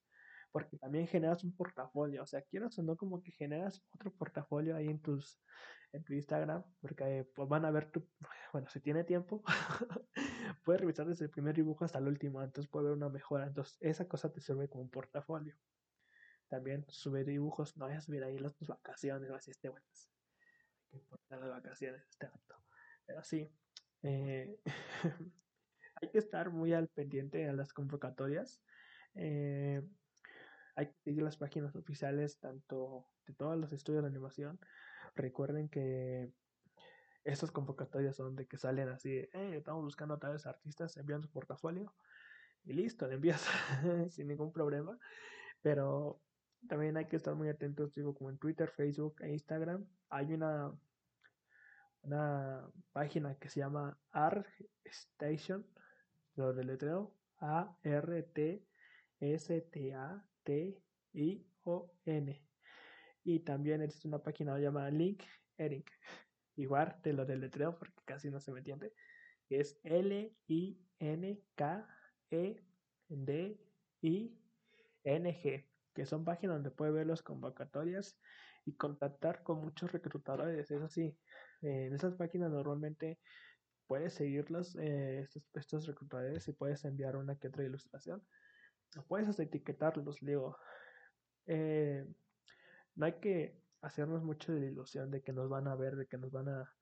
porque 0.51 0.77
también 0.77 1.07
generas 1.07 1.43
un 1.43 1.55
portafolio, 1.55 2.21
o 2.21 2.27
sea, 2.27 2.43
quieras 2.43 2.77
o 2.77 2.83
no 2.83 2.95
como 2.95 3.23
que 3.23 3.31
generas 3.31 3.83
otro 3.95 4.13
portafolio 4.13 4.75
ahí 4.75 4.87
en 4.87 5.01
tus 5.01 5.41
en 5.91 6.03
tu 6.03 6.13
Instagram, 6.13 6.63
porque 6.79 7.27
pues 7.33 7.49
van 7.49 7.65
a 7.65 7.71
ver 7.71 7.89
tu, 7.91 8.07
bueno, 8.53 8.69
si 8.69 8.79
tiene 8.79 9.03
tiempo, 9.03 9.43
puedes 10.63 10.81
revisar 10.81 11.07
desde 11.07 11.25
el 11.25 11.31
primer 11.31 11.55
dibujo 11.55 11.85
hasta 11.85 11.99
el 11.99 12.07
último, 12.07 12.41
entonces 12.41 12.69
puede 12.69 12.85
ver 12.85 12.93
una 12.93 13.09
mejora, 13.09 13.47
entonces 13.47 13.77
esa 13.81 14.07
cosa 14.07 14.31
te 14.31 14.41
sirve 14.41 14.67
como 14.69 14.83
un 14.83 14.89
portafolio. 14.89 15.55
También 16.47 16.85
subir 16.87 17.25
dibujos, 17.25 17.77
no 17.77 17.85
vayas 17.85 18.03
a 18.03 18.05
subir 18.07 18.23
ahí 18.23 18.37
las 18.39 18.55
tus 18.55 18.67
vacaciones, 18.67 19.29
así 19.29 19.51
este, 19.51 19.69
bueno, 19.69 19.85
pues, 19.87 20.09
hay 20.91 20.99
que 21.01 21.35
las 21.35 21.49
vacaciones 21.49 22.07
este 22.09 22.25
acto. 22.25 22.55
Pero 23.05 23.23
sí, 23.23 23.51
eh, 24.03 24.59
hay 26.01 26.09
que 26.09 26.17
estar 26.17 26.49
muy 26.49 26.73
al 26.73 26.87
pendiente 26.87 27.47
a 27.47 27.53
las 27.53 27.73
convocatorias. 27.73 28.63
Eh, 29.15 29.81
hay 30.75 30.87
que 30.87 30.99
seguir 31.03 31.23
las 31.23 31.37
páginas 31.37 31.75
oficiales 31.75 32.39
tanto 32.39 33.09
de 33.27 33.33
todos 33.33 33.57
los 33.57 33.71
estudios 33.73 34.03
de 34.03 34.09
animación. 34.09 34.59
Recuerden 35.15 35.69
que 35.69 36.31
estas 37.23 37.51
convocatorias 37.51 38.15
son 38.15 38.35
de 38.35 38.47
que 38.47 38.57
salen 38.57 38.89
así, 38.89 39.11
eh, 39.11 39.55
estamos 39.57 39.83
buscando 39.83 40.15
a 40.15 40.19
tales 40.19 40.45
artistas, 40.45 40.97
envían 40.97 41.21
su 41.21 41.29
portafolio 41.29 41.93
y 42.63 42.73
listo, 42.73 43.07
le 43.07 43.15
envías 43.15 43.45
sin 44.09 44.27
ningún 44.27 44.51
problema. 44.51 44.97
Pero 45.61 46.21
también 46.67 46.97
hay 46.97 47.05
que 47.05 47.15
estar 47.15 47.35
muy 47.35 47.47
atentos, 47.49 47.93
digo, 47.93 48.13
como 48.15 48.29
en 48.29 48.37
Twitter, 48.37 48.69
Facebook 48.69 49.15
e 49.21 49.31
Instagram. 49.31 49.85
Hay 50.09 50.33
una, 50.33 50.71
una 52.01 52.69
página 52.91 53.35
que 53.35 53.49
se 53.49 53.59
llama 53.59 53.97
ArtStation, 54.11 55.65
lo 56.35 56.53
deletreo, 56.53 57.15
A-R-T-S-T-A-T-I-O-N. 57.37 58.69
Y 63.23 63.39
también 63.41 63.81
existe 63.81 64.07
una 64.07 64.23
página 64.23 64.57
llamada 64.57 64.89
Link 64.89 65.23
Eric. 65.57 65.91
Igual 66.59 66.99
te 67.01 67.13
lo 67.13 67.25
deletreo 67.25 67.77
porque 67.79 68.01
casi 68.03 68.29
no 68.29 68.41
se 68.41 68.51
me 68.51 68.59
entiende. 68.59 68.93
Es 69.49 69.79
L-I-N-K-E-D-I-N-G. 69.83 70.79
Que 75.93 76.05
son 76.05 76.25
páginas 76.25 76.57
donde 76.57 76.71
puedes 76.71 76.93
ver 76.93 77.07
las 77.07 77.23
convocatorias 77.23 78.19
y 78.65 78.73
contactar 78.75 79.41
con 79.41 79.61
muchos 79.61 79.93
reclutadores. 79.93 80.69
Es 80.69 80.81
así. 80.81 81.17
en 81.61 81.93
esas 81.93 82.15
páginas 82.15 82.51
normalmente 82.51 83.19
puedes 83.87 84.13
seguirlos, 84.13 84.75
eh, 84.75 85.21
estos, 85.21 85.43
estos, 85.53 85.87
reclutadores, 85.87 86.45
y 86.49 86.51
puedes 86.51 86.83
enviar 86.83 87.15
una 87.15 87.37
que 87.37 87.47
otra 87.47 87.63
ilustración. 87.63 88.21
puedes 89.07 89.39
etiquetarlos, 89.39 90.17
digo. 90.19 90.57
Eh, 91.45 92.05
no 92.95 93.05
hay 93.05 93.13
que 93.13 93.58
hacernos 93.81 94.23
mucho 94.23 94.51
de 94.51 94.59
la 94.61 94.65
ilusión 94.67 95.11
de 95.11 95.21
que 95.21 95.33
nos 95.33 95.49
van 95.49 95.67
a 95.67 95.75
ver, 95.75 95.95
de 95.95 96.07
que 96.07 96.17
nos 96.17 96.31
van 96.31 96.49
a, 96.49 96.73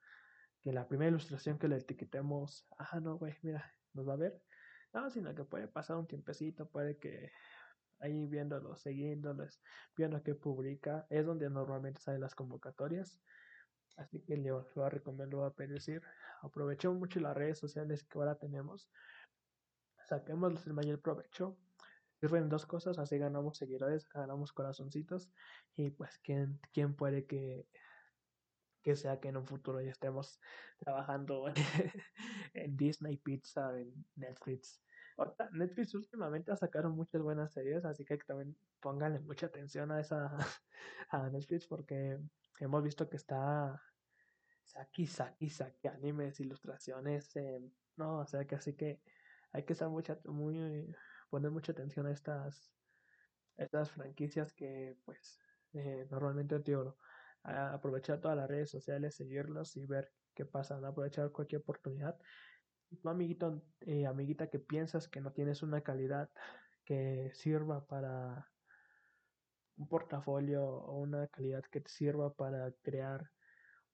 que 0.62 0.72
la 0.72 0.88
primera 0.88 1.10
ilustración 1.10 1.58
que 1.58 1.68
le 1.68 1.78
etiquetemos, 1.78 2.68
ah, 2.78 3.00
no, 3.00 3.18
güey, 3.18 3.36
mira, 3.42 3.74
nos 3.94 4.08
va 4.08 4.14
a 4.14 4.18
ver. 4.18 4.42
No, 4.94 5.10
sino 5.10 5.36
que 5.36 5.44
puede 5.44 5.68
pasar 5.68 5.98
un 5.98 6.08
tiempecito, 6.08 6.70
puede 6.70 6.98
que 6.98 7.32
ahí 8.00 8.28
viéndolo, 8.28 8.76
siguiéndolos, 8.76 9.62
viendo 9.96 10.22
que 10.24 10.36
publica, 10.36 11.06
es 11.10 11.26
donde 11.26 11.50
normalmente 11.50 12.02
salen 12.02 12.22
las 12.22 12.36
convocatorias. 12.36 13.20
Así 13.98 14.22
que 14.22 14.38
le 14.38 14.50
lo 14.50 14.66
voy 14.76 15.46
a 15.46 15.50
pedir, 15.52 16.02
aprovechemos 16.42 16.98
mucho 16.98 17.20
las 17.20 17.36
redes 17.36 17.58
sociales 17.58 18.04
que 18.04 18.20
ahora 18.20 18.36
tenemos, 18.36 18.92
saquemos 20.06 20.66
el 20.68 20.74
mayor 20.74 21.02
provecho, 21.02 21.58
sirven 22.20 22.50
dos 22.50 22.66
cosas, 22.66 22.98
así 23.00 23.18
ganamos 23.18 23.58
seguidores, 23.58 24.08
ganamos 24.10 24.52
corazoncitos 24.52 25.30
y 25.76 25.92
pues 25.92 26.18
quién, 26.24 26.60
quién 26.74 26.96
puede 26.96 27.26
que, 27.26 27.68
que 28.82 28.96
sea 28.96 29.20
que 29.20 29.30
en 29.30 29.38
un 29.38 29.46
futuro 29.46 29.82
ya 29.82 29.92
estemos 29.92 30.40
trabajando 30.80 31.46
en, 32.54 32.78
Disney 32.78 33.18
Pizza, 33.18 33.78
en 33.78 33.94
Netflix. 34.16 34.82
Netflix 35.52 35.96
últimamente 35.96 36.52
ha 36.52 36.56
sacado 36.56 36.90
muchas 36.90 37.22
buenas 37.22 37.52
series, 37.52 37.86
así 37.86 38.06
que 38.06 38.18
también 38.20 38.56
pónganle 38.80 39.20
mucha 39.20 39.48
atención 39.48 39.92
a 39.92 40.00
esa 40.00 40.38
a 41.10 41.30
Netflix 41.30 41.68
porque 41.68 42.20
hemos 42.60 42.84
visto 42.84 43.10
que 43.10 43.18
está 43.18 43.82
Saki, 44.64 45.08
Saki, 45.08 45.50
Saki, 45.50 45.88
animes, 45.88 46.40
ilustraciones, 46.40 47.36
eh, 47.36 47.60
no, 47.96 48.20
o 48.20 48.26
sea 48.26 48.46
que 48.46 48.56
así 48.56 48.74
que 48.74 49.02
hay 49.52 49.64
que 49.64 49.74
estar 49.74 49.90
mucha, 49.90 50.20
muy, 50.26 50.96
poner 51.30 51.52
mucha 51.52 51.72
atención 51.72 52.08
a 52.08 52.12
estas, 52.12 52.74
estas 53.58 53.92
franquicias 53.92 54.54
que 54.54 54.98
pues 55.06 55.40
eh, 55.74 56.08
normalmente 56.10 56.60
digo, 56.60 56.98
aprovechar 57.44 58.20
todas 58.20 58.38
las 58.38 58.48
redes 58.48 58.70
sociales, 58.70 59.16
seguirlos 59.16 59.76
y 59.78 59.86
ver 59.86 60.12
qué 60.34 60.46
pasa, 60.46 60.78
aprovechar 60.78 61.32
cualquier 61.32 61.62
oportunidad. 61.62 62.20
Y 62.90 62.98
tu 62.98 63.10
amiguito, 63.10 63.62
eh, 63.82 64.06
amiguita 64.06 64.50
que 64.50 64.60
piensas 64.60 65.08
que 65.08 65.22
no 65.22 65.34
tienes 65.34 65.62
una 65.64 65.82
calidad 65.82 66.30
que 66.86 67.32
sirva 67.34 67.86
para 67.86 68.48
un 69.76 69.88
portafolio 69.88 70.64
o 70.66 70.98
una 71.00 71.28
calidad 71.28 71.64
que 71.64 71.82
te 71.82 71.90
sirva 71.90 72.34
para 72.34 72.72
crear 72.82 73.30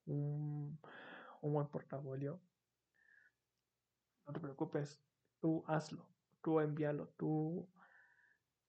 un, 0.06 0.80
un 1.42 1.54
buen 1.54 1.68
portafolio, 1.68 2.42
no 4.26 4.34
te 4.34 4.40
preocupes, 4.40 5.02
tú 5.42 5.64
hazlo, 5.68 6.13
tú 6.44 6.60
envíalo, 6.60 7.08
tú, 7.18 7.68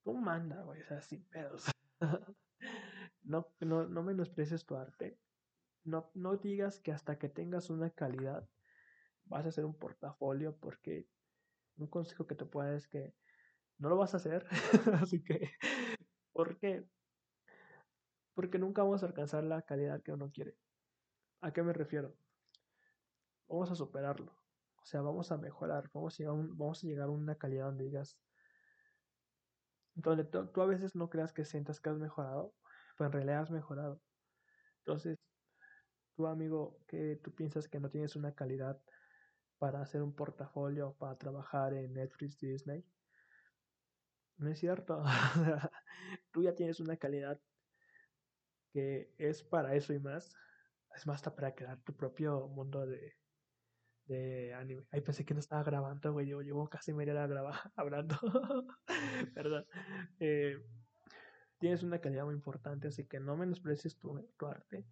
tú 0.02 0.14
manda, 0.14 0.62
güey, 0.62 0.80
o 0.80 0.84
sea, 0.86 1.02
sin 1.02 1.24
pedos. 1.24 1.64
no, 3.22 3.48
no, 3.60 3.86
no 3.86 4.02
menosprecies 4.02 4.64
tu 4.64 4.76
arte. 4.76 5.18
No, 5.84 6.10
no 6.14 6.36
digas 6.36 6.80
que 6.80 6.92
hasta 6.92 7.18
que 7.18 7.28
tengas 7.28 7.68
una 7.68 7.90
calidad 7.90 8.48
vas 9.26 9.44
a 9.44 9.48
hacer 9.48 9.64
un 9.64 9.74
portafolio 9.74 10.56
porque 10.56 11.06
un 11.76 11.88
consejo 11.88 12.26
que 12.26 12.34
te 12.34 12.46
puedo 12.46 12.74
es 12.74 12.86
que 12.88 13.14
no 13.78 13.88
lo 13.88 13.96
vas 13.96 14.14
a 14.14 14.18
hacer. 14.18 14.46
Así 15.02 15.22
que, 15.22 15.50
¿por 16.32 16.58
qué? 16.58 16.86
Porque 18.34 18.58
nunca 18.58 18.82
vamos 18.82 19.02
a 19.02 19.06
alcanzar 19.06 19.44
la 19.44 19.62
calidad 19.62 20.02
que 20.02 20.12
uno 20.12 20.30
quiere. 20.30 20.56
¿A 21.40 21.52
qué 21.52 21.62
me 21.62 21.72
refiero? 21.72 22.16
Vamos 23.48 23.70
a 23.70 23.74
superarlo. 23.74 24.43
O 24.84 24.86
sea, 24.86 25.00
vamos 25.00 25.32
a 25.32 25.38
mejorar. 25.38 25.90
Vamos 25.94 26.14
a 26.14 26.18
llegar, 26.18 26.34
vamos 26.36 26.84
a, 26.84 26.86
llegar 26.86 27.08
a 27.08 27.10
una 27.10 27.36
calidad 27.36 27.66
donde 27.66 27.84
digas. 27.84 28.18
Donde 29.94 30.24
tú, 30.24 30.60
a 30.60 30.66
veces 30.66 30.94
no 30.94 31.08
creas 31.08 31.32
que 31.32 31.46
sientas 31.46 31.80
que 31.80 31.88
has 31.88 31.98
mejorado, 31.98 32.54
pero 32.98 33.08
en 33.08 33.12
realidad 33.12 33.40
has 33.40 33.50
mejorado. 33.50 34.02
Entonces, 34.80 35.16
tu 36.16 36.26
amigo 36.26 36.78
que 36.86 37.18
tú 37.22 37.34
piensas 37.34 37.66
que 37.66 37.80
no 37.80 37.88
tienes 37.88 38.14
una 38.14 38.34
calidad 38.34 38.78
para 39.58 39.80
hacer 39.80 40.02
un 40.02 40.14
portafolio, 40.14 40.94
para 40.98 41.16
trabajar 41.16 41.72
en 41.72 41.94
Netflix 41.94 42.38
Disney, 42.38 42.84
no 44.36 44.50
es 44.50 44.58
cierto. 44.58 45.02
tú 46.30 46.42
ya 46.42 46.54
tienes 46.54 46.78
una 46.80 46.98
calidad 46.98 47.40
que 48.70 49.14
es 49.16 49.42
para 49.42 49.74
eso 49.76 49.94
y 49.94 49.98
más. 49.98 50.36
Es 50.94 51.06
más, 51.06 51.16
hasta 51.16 51.34
para 51.34 51.54
crear 51.54 51.80
tu 51.82 51.96
propio 51.96 52.48
mundo 52.48 52.86
de, 52.86 53.14
de 54.06 54.54
anime. 54.54 54.84
Ay, 54.90 55.00
pensé 55.00 55.24
que 55.24 55.34
no 55.34 55.40
estaba 55.40 55.62
grabando, 55.62 56.12
güey. 56.12 56.26
Yo 56.26 56.40
llevo 56.42 56.68
casi 56.68 56.92
media 56.92 57.14
hora 57.14 57.26
grabando, 57.26 57.60
hablando. 57.76 58.18
Perdón. 59.34 59.66
Eh, 60.20 60.58
tienes 61.58 61.82
una 61.82 62.00
calidad 62.00 62.24
muy 62.24 62.34
importante, 62.34 62.88
así 62.88 63.06
que 63.06 63.20
no 63.20 63.36
menosprecies 63.36 63.98
tu, 63.98 64.20
tu 64.36 64.46
arte. 64.46 64.86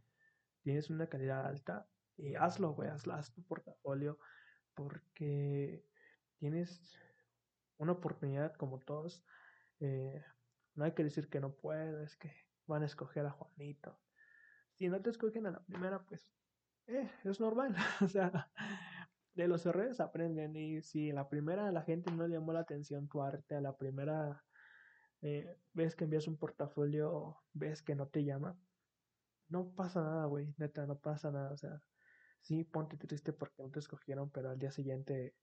Tienes 0.62 0.90
una 0.90 1.08
calidad 1.08 1.46
alta 1.46 1.86
y 2.16 2.34
hazlo, 2.34 2.74
güey. 2.74 2.88
Haz, 2.88 3.06
haz 3.08 3.32
tu 3.32 3.42
portafolio 3.44 4.18
porque 4.74 5.84
tienes 6.38 6.98
una 7.78 7.92
oportunidad 7.92 8.54
como 8.54 8.78
todos. 8.80 9.24
Eh, 9.80 10.22
no 10.74 10.84
hay 10.84 10.92
que 10.92 11.04
decir 11.04 11.28
que 11.28 11.40
no 11.40 11.54
puedes, 11.54 12.16
que 12.16 12.32
van 12.66 12.82
a 12.82 12.86
escoger 12.86 13.26
a 13.26 13.30
Juanito. 13.30 13.98
Si 14.74 14.88
no 14.88 15.00
te 15.02 15.10
escogen 15.10 15.46
a 15.46 15.50
la 15.50 15.62
primera, 15.64 16.02
pues 16.04 16.32
eh, 16.86 17.10
es 17.24 17.40
normal. 17.40 17.74
o 18.00 18.08
sea, 18.08 18.50
de 19.34 19.48
los 19.48 19.64
errores 19.66 20.00
aprenden. 20.00 20.56
Y 20.56 20.82
si 20.82 21.12
la 21.12 21.28
primera 21.28 21.70
la 21.72 21.82
gente 21.82 22.12
no 22.12 22.26
le 22.26 22.34
llamó 22.34 22.52
la 22.52 22.60
atención 22.60 23.08
tu 23.08 23.22
arte, 23.22 23.54
a 23.56 23.60
la 23.60 23.76
primera 23.76 24.42
eh, 25.22 25.56
ves 25.72 25.94
que 25.94 26.04
envías 26.04 26.26
un 26.26 26.36
portafolio, 26.36 27.38
ves 27.52 27.82
que 27.82 27.94
no 27.94 28.08
te 28.08 28.24
llama, 28.24 28.58
no 29.48 29.70
pasa 29.74 30.02
nada, 30.02 30.26
güey. 30.26 30.52
Neta, 30.58 30.86
no 30.86 30.98
pasa 30.98 31.30
nada. 31.30 31.52
O 31.52 31.56
sea, 31.56 31.80
sí, 32.40 32.64
ponte 32.64 32.96
triste 32.96 33.32
porque 33.32 33.62
no 33.62 33.70
te 33.70 33.78
escogieron, 33.78 34.30
pero 34.30 34.50
al 34.50 34.58
día 34.58 34.72
siguiente 34.72 35.34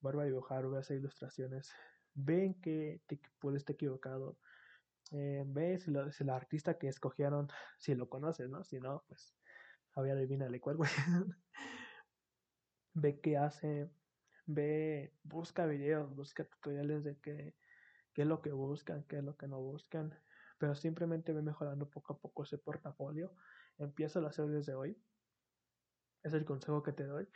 vuelve 0.00 0.22
a 0.22 0.26
dibujar, 0.26 0.62
vuelve 0.62 0.78
a 0.78 0.80
hacer 0.80 0.98
ilustraciones. 0.98 1.72
Ven 2.14 2.54
que 2.60 3.00
te, 3.06 3.18
puedes 3.40 3.62
estar 3.62 3.74
equivocado. 3.74 4.38
Eh, 5.12 5.42
ve 5.46 5.78
si, 5.78 5.90
lo, 5.90 6.04
el 6.06 6.30
artista 6.30 6.78
que 6.78 6.88
escogieron, 6.88 7.48
si 7.78 7.94
lo 7.94 8.08
conoces, 8.08 8.48
¿no? 8.50 8.62
Si 8.64 8.78
no, 8.78 9.04
pues, 9.08 9.34
había 9.94 10.12
adivínale 10.12 10.60
cuál, 10.60 10.76
güey. 10.76 10.90
ve 13.00 13.20
qué 13.20 13.36
hace, 13.36 13.90
ve, 14.46 15.14
busca 15.22 15.66
videos, 15.66 16.14
busca 16.14 16.44
tutoriales 16.44 17.04
de 17.04 17.18
qué, 17.18 17.56
qué 18.12 18.22
es 18.22 18.28
lo 18.28 18.42
que 18.42 18.52
buscan, 18.52 19.04
qué 19.04 19.18
es 19.18 19.24
lo 19.24 19.36
que 19.36 19.48
no 19.48 19.60
buscan, 19.60 20.18
pero 20.58 20.74
simplemente 20.74 21.32
ve 21.32 21.42
mejorando 21.42 21.88
poco 21.88 22.14
a 22.14 22.18
poco 22.18 22.42
ese 22.42 22.58
portafolio. 22.58 23.34
Empieza 23.78 24.18
a 24.18 24.26
hacer 24.26 24.46
desde 24.46 24.74
hoy. 24.74 25.00
Es 26.22 26.34
el 26.34 26.44
consejo 26.44 26.82
que 26.82 26.92
te 26.92 27.04
doy. 27.04 27.28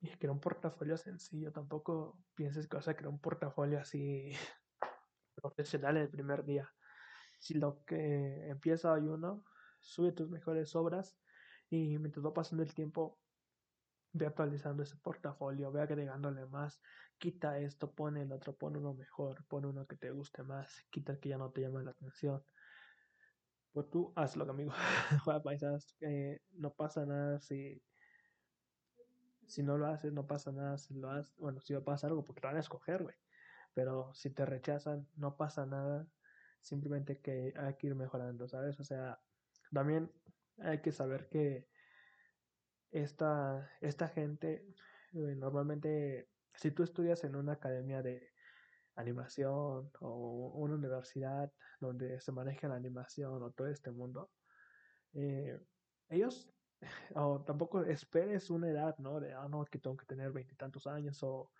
Y 0.00 0.10
crea 0.18 0.32
un 0.32 0.40
portafolio 0.40 0.98
sencillo. 0.98 1.50
Tampoco 1.50 2.18
pienses 2.34 2.68
que 2.68 2.76
vas 2.76 2.88
a 2.88 2.94
crear 2.94 3.08
un 3.08 3.20
portafolio 3.20 3.80
así 3.80 4.32
profesional 5.34 5.96
el 5.96 6.10
primer 6.10 6.44
día. 6.44 6.70
Si 7.38 7.54
lo 7.54 7.82
que 7.84 8.48
empieza 8.48 8.92
hoy 8.92 9.08
uno, 9.08 9.44
sube 9.80 10.12
tus 10.12 10.28
mejores 10.28 10.76
obras 10.76 11.18
y 11.70 11.98
mientras 11.98 12.24
va 12.24 12.34
pasando 12.34 12.62
el 12.62 12.74
tiempo, 12.74 13.18
ve 14.14 14.26
actualizando 14.26 14.82
ese 14.82 14.96
portafolio, 14.96 15.72
ve 15.72 15.82
agregándole 15.82 16.46
más, 16.46 16.80
quita 17.18 17.58
esto, 17.58 17.94
pone 17.94 18.22
el 18.22 18.32
otro, 18.32 18.56
pone 18.56 18.78
uno 18.78 18.94
mejor, 18.94 19.44
pone 19.48 19.66
uno 19.68 19.86
que 19.86 19.96
te 19.96 20.10
guste 20.10 20.42
más, 20.44 20.86
quita 20.90 21.12
el 21.12 21.20
que 21.20 21.30
ya 21.30 21.38
no 21.38 21.50
te 21.52 21.62
llama 21.62 21.82
la 21.82 21.90
atención. 21.92 22.44
Pues 23.72 23.90
tú 23.90 24.12
hazlo, 24.16 24.48
amigo. 24.50 24.72
Juega 25.24 25.42
paisas, 25.42 25.96
eh, 26.00 26.40
no 26.52 26.72
pasa 26.74 27.04
nada 27.06 27.40
si, 27.40 27.82
si 29.46 29.62
no 29.62 29.76
lo 29.78 29.86
haces, 29.86 30.12
no 30.12 30.26
pasa 30.26 30.52
nada 30.52 30.78
si 30.78 30.94
lo 30.94 31.10
haces. 31.10 31.34
Bueno, 31.36 31.60
si 31.60 31.74
va 31.74 31.80
a 31.80 31.84
pasar 31.84 32.10
algo 32.10 32.24
porque 32.24 32.40
te 32.40 32.46
van 32.46 32.56
a 32.56 32.60
escoger, 32.60 33.02
güey. 33.02 33.16
Pero 33.74 34.14
si 34.14 34.30
te 34.30 34.46
rechazan, 34.46 35.08
no 35.16 35.36
pasa 35.36 35.66
nada. 35.66 36.08
Simplemente 36.60 37.20
que 37.20 37.52
hay 37.56 37.74
que 37.76 37.88
ir 37.88 37.94
mejorando, 37.96 38.48
¿sabes? 38.48 38.78
O 38.80 38.84
sea, 38.84 39.20
también 39.72 40.12
hay 40.58 40.80
que 40.80 40.92
saber 40.92 41.28
que 41.28 41.68
esta, 42.94 43.70
esta 43.80 44.08
gente, 44.08 44.64
eh, 45.12 45.34
normalmente, 45.36 46.28
si 46.54 46.70
tú 46.70 46.84
estudias 46.84 47.24
en 47.24 47.34
una 47.34 47.54
academia 47.54 48.02
de 48.02 48.30
animación 48.94 49.90
o 50.00 50.52
una 50.54 50.76
universidad 50.76 51.52
donde 51.80 52.20
se 52.20 52.30
maneja 52.30 52.68
la 52.68 52.76
animación 52.76 53.42
o 53.42 53.50
todo 53.50 53.66
este 53.66 53.90
mundo, 53.90 54.30
eh, 55.12 55.60
ellos, 56.08 56.48
tampoco 57.46 57.82
esperes 57.82 58.48
una 58.50 58.70
edad, 58.70 58.96
¿no? 58.98 59.18
De, 59.18 59.34
ah, 59.34 59.48
no, 59.48 59.64
que 59.64 59.80
tengo 59.80 59.96
que 59.96 60.06
tener 60.06 60.30
veintitantos 60.30 60.86
años 60.86 61.20
o 61.24 61.50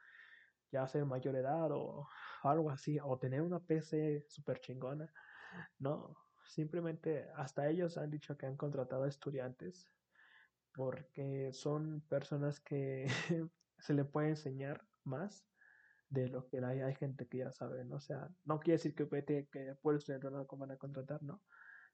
ya 0.70 0.86
ser 0.86 1.04
mayor 1.04 1.34
edad 1.34 1.68
o 1.72 2.08
algo 2.44 2.70
así, 2.70 2.98
o 3.02 3.18
tener 3.18 3.42
una 3.42 3.58
PC 3.58 4.24
súper 4.28 4.60
chingona. 4.60 5.12
No, 5.78 6.14
simplemente 6.46 7.28
hasta 7.34 7.68
ellos 7.68 7.98
han 7.98 8.10
dicho 8.10 8.36
que 8.36 8.46
han 8.46 8.56
contratado 8.56 9.06
estudiantes 9.06 9.90
porque 10.74 11.52
son 11.52 12.02
personas 12.02 12.60
que 12.60 13.06
se 13.78 13.94
le 13.94 14.04
puede 14.04 14.30
enseñar 14.30 14.84
más 15.04 15.46
de 16.08 16.28
lo 16.28 16.46
que 16.48 16.58
hay, 16.64 16.80
hay 16.80 16.94
gente 16.94 17.26
que 17.26 17.38
ya 17.38 17.52
sabe, 17.52 17.84
¿no? 17.84 17.96
O 17.96 18.00
sea, 18.00 18.28
no 18.44 18.60
quiere 18.60 18.76
decir 18.76 18.94
que 18.94 19.04
vete, 19.04 19.48
que 19.50 19.74
puedes 19.80 20.00
estudiar 20.00 20.32
no 20.32 20.46
van 20.46 20.70
a 20.70 20.76
contratar, 20.76 21.22
¿no? 21.22 21.42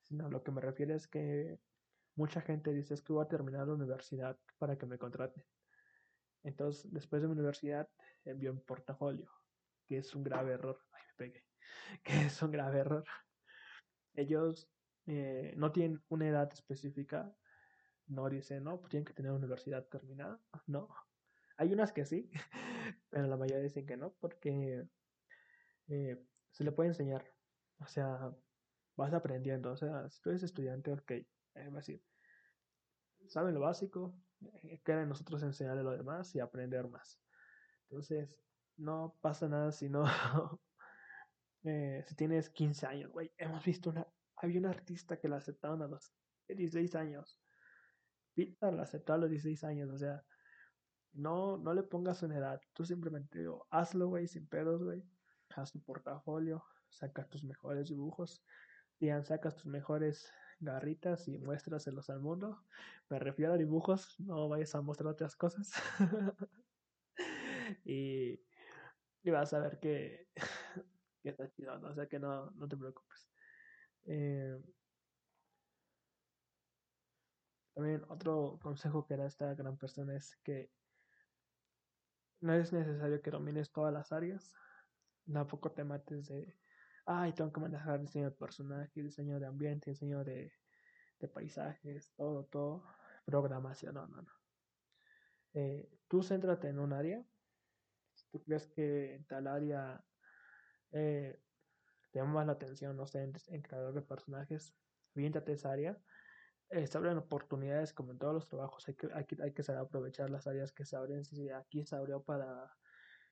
sino 0.03 0.29
lo 0.29 0.43
que 0.43 0.51
me 0.51 0.61
refiero 0.61 0.95
es 0.95 1.07
que 1.07 1.59
mucha 2.17 2.41
gente 2.41 2.73
dice 2.73 2.95
es 2.95 3.03
que 3.03 3.13
voy 3.13 3.25
a 3.25 3.29
terminar 3.29 3.67
la 3.67 3.75
universidad 3.75 4.39
para 4.59 4.77
que 4.77 4.87
me 4.87 4.99
contraten. 4.99 5.45
Entonces, 6.43 6.91
después 6.93 7.23
de 7.23 7.29
mi 7.29 7.35
universidad, 7.35 7.89
envío 8.25 8.53
un 8.53 8.65
portafolio, 8.65 9.31
que 9.87 9.99
es 9.99 10.15
un 10.15 10.25
grave 10.25 10.55
error. 10.55 10.79
Ay, 10.93 11.03
me 11.07 11.15
pegué. 11.15 11.45
Que 12.03 12.27
es 12.27 12.43
un 12.43 12.51
grave 12.51 12.81
error. 12.81 13.05
Ellos 14.15 14.69
eh, 15.07 15.55
no 15.57 15.71
tienen 15.71 16.03
una 16.09 16.29
edad 16.29 16.51
específica. 16.53 17.33
No 18.11 18.29
dicen, 18.29 18.65
no, 18.65 18.79
pues 18.79 18.91
tienen 18.91 19.05
que 19.07 19.15
tener 19.15 19.33
universidad 19.33 19.87
terminada. 19.87 20.41
No. 20.67 20.89
Hay 21.57 21.73
unas 21.73 21.93
que 21.93 22.05
sí, 22.07 22.31
pero 23.11 23.27
la 23.27 23.37
mayoría 23.37 23.63
dicen 23.63 23.87
que 23.87 23.97
no, 23.97 24.15
porque 24.21 24.87
eh, 25.89 26.27
se 26.51 26.65
le 26.65 26.73
puede 26.73 26.89
enseñar. 26.89 27.25
O 27.81 27.87
sea, 27.87 28.35
vas 28.97 29.13
aprendiendo. 29.13 29.73
O 29.73 29.77
sea, 29.77 30.09
si 30.11 30.21
tú 30.23 30.31
eres 30.31 30.43
estudiante, 30.43 30.93
ok, 30.93 31.11
eh, 31.11 31.27
va 31.57 31.75
a 31.75 31.77
decir, 31.77 32.03
saben 33.29 33.55
lo 33.55 33.61
básico, 33.61 34.15
eh, 34.63 34.81
queda 34.85 35.03
en 35.03 35.09
nosotros 35.09 35.43
enseñarle 35.43 35.83
lo 35.83 35.93
demás 35.93 36.35
y 36.35 36.41
aprender 36.41 36.89
más. 36.89 37.21
Entonces, 37.89 38.37
no 38.77 39.17
pasa 39.21 39.49
nada 39.49 39.73
si 39.73 39.89
no, 39.89 40.05
eh, 41.65 42.05
si 42.07 42.15
tienes 42.15 42.51
15 42.51 42.87
años, 42.87 43.13
güey, 43.13 43.33
hemos 43.37 43.65
visto 43.65 43.91
una, 43.91 44.07
había 44.37 44.61
un 44.61 44.67
artista 44.67 45.19
que 45.19 45.29
la 45.29 45.37
aceptaron 45.37 45.83
a 45.83 45.89
los 45.89 46.13
16 46.49 46.95
años. 46.95 47.41
Pita 48.41 48.71
la 48.71 48.85
aceptaron 48.85 49.21
a 49.21 49.23
los 49.25 49.31
16 49.33 49.65
años, 49.65 49.91
o 49.91 49.99
sea, 49.99 50.25
no, 51.13 51.59
no 51.59 51.75
le 51.75 51.83
pongas 51.83 52.23
una 52.23 52.39
edad, 52.39 52.59
tú 52.73 52.87
simplemente 52.87 53.39
digo, 53.39 53.67
hazlo, 53.71 54.09
güey, 54.09 54.27
sin 54.29 54.47
pedos, 54.49 54.83
güey, 54.83 55.05
haz 55.51 55.73
tu 55.73 55.83
portafolio, 55.83 56.65
saca 56.89 57.29
tus 57.29 57.45
mejores 57.45 57.91
dibujos, 57.91 58.43
digan, 58.99 59.27
sacas 59.27 59.57
tus 59.57 59.67
mejores 59.67 60.33
garritas 60.59 61.29
y 61.29 61.37
muéstraselos 61.37 62.09
al 62.09 62.21
mundo. 62.21 62.65
Me 63.11 63.19
refiero 63.19 63.53
a 63.53 63.59
dibujos, 63.59 64.19
no 64.21 64.49
vayas 64.49 64.75
a 64.75 64.81
mostrar 64.81 65.13
otras 65.13 65.37
cosas. 65.37 65.71
y, 67.85 68.41
y, 69.23 69.31
vas 69.31 69.53
a 69.53 69.59
ver 69.59 69.79
que, 69.81 70.29
que 71.23 71.29
está 71.29 71.51
chido, 71.51 71.79
¿no? 71.79 71.89
o 71.89 71.95
sea 71.95 72.07
que 72.07 72.19
no, 72.19 72.51
no 72.53 72.67
te 72.67 72.79
preocupes. 72.79 73.29
Eh, 74.07 74.59
otro 78.09 78.59
consejo 78.63 79.07
que 79.07 79.17
da 79.17 79.27
esta 79.27 79.55
gran 79.55 79.77
persona 79.77 80.17
es 80.17 80.37
que 80.43 80.71
no 82.41 82.55
es 82.55 82.73
necesario 82.73 83.21
que 83.21 83.31
domines 83.31 83.71
todas 83.71 83.93
las 83.93 84.13
áreas, 84.13 84.55
tampoco 85.27 85.71
te 85.73 85.85
mates 85.85 86.29
de 86.29 86.57
ay, 87.07 87.33
tengo 87.33 87.53
que 87.53 87.61
manejar 87.61 88.01
diseño 88.01 88.27
de 88.27 88.37
personaje, 88.37 89.03
diseño 89.03 89.41
de 89.41 89.47
ambiente, 89.47 89.91
diseño 89.91 90.25
de, 90.25 90.53
paisajes, 91.35 92.13
todo, 92.17 92.45
todo, 92.45 92.85
programación, 93.25 93.95
no, 93.95 94.07
no, 94.07 94.23
no. 94.23 94.33
Eh, 95.53 95.91
tú 96.09 96.23
céntrate 96.23 96.69
en 96.69 96.79
un 96.79 96.93
área, 96.93 97.23
si 98.15 98.27
tú 98.31 98.43
crees 98.43 98.67
que 98.69 99.25
tal 99.29 99.49
área 99.49 100.03
eh, 100.93 101.43
te 102.11 102.19
llama 102.19 102.35
más 102.35 102.47
la 102.47 102.53
atención, 102.53 102.97
no 102.97 103.07
sé, 103.07 103.23
en, 103.23 103.63
creador 103.63 103.93
de 103.93 104.03
personajes, 104.03 104.75
viéntate 105.15 105.53
esa 105.53 105.73
área. 105.73 105.99
Eh, 106.71 106.87
se 106.87 106.99
abren 106.99 107.19
oportunidades 107.19 107.93
como 107.93 108.13
en 108.13 108.19
todos 108.19 108.35
los 108.35 108.49
trabajos, 108.49 108.87
hay 108.89 108.95
que, 108.95 109.09
hay 109.13 109.25
que, 109.25 109.43
hay 109.43 109.53
que 109.53 109.63
saber 109.63 109.83
aprovechar 109.83 110.31
las 110.31 110.47
áreas 110.47 110.73
que 110.73 110.85
se 110.85 110.97
abren. 110.97 111.25
Si 111.25 111.51
aquí 111.51 111.85
se 111.85 111.97
abrió 111.97 112.23
para 112.23 112.77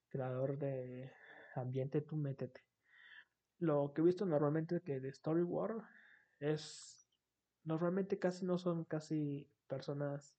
creador 0.09 0.59
de 0.59 1.13
ambiente, 1.55 2.01
tú 2.01 2.17
métete 2.17 2.69
lo 3.59 3.93
que 3.93 4.01
he 4.03 4.05
visto 4.05 4.25
normalmente 4.25 4.81
que 4.81 5.01
de 5.01 5.13
Storyboard 5.13 5.83
es 6.39 7.11
normalmente 7.65 8.19
casi 8.19 8.47
no 8.47 8.59
son 8.59 8.85
casi 8.85 9.51
personas 9.67 10.39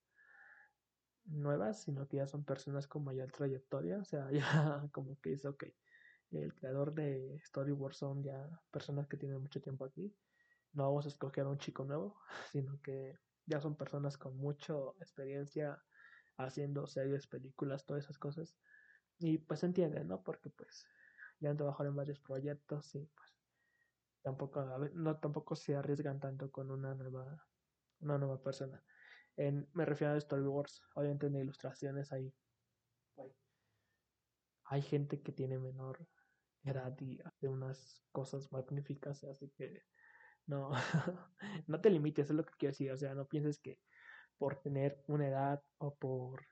nuevas, 1.26 1.84
sino 1.84 2.08
que 2.08 2.18
ya 2.18 2.28
son 2.28 2.44
personas 2.44 2.88
con 2.88 3.04
mayor 3.04 3.32
trayectoria, 3.32 4.00
o 4.00 4.06
sea, 4.06 4.32
ya 4.32 4.90
como 4.92 5.20
que 5.20 5.34
es 5.34 5.46
ok. 5.46 5.66
El 6.32 6.54
creador 6.54 6.94
de 6.94 7.40
Storyboard 7.46 7.94
son 7.94 8.24
ya 8.24 8.62
personas 8.72 9.08
que 9.08 9.18
tienen 9.18 9.42
mucho 9.42 9.62
tiempo 9.62 9.86
aquí. 9.86 10.16
No 10.74 10.84
vamos 10.84 11.06
a 11.06 11.10
escoger 11.10 11.46
a 11.46 11.50
un 11.50 11.58
chico 11.58 11.84
nuevo, 11.86 12.20
sino 12.52 12.80
que 12.82 13.18
ya 13.46 13.60
son 13.60 13.76
personas 13.76 14.18
con 14.18 14.38
mucha 14.38 14.74
experiencia 15.00 15.84
haciendo 16.38 16.88
series, 16.88 17.28
películas, 17.28 17.86
todas 17.86 18.06
esas 18.06 18.18
cosas. 18.18 18.58
Y 19.18 19.40
pues 19.40 19.64
entienden, 19.64 20.08
¿no? 20.08 20.24
Porque 20.24 20.50
pues 20.50 20.88
ya 21.40 21.50
han 21.50 21.58
trabajado 21.58 21.90
en 21.90 21.96
varios 21.96 22.20
proyectos 22.20 22.96
y 22.96 23.06
pues 23.08 23.40
tampoco, 24.22 24.64
no, 24.94 25.20
tampoco 25.20 25.56
se 25.56 25.76
arriesgan 25.76 26.20
tanto 26.20 26.52
con 26.52 26.72
una 26.72 26.94
nueva, 26.96 27.48
una 28.00 28.18
nueva 28.18 28.42
persona. 28.42 28.84
En, 29.36 29.70
me 29.74 29.86
refiero 29.86 30.14
a 30.14 30.20
storyboards, 30.20 30.82
obviamente 30.96 31.28
en 31.28 31.36
ilustraciones 31.36 32.12
hay, 32.12 32.34
hay 34.66 34.82
gente 34.82 35.22
que 35.22 35.32
tiene 35.32 35.58
menor 35.58 36.08
edad 36.64 36.96
y 37.00 37.20
hace 37.22 37.48
unas 37.48 38.04
cosas 38.12 38.52
magníficas, 38.52 39.24
así 39.24 39.50
que 39.50 39.84
no, 40.50 40.72
no 41.68 41.82
te 41.82 41.90
limites, 41.90 42.30
es 42.30 42.36
lo 42.36 42.44
que 42.44 42.54
quiero 42.58 42.72
decir, 42.72 42.92
o 42.92 42.98
sea, 42.98 43.14
no 43.14 43.28
pienses 43.28 43.60
que 43.60 43.80
por 44.38 44.62
tener 44.62 45.04
una 45.08 45.28
edad 45.28 45.64
o 45.78 45.96
por 45.96 46.46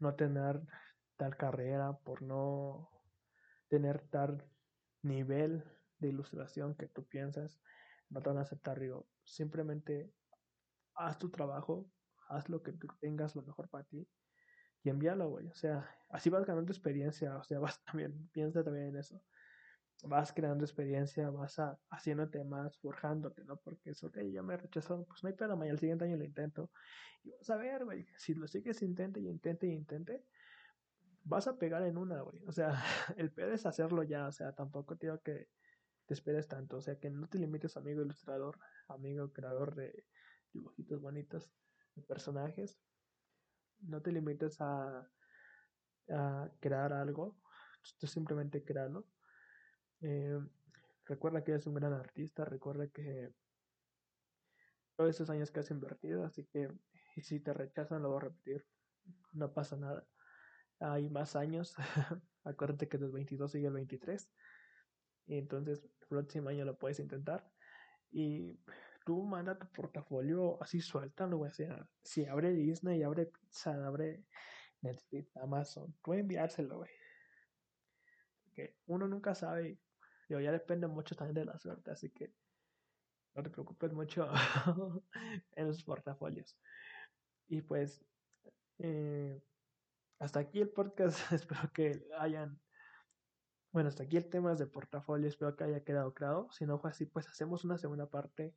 no 0.00 0.14
tener 0.14 0.62
tal 1.16 1.36
carrera, 1.36 1.98
por 1.98 2.22
no 2.22 2.90
tener 3.68 4.00
tal 4.08 4.50
nivel 5.02 5.64
de 5.98 6.08
ilustración 6.08 6.74
que 6.74 6.88
tú 6.88 7.06
piensas, 7.06 7.60
no 8.08 8.22
te 8.22 8.30
van 8.30 8.38
a 8.38 8.42
aceptar. 8.42 8.80
Digo, 8.80 9.08
simplemente 9.24 10.12
haz 10.94 11.18
tu 11.18 11.30
trabajo, 11.30 11.90
haz 12.28 12.48
lo 12.48 12.62
que 12.62 12.72
tú 12.72 12.88
tengas 13.00 13.34
lo 13.36 13.42
mejor 13.42 13.68
para 13.68 13.84
ti 13.84 14.08
y 14.82 14.88
envíalo, 14.88 15.28
güey. 15.28 15.48
O 15.48 15.54
sea, 15.54 15.90
así 16.08 16.30
vas 16.30 16.46
ganando 16.46 16.72
experiencia, 16.72 17.36
o 17.36 17.44
sea, 17.44 17.58
vas 17.60 17.82
también, 17.84 18.28
piensa 18.30 18.64
también 18.64 18.86
en 18.88 18.96
eso. 18.96 19.22
Vas 20.02 20.32
creando 20.32 20.64
experiencia, 20.64 21.30
vas 21.30 21.58
a, 21.58 21.78
haciéndote 21.90 22.44
más, 22.44 22.78
forjándote, 22.78 23.44
¿no? 23.44 23.56
Porque 23.56 23.90
es, 23.90 24.04
ok, 24.04 24.18
ya 24.32 24.42
me 24.42 24.56
rechazaron, 24.56 25.04
pues 25.06 25.22
no 25.22 25.28
hay 25.28 25.34
pena, 25.34 25.56
y 25.66 25.68
el 25.70 25.78
siguiente 25.78 26.04
año 26.04 26.16
lo 26.16 26.24
intento. 26.24 26.70
Y 27.24 27.30
vas 27.32 27.50
a 27.50 27.56
ver, 27.56 27.84
güey, 27.84 28.06
si 28.16 28.34
lo 28.34 28.46
sigues, 28.46 28.82
intente 28.82 29.20
y 29.20 29.28
intente 29.28 29.66
y 29.66 29.72
intente, 29.72 30.24
vas 31.24 31.48
a 31.48 31.58
pegar 31.58 31.82
en 31.82 31.98
una, 31.98 32.20
güey. 32.22 32.42
O 32.46 32.52
sea, 32.52 32.70
el 33.16 33.32
peor 33.32 33.52
es 33.52 33.66
hacerlo 33.66 34.02
ya, 34.02 34.28
o 34.28 34.32
sea, 34.32 34.52
tampoco 34.54 34.94
digo 34.94 35.20
que 35.22 35.48
te 36.06 36.14
esperes 36.14 36.46
tanto, 36.46 36.76
o 36.76 36.80
sea, 36.80 36.98
que 36.98 37.10
no 37.10 37.28
te 37.28 37.38
limites, 37.38 37.76
amigo 37.76 38.02
ilustrador, 38.02 38.58
amigo 38.88 39.32
creador 39.32 39.74
de 39.74 40.06
dibujitos 40.52 41.00
bonitos, 41.00 41.50
de 41.94 42.02
personajes. 42.02 42.78
No 43.80 44.00
te 44.00 44.12
limites 44.12 44.60
a, 44.60 45.10
a 46.10 46.50
crear 46.60 46.92
algo, 46.92 47.36
tú 47.98 48.06
simplemente 48.06 48.64
créalo. 48.64 49.06
Eh, 50.00 50.38
recuerda 51.04 51.42
que 51.42 51.52
eres 51.52 51.66
un 51.66 51.74
gran 51.74 51.92
artista, 51.92 52.44
recuerda 52.44 52.88
que 52.88 53.32
todos 54.96 55.10
esos 55.10 55.30
años 55.30 55.50
que 55.50 55.60
has 55.60 55.70
invertido, 55.70 56.24
así 56.24 56.44
que 56.46 56.70
si 57.22 57.40
te 57.40 57.52
rechazan 57.52 58.02
lo 58.02 58.10
voy 58.10 58.18
a 58.18 58.20
repetir, 58.20 58.66
no 59.32 59.52
pasa 59.52 59.76
nada 59.76 60.06
hay 60.80 61.08
más 61.08 61.36
años. 61.36 61.74
Acuérdate 62.44 62.88
que 62.88 62.98
del 62.98 63.10
22 63.10 63.50
sigue 63.50 63.66
el 63.66 63.72
23. 63.72 64.30
Y 65.26 65.38
entonces 65.38 65.84
el 65.84 66.06
próximo 66.08 66.48
año 66.48 66.64
lo 66.64 66.78
puedes 66.78 67.00
intentar. 67.00 67.50
Y 68.10 68.58
tú 69.04 69.22
manda 69.24 69.58
tu 69.58 69.66
portafolio 69.68 70.62
así, 70.62 70.80
suéltalo. 70.80 71.40
O 71.40 71.50
sea, 71.50 71.88
si 72.02 72.24
abre 72.26 72.52
Disney, 72.52 73.02
abre 73.02 73.26
Pizza, 73.26 73.86
abre 73.86 74.24
Netflix, 74.82 75.36
Amazon, 75.36 75.94
tú 76.02 76.12
enviárselo, 76.14 76.78
güey. 76.78 76.90
Porque 78.44 78.76
uno 78.86 79.08
nunca 79.08 79.34
sabe. 79.34 79.80
Yo, 80.28 80.40
ya 80.40 80.52
depende 80.52 80.86
mucho 80.86 81.14
también 81.14 81.34
de 81.34 81.44
la 81.44 81.58
suerte, 81.58 81.90
así 81.90 82.10
que 82.10 82.32
no 83.34 83.42
te 83.42 83.50
preocupes 83.50 83.92
mucho 83.92 84.28
en 85.52 85.66
los 85.66 85.84
portafolios. 85.84 86.56
Y 87.48 87.60
pues, 87.60 88.04
eh, 88.78 89.42
hasta 90.18 90.40
aquí 90.40 90.60
el 90.60 90.70
podcast. 90.70 91.18
espero 91.32 91.70
que 91.72 92.06
hayan. 92.18 92.58
Bueno, 93.72 93.88
hasta 93.88 94.04
aquí 94.04 94.16
el 94.16 94.30
tema 94.30 94.54
de 94.54 94.66
portafolio. 94.66 95.28
Espero 95.28 95.54
que 95.54 95.64
haya 95.64 95.84
quedado 95.84 96.14
claro. 96.14 96.48
Si 96.50 96.64
no 96.64 96.78
fue 96.78 96.90
así, 96.90 97.04
pues 97.06 97.28
hacemos 97.28 97.64
una 97.64 97.76
segunda 97.76 98.08
parte. 98.08 98.54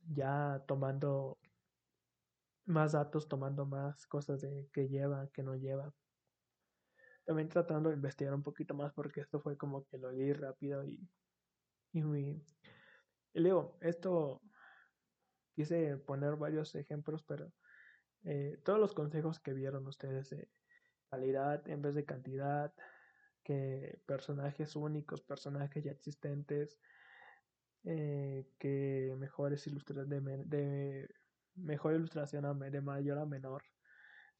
Ya 0.00 0.64
tomando 0.66 1.38
más 2.66 2.92
datos, 2.92 3.28
tomando 3.28 3.66
más 3.66 4.06
cosas 4.06 4.40
de 4.40 4.68
que 4.72 4.88
lleva, 4.88 5.28
que 5.32 5.42
no 5.42 5.54
lleva. 5.54 5.94
También 7.28 7.50
tratando 7.50 7.90
de 7.90 7.96
investigar 7.96 8.32
un 8.32 8.42
poquito 8.42 8.72
más 8.72 8.90
porque 8.94 9.20
esto 9.20 9.38
fue 9.38 9.58
como 9.58 9.84
que 9.84 9.98
lo 9.98 10.10
leí 10.10 10.32
rápido 10.32 10.82
y, 10.82 10.98
y, 11.92 12.00
y, 12.00 12.42
y 13.34 13.40
luego, 13.40 13.76
esto 13.82 14.40
quise 15.54 15.98
poner 15.98 16.36
varios 16.36 16.74
ejemplos, 16.74 17.22
pero 17.24 17.52
eh, 18.24 18.58
todos 18.64 18.80
los 18.80 18.94
consejos 18.94 19.40
que 19.40 19.52
vieron 19.52 19.86
ustedes 19.86 20.30
de 20.30 20.48
calidad 21.10 21.68
en 21.68 21.82
vez 21.82 21.94
de 21.94 22.06
cantidad, 22.06 22.72
que 23.44 24.00
personajes 24.06 24.74
únicos, 24.74 25.20
personajes 25.20 25.84
ya 25.84 25.92
existentes, 25.92 26.80
eh, 27.84 28.48
que 28.58 29.14
mejores 29.18 29.66
ilustraciones 29.66 30.08
de, 30.08 30.44
de, 30.46 31.08
mejor 31.56 31.92
ilustración 31.92 32.58
de 32.58 32.80
mayor 32.80 33.18
a 33.18 33.26
menor. 33.26 33.64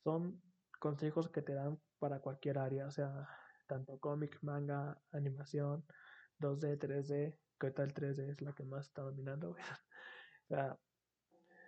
Son 0.02 0.40
consejos 0.78 1.28
que 1.28 1.42
te 1.42 1.52
dan 1.52 1.78
para 1.98 2.20
cualquier 2.20 2.58
área, 2.58 2.86
o 2.86 2.90
sea, 2.90 3.28
tanto 3.66 3.98
cómic, 3.98 4.38
manga, 4.42 5.00
animación, 5.12 5.84
2D, 6.40 6.78
3D, 6.78 7.38
que 7.58 7.70
tal 7.70 7.92
3D 7.92 8.30
es 8.30 8.40
la 8.40 8.54
que 8.54 8.64
más 8.64 8.86
está 8.86 9.02
dominando. 9.02 9.50
o 10.44 10.48
sea, 10.48 10.78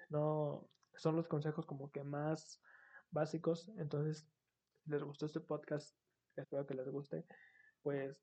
no 0.08 0.68
son 0.94 1.16
los 1.16 1.28
consejos 1.28 1.66
como 1.66 1.90
que 1.90 2.02
más 2.02 2.60
básicos. 3.10 3.70
Entonces, 3.78 4.26
si 4.84 4.90
les 4.90 5.02
gustó 5.02 5.26
este 5.26 5.40
podcast, 5.40 5.96
espero 6.36 6.66
que 6.66 6.74
les 6.74 6.88
guste. 6.88 7.24
Pues, 7.82 8.16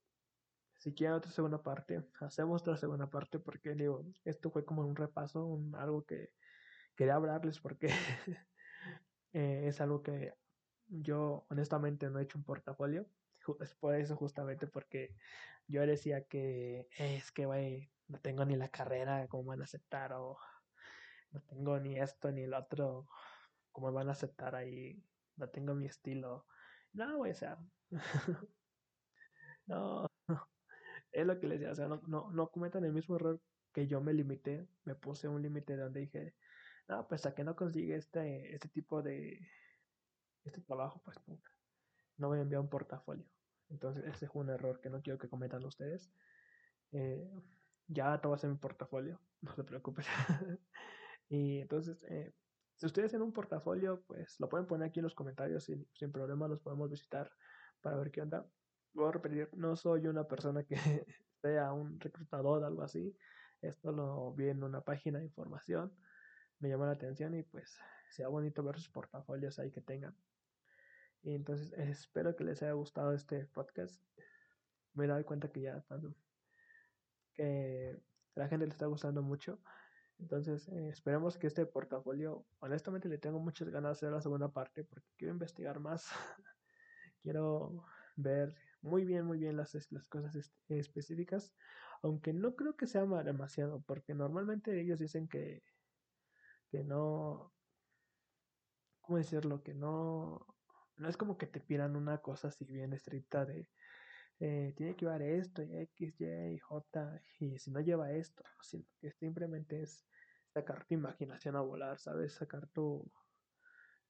si 0.78 0.94
quieren 0.94 1.16
otra 1.16 1.32
segunda 1.32 1.62
parte, 1.62 2.04
hacemos 2.22 2.62
otra 2.62 2.78
segunda 2.78 3.10
parte 3.10 3.40
porque 3.40 3.74
digo, 3.74 4.06
esto 4.26 4.52
fue 4.52 4.64
como 4.64 4.84
un 4.84 4.96
repaso, 4.96 5.46
un, 5.46 5.76
algo 5.76 6.04
que 6.06 6.30
quería 6.96 7.16
hablarles 7.16 7.60
porque 7.60 7.88
eh, 9.34 9.64
es 9.68 9.82
algo 9.82 10.04
que 10.04 10.34
yo 10.88 11.46
honestamente 11.50 12.10
no 12.10 12.20
he 12.20 12.24
hecho 12.24 12.38
un 12.38 12.44
portafolio. 12.44 13.08
Es 13.62 13.76
por 13.76 13.96
eso 13.96 14.16
justamente 14.16 14.68
porque 14.68 15.16
yo 15.68 15.86
decía 15.86 16.26
que 16.26 16.88
es 16.98 17.32
que, 17.32 17.46
güey, 17.46 17.92
no 18.08 18.20
tengo 18.20 18.46
ni 18.46 18.56
la 18.56 18.70
carrera, 18.70 19.28
como 19.28 19.46
van 19.46 19.62
a 19.62 19.66
aceptar? 19.66 20.14
O 20.14 20.38
no 21.32 21.42
tengo 21.42 21.80
ni 21.80 22.00
esto 22.00 22.32
ni 22.32 22.44
el 22.44 22.54
otro, 22.54 23.08
¿cómo 23.72 23.92
van 23.92 24.10
a 24.10 24.14
aceptar 24.14 24.56
ahí? 24.56 25.04
No 25.36 25.50
tengo 25.50 25.74
mi 25.76 25.86
estilo. 25.86 26.48
No, 26.94 27.18
güey, 27.18 27.32
o 27.32 27.36
sea, 27.36 27.58
no, 29.66 30.08
es 31.12 31.26
lo 31.26 31.40
que 31.40 31.48
les 31.48 31.60
decía, 31.60 31.72
o 31.74 31.76
sea, 31.76 31.88
no, 31.88 32.02
no, 32.08 32.32
no 32.32 32.50
cometan 32.50 32.86
el 32.86 32.94
mismo 32.94 33.16
error 33.16 33.42
que 33.74 33.88
yo 33.88 34.02
me 34.02 34.14
limité, 34.14 34.68
me 34.86 34.96
puse 34.96 35.28
un 35.28 35.42
límite 35.42 35.76
donde 35.78 36.02
dije, 36.02 36.36
no, 36.88 37.08
pues 37.08 37.26
a 37.26 37.36
que 37.36 37.44
no 37.44 37.56
consigue 37.56 37.96
este, 37.96 38.56
este 38.56 38.70
tipo 38.70 39.02
de, 39.04 39.40
este 40.48 40.62
trabajo, 40.62 41.02
pues 41.04 41.18
nunca, 41.28 41.52
no 42.18 42.30
voy 42.30 42.40
a 42.40 42.42
enviar 42.42 42.62
un 42.62 42.70
portafolio. 42.70 43.26
Entonces, 43.70 44.06
ese 44.06 44.28
fue 44.28 44.44
un 44.44 44.50
error 44.50 44.80
que 44.80 44.90
no 44.90 45.02
quiero 45.02 45.20
que 45.20 45.30
cometan 45.30 45.64
ustedes. 45.66 46.12
Eh, 46.92 47.30
ya 47.88 48.20
te 48.20 48.28
voy 48.28 48.36
a 48.36 48.38
hacer 48.38 48.50
mi 48.50 48.58
portafolio, 48.58 49.20
no 49.42 49.54
se 49.56 49.64
preocupen. 49.64 50.06
y 51.30 51.60
entonces, 51.60 52.02
eh, 52.10 52.34
si 52.76 52.86
ustedes 52.86 53.12
tienen 53.12 53.28
un 53.28 53.34
portafolio, 53.34 54.04
pues 54.08 54.40
lo 54.40 54.50
pueden 54.50 54.68
poner 54.68 54.90
aquí 54.90 55.00
en 55.00 55.06
los 55.06 55.16
comentarios 55.16 55.64
sin, 55.66 55.88
sin 55.94 56.12
problema, 56.12 56.48
los 56.48 56.62
podemos 56.62 56.90
visitar 56.90 57.32
para 57.82 57.98
ver 57.98 58.12
qué 58.12 58.22
onda. 58.22 58.46
Voy 58.94 59.10
a 59.10 59.12
repetir, 59.12 59.50
no 59.54 59.76
soy 59.76 60.08
una 60.08 60.28
persona 60.28 60.64
que 60.64 60.76
sea 61.42 61.74
un 61.74 62.00
reclutador 62.00 62.64
o 62.64 62.66
algo 62.66 62.84
así. 62.84 63.16
Esto 63.62 63.92
lo 63.92 64.34
vi 64.34 64.50
en 64.50 64.64
una 64.64 64.82
página 64.82 65.20
de 65.20 65.26
información, 65.26 65.92
me 66.60 66.70
llama 66.70 66.86
la 66.86 66.94
atención 66.94 67.34
y 67.34 67.44
pues 67.44 67.78
sea 68.10 68.28
bonito 68.28 68.64
ver 68.64 68.78
sus 68.78 68.90
portafolios 68.90 69.58
ahí 69.60 69.72
que 69.72 69.82
tengan. 69.82 70.16
Y 71.24 71.34
entonces 71.34 71.74
espero 71.74 72.36
que 72.36 72.44
les 72.44 72.62
haya 72.64 72.74
gustado 72.74 73.14
este 73.14 73.46
podcast. 73.48 74.02
Me 74.94 75.06
he 75.06 75.08
dado 75.08 75.26
cuenta 75.26 75.52
que 75.52 75.62
ya 75.62 75.82
tanto 75.82 76.16
que 77.38 77.96
la 78.36 78.48
gente 78.50 78.66
le 78.66 78.72
está 78.72 78.88
gustando 78.88 79.22
mucho. 79.22 79.62
Entonces, 80.20 80.68
eh, 80.70 80.90
esperemos 80.90 81.38
que 81.38 81.48
este 81.48 81.66
portafolio, 81.66 82.46
honestamente 82.60 83.08
le 83.08 83.20
tengo 83.20 83.40
muchas 83.40 83.70
ganas 83.70 83.92
de 83.92 84.08
hacer 84.08 84.12
la 84.12 84.22
segunda 84.22 84.50
parte 84.52 84.84
porque 84.84 85.08
quiero 85.16 85.34
investigar 85.34 85.80
más. 85.80 86.08
quiero 87.22 87.86
ver 88.16 88.56
muy 88.82 89.06
bien, 89.06 89.26
muy 89.26 89.38
bien 89.38 89.56
las, 89.56 89.76
las 89.92 90.08
cosas 90.08 90.52
específicas, 90.70 91.54
aunque 92.02 92.34
no 92.34 92.56
creo 92.56 92.76
que 92.76 92.88
sea 92.88 93.06
demasiado, 93.24 93.82
porque 93.82 94.16
normalmente 94.16 94.80
ellos 94.80 95.00
dicen 95.00 95.28
que, 95.28 95.62
que 96.72 96.84
no, 96.84 97.54
¿cómo 99.02 99.18
decirlo? 99.18 99.62
Que 99.62 99.74
no, 99.74 100.57
no 100.98 101.10
es 101.10 101.18
como 101.18 101.38
que 101.38 101.48
te 101.48 101.62
pidan 101.62 101.96
una 101.96 102.20
cosa 102.20 102.50
así 102.50 102.66
bien 102.66 102.94
estricta 102.94 103.46
de 103.46 103.70
eh, 104.40 104.74
tiene 104.78 104.96
que 104.96 105.06
llevar 105.06 105.22
esto 105.24 105.64
y 105.64 105.76
X, 105.78 106.22
Y, 106.22 106.60
J 106.60 107.22
y 107.40 107.60
si 107.60 107.72
no 107.72 107.82
lleva 107.82 108.12
esto, 108.14 108.44
sino 108.64 108.86
que 109.02 109.12
simplemente 109.12 109.82
es 109.84 110.08
sacar 110.54 110.86
tu 110.86 110.96
imaginación 110.96 111.56
a 111.56 111.62
volar, 111.62 112.00
¿sabes? 112.00 112.34
Sacar 112.36 112.68
tu, 112.70 113.12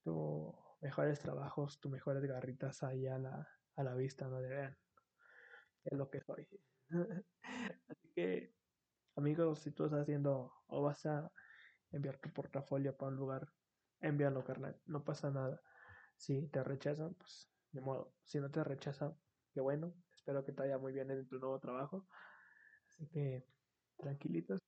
tu 0.03 0.53
mejores 0.81 1.19
trabajos, 1.19 1.79
tus 1.79 1.91
mejores 1.91 2.23
garritas 2.23 2.83
ahí 2.83 3.07
a 3.07 3.17
la, 3.19 3.47
a 3.75 3.83
la 3.83 3.95
vista, 3.95 4.27
no 4.27 4.41
de 4.41 4.49
vean, 4.49 4.77
es 5.83 5.97
lo 5.97 6.09
que 6.09 6.21
soy. 6.21 6.47
Así 7.88 8.11
que, 8.15 8.53
amigos, 9.15 9.61
si 9.61 9.71
tú 9.71 9.85
estás 9.85 10.01
haciendo 10.03 10.53
o 10.67 10.83
vas 10.83 11.05
a 11.05 11.31
enviar 11.91 12.19
tu 12.19 12.31
portafolio 12.33 12.97
para 12.97 13.11
un 13.11 13.17
lugar, 13.17 13.49
envíalo, 14.01 14.43
carnal, 14.45 14.81
no 14.85 15.03
pasa 15.03 15.31
nada. 15.31 15.61
Si 16.18 16.47
te 16.47 16.63
rechazan, 16.63 17.13
pues 17.13 17.49
de 17.72 17.82
modo. 17.82 18.13
Si 18.26 18.39
no 18.39 18.49
te 18.49 18.63
rechazan, 18.63 19.15
qué 19.53 19.61
bueno. 19.61 19.93
Espero 20.13 20.43
que 20.43 20.51
te 20.51 20.63
vaya 20.63 20.78
muy 20.78 20.93
bien 20.93 21.09
en 21.11 21.28
tu 21.28 21.39
nuevo 21.39 21.59
trabajo. 21.59 22.05
Así 22.89 23.07
que 23.07 23.45
tranquilitos. 23.97 24.59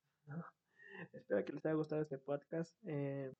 Espero 1.12 1.44
que 1.44 1.52
les 1.52 1.66
haya 1.66 1.74
gustado 1.74 2.02
este 2.02 2.18
podcast. 2.18 2.74
Eh, 2.84 3.34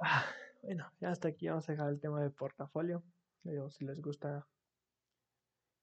ah, 0.00 0.26
bueno, 0.62 0.90
ya 1.00 1.10
hasta 1.10 1.28
aquí 1.28 1.48
vamos 1.48 1.68
a 1.68 1.72
dejar 1.72 1.90
el 1.90 2.00
tema 2.00 2.20
del 2.20 2.32
portafolio. 2.32 3.02
si 3.70 3.84
les 3.84 4.00
gusta, 4.00 4.46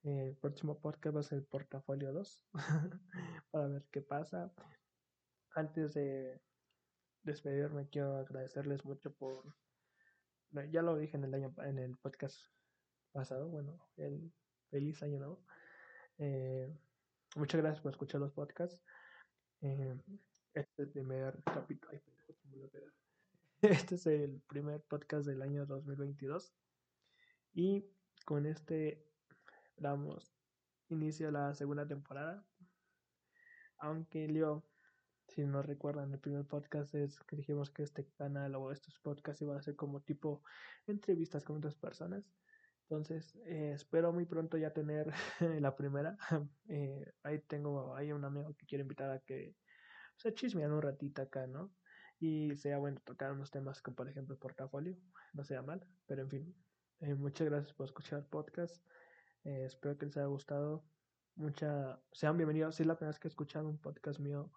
eh, 0.03 0.27
el 0.29 0.35
próximo 0.35 0.79
podcast 0.79 1.15
va 1.15 1.19
a 1.21 1.23
ser 1.23 1.39
el 1.39 1.45
portafolio 1.45 2.11
2 2.13 2.45
para 3.51 3.67
ver 3.67 3.85
qué 3.91 4.01
pasa. 4.01 4.51
Antes 5.55 5.93
de 5.93 6.41
despedirme, 7.23 7.89
quiero 7.89 8.17
agradecerles 8.17 8.85
mucho 8.85 9.11
por 9.13 9.55
ya 10.71 10.81
lo 10.81 10.97
dije 10.97 11.17
en 11.17 11.23
el 11.23 11.33
año 11.33 11.53
en 11.63 11.79
el 11.79 11.97
podcast 11.97 12.37
pasado, 13.11 13.47
bueno, 13.49 13.79
el 13.97 14.31
feliz 14.69 15.01
año 15.03 15.19
nuevo. 15.19 15.43
Eh, 16.17 16.73
muchas 17.35 17.61
gracias 17.61 17.81
por 17.81 17.91
escuchar 17.91 18.21
los 18.21 18.31
podcasts. 18.31 18.83
Eh, 19.61 19.95
este 20.53 20.73
es 20.73 20.79
el 20.79 20.89
primer 20.89 21.43
capítulo. 21.43 22.01
Este 23.61 23.95
es 23.95 24.05
el 24.05 24.39
primer 24.47 24.81
podcast 24.83 25.25
del 25.25 25.41
año 25.41 25.65
2022. 25.65 26.53
Y 27.53 27.83
con 28.23 28.45
este 28.45 29.03
damos 29.77 30.31
inicio 30.89 31.29
a 31.29 31.31
la 31.31 31.55
segunda 31.55 31.87
temporada. 31.87 32.45
Aunque 33.79 34.31
yo 34.31 34.66
si 35.27 35.45
no 35.45 35.61
recuerdan, 35.61 36.13
el 36.13 36.19
primer 36.19 36.45
podcast 36.45 36.95
es 36.95 37.19
que 37.21 37.35
dijimos 37.35 37.69
que 37.69 37.83
este 37.83 38.07
canal 38.17 38.55
o 38.55 38.71
estos 38.71 38.97
podcasts 38.99 39.41
iban 39.41 39.57
a 39.57 39.61
ser 39.61 39.75
como 39.75 40.01
tipo 40.01 40.41
entrevistas 40.87 41.43
con 41.43 41.57
otras 41.57 41.75
personas. 41.75 42.23
Entonces, 42.89 43.35
eh, 43.45 43.73
espero 43.75 44.13
muy 44.13 44.25
pronto 44.25 44.57
ya 44.57 44.71
tener 44.71 45.11
la 45.61 45.75
primera. 45.75 46.17
Eh, 46.69 47.13
ahí 47.23 47.39
tengo, 47.39 47.95
hay 47.95 48.11
un 48.11 48.25
amigo 48.25 48.53
que 48.55 48.65
quiere 48.65 48.81
invitar 48.81 49.09
a 49.09 49.19
que 49.19 49.55
se 50.17 50.33
chismean 50.33 50.71
un 50.73 50.81
ratito 50.81 51.21
acá, 51.21 51.47
¿no? 51.47 51.71
Y 52.19 52.55
sea 52.55 52.77
bueno 52.77 52.99
tocar 53.05 53.31
unos 53.31 53.51
temas 53.51 53.81
como 53.81 53.95
por 53.95 54.09
ejemplo 54.09 54.37
portafolio, 54.37 54.97
no 55.33 55.43
sea 55.45 55.61
mal, 55.61 55.85
pero 56.07 56.23
en 56.23 56.29
fin, 56.29 56.55
eh, 56.99 57.15
muchas 57.15 57.47
gracias 57.47 57.73
por 57.73 57.85
escuchar 57.85 58.19
el 58.19 58.25
podcast. 58.25 58.83
espero 59.43 59.97
que 59.97 60.07
les 60.07 60.17
haya 60.17 60.25
gustado. 60.27 60.83
Mucha, 61.35 62.01
sean 62.11 62.35
bienvenidos. 62.37 62.75
Si 62.75 62.83
es 62.83 62.87
la 62.87 62.95
primera 62.95 63.11
vez 63.11 63.19
que 63.19 63.27
escuchan 63.27 63.65
un 63.65 63.77
podcast 63.77 64.19
mío, 64.19 64.51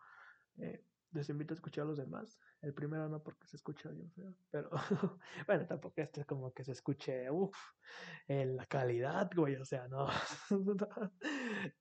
eh, 0.60 0.84
les 1.12 1.28
invito 1.28 1.54
a 1.54 1.56
escuchar 1.56 1.84
a 1.84 1.88
los 1.88 1.98
demás. 1.98 2.38
El 2.62 2.74
primero 2.74 3.08
no 3.08 3.22
porque 3.22 3.46
se 3.46 3.56
escucha 3.56 3.90
bien 3.90 4.10
feo, 4.12 4.34
pero 4.50 4.70
bueno, 5.46 5.66
tampoco 5.66 6.00
este 6.00 6.20
es 6.20 6.26
como 6.26 6.52
que 6.52 6.64
se 6.64 6.72
escuche, 6.72 7.30
uff, 7.30 7.56
en 8.28 8.56
la 8.56 8.66
calidad, 8.66 9.30
güey, 9.34 9.56
o 9.56 9.64
sea, 9.64 9.88
no. 9.88 10.06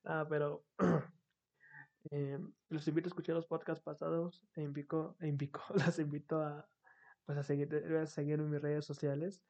ah, 0.06 0.26
pero 0.28 0.66
eh, 2.12 2.40
los 2.70 2.88
invito 2.88 3.08
a 3.08 3.12
escuchar 3.12 3.36
los 3.36 3.48
podcasts 3.48 3.84
pasados 3.84 4.44
e 4.56 4.64
invito, 4.64 5.16
e 5.20 5.28
invito, 5.28 5.62
invito 6.00 6.42
a, 6.42 6.68
pues 7.26 7.38
a 7.38 7.44
seguir, 7.44 7.76
a 7.76 8.08
seguir 8.08 8.40
en 8.40 8.50
mis 8.50 8.62
redes 8.62 8.86
sociales, 8.86 9.44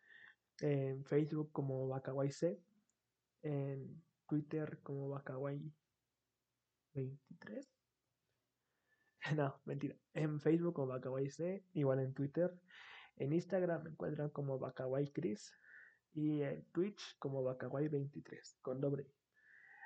en 0.60 1.06
Facebook 1.06 1.52
como 1.52 1.90
C 2.32 2.62
en 3.42 4.04
Twitter 4.28 4.80
como 4.84 5.10
Bacaway23 5.10 7.79
No, 9.36 9.60
mentira. 9.66 9.96
En 10.14 10.40
Facebook 10.40 10.74
como 10.74 10.88
Bacaway 10.88 11.30
C, 11.30 11.64
igual 11.74 12.00
en 12.00 12.14
Twitter. 12.14 12.52
En 13.18 13.34
Instagram 13.34 13.84
me 13.84 13.90
encuentran 13.90 14.30
como 14.30 14.60
Bacaway 14.60 15.12
Chris 15.12 15.54
y 16.14 16.42
en 16.42 16.64
Twitch 16.72 17.18
como 17.20 17.44
Bacaway23 17.44 18.58
con 18.62 18.80
doble. 18.80 19.08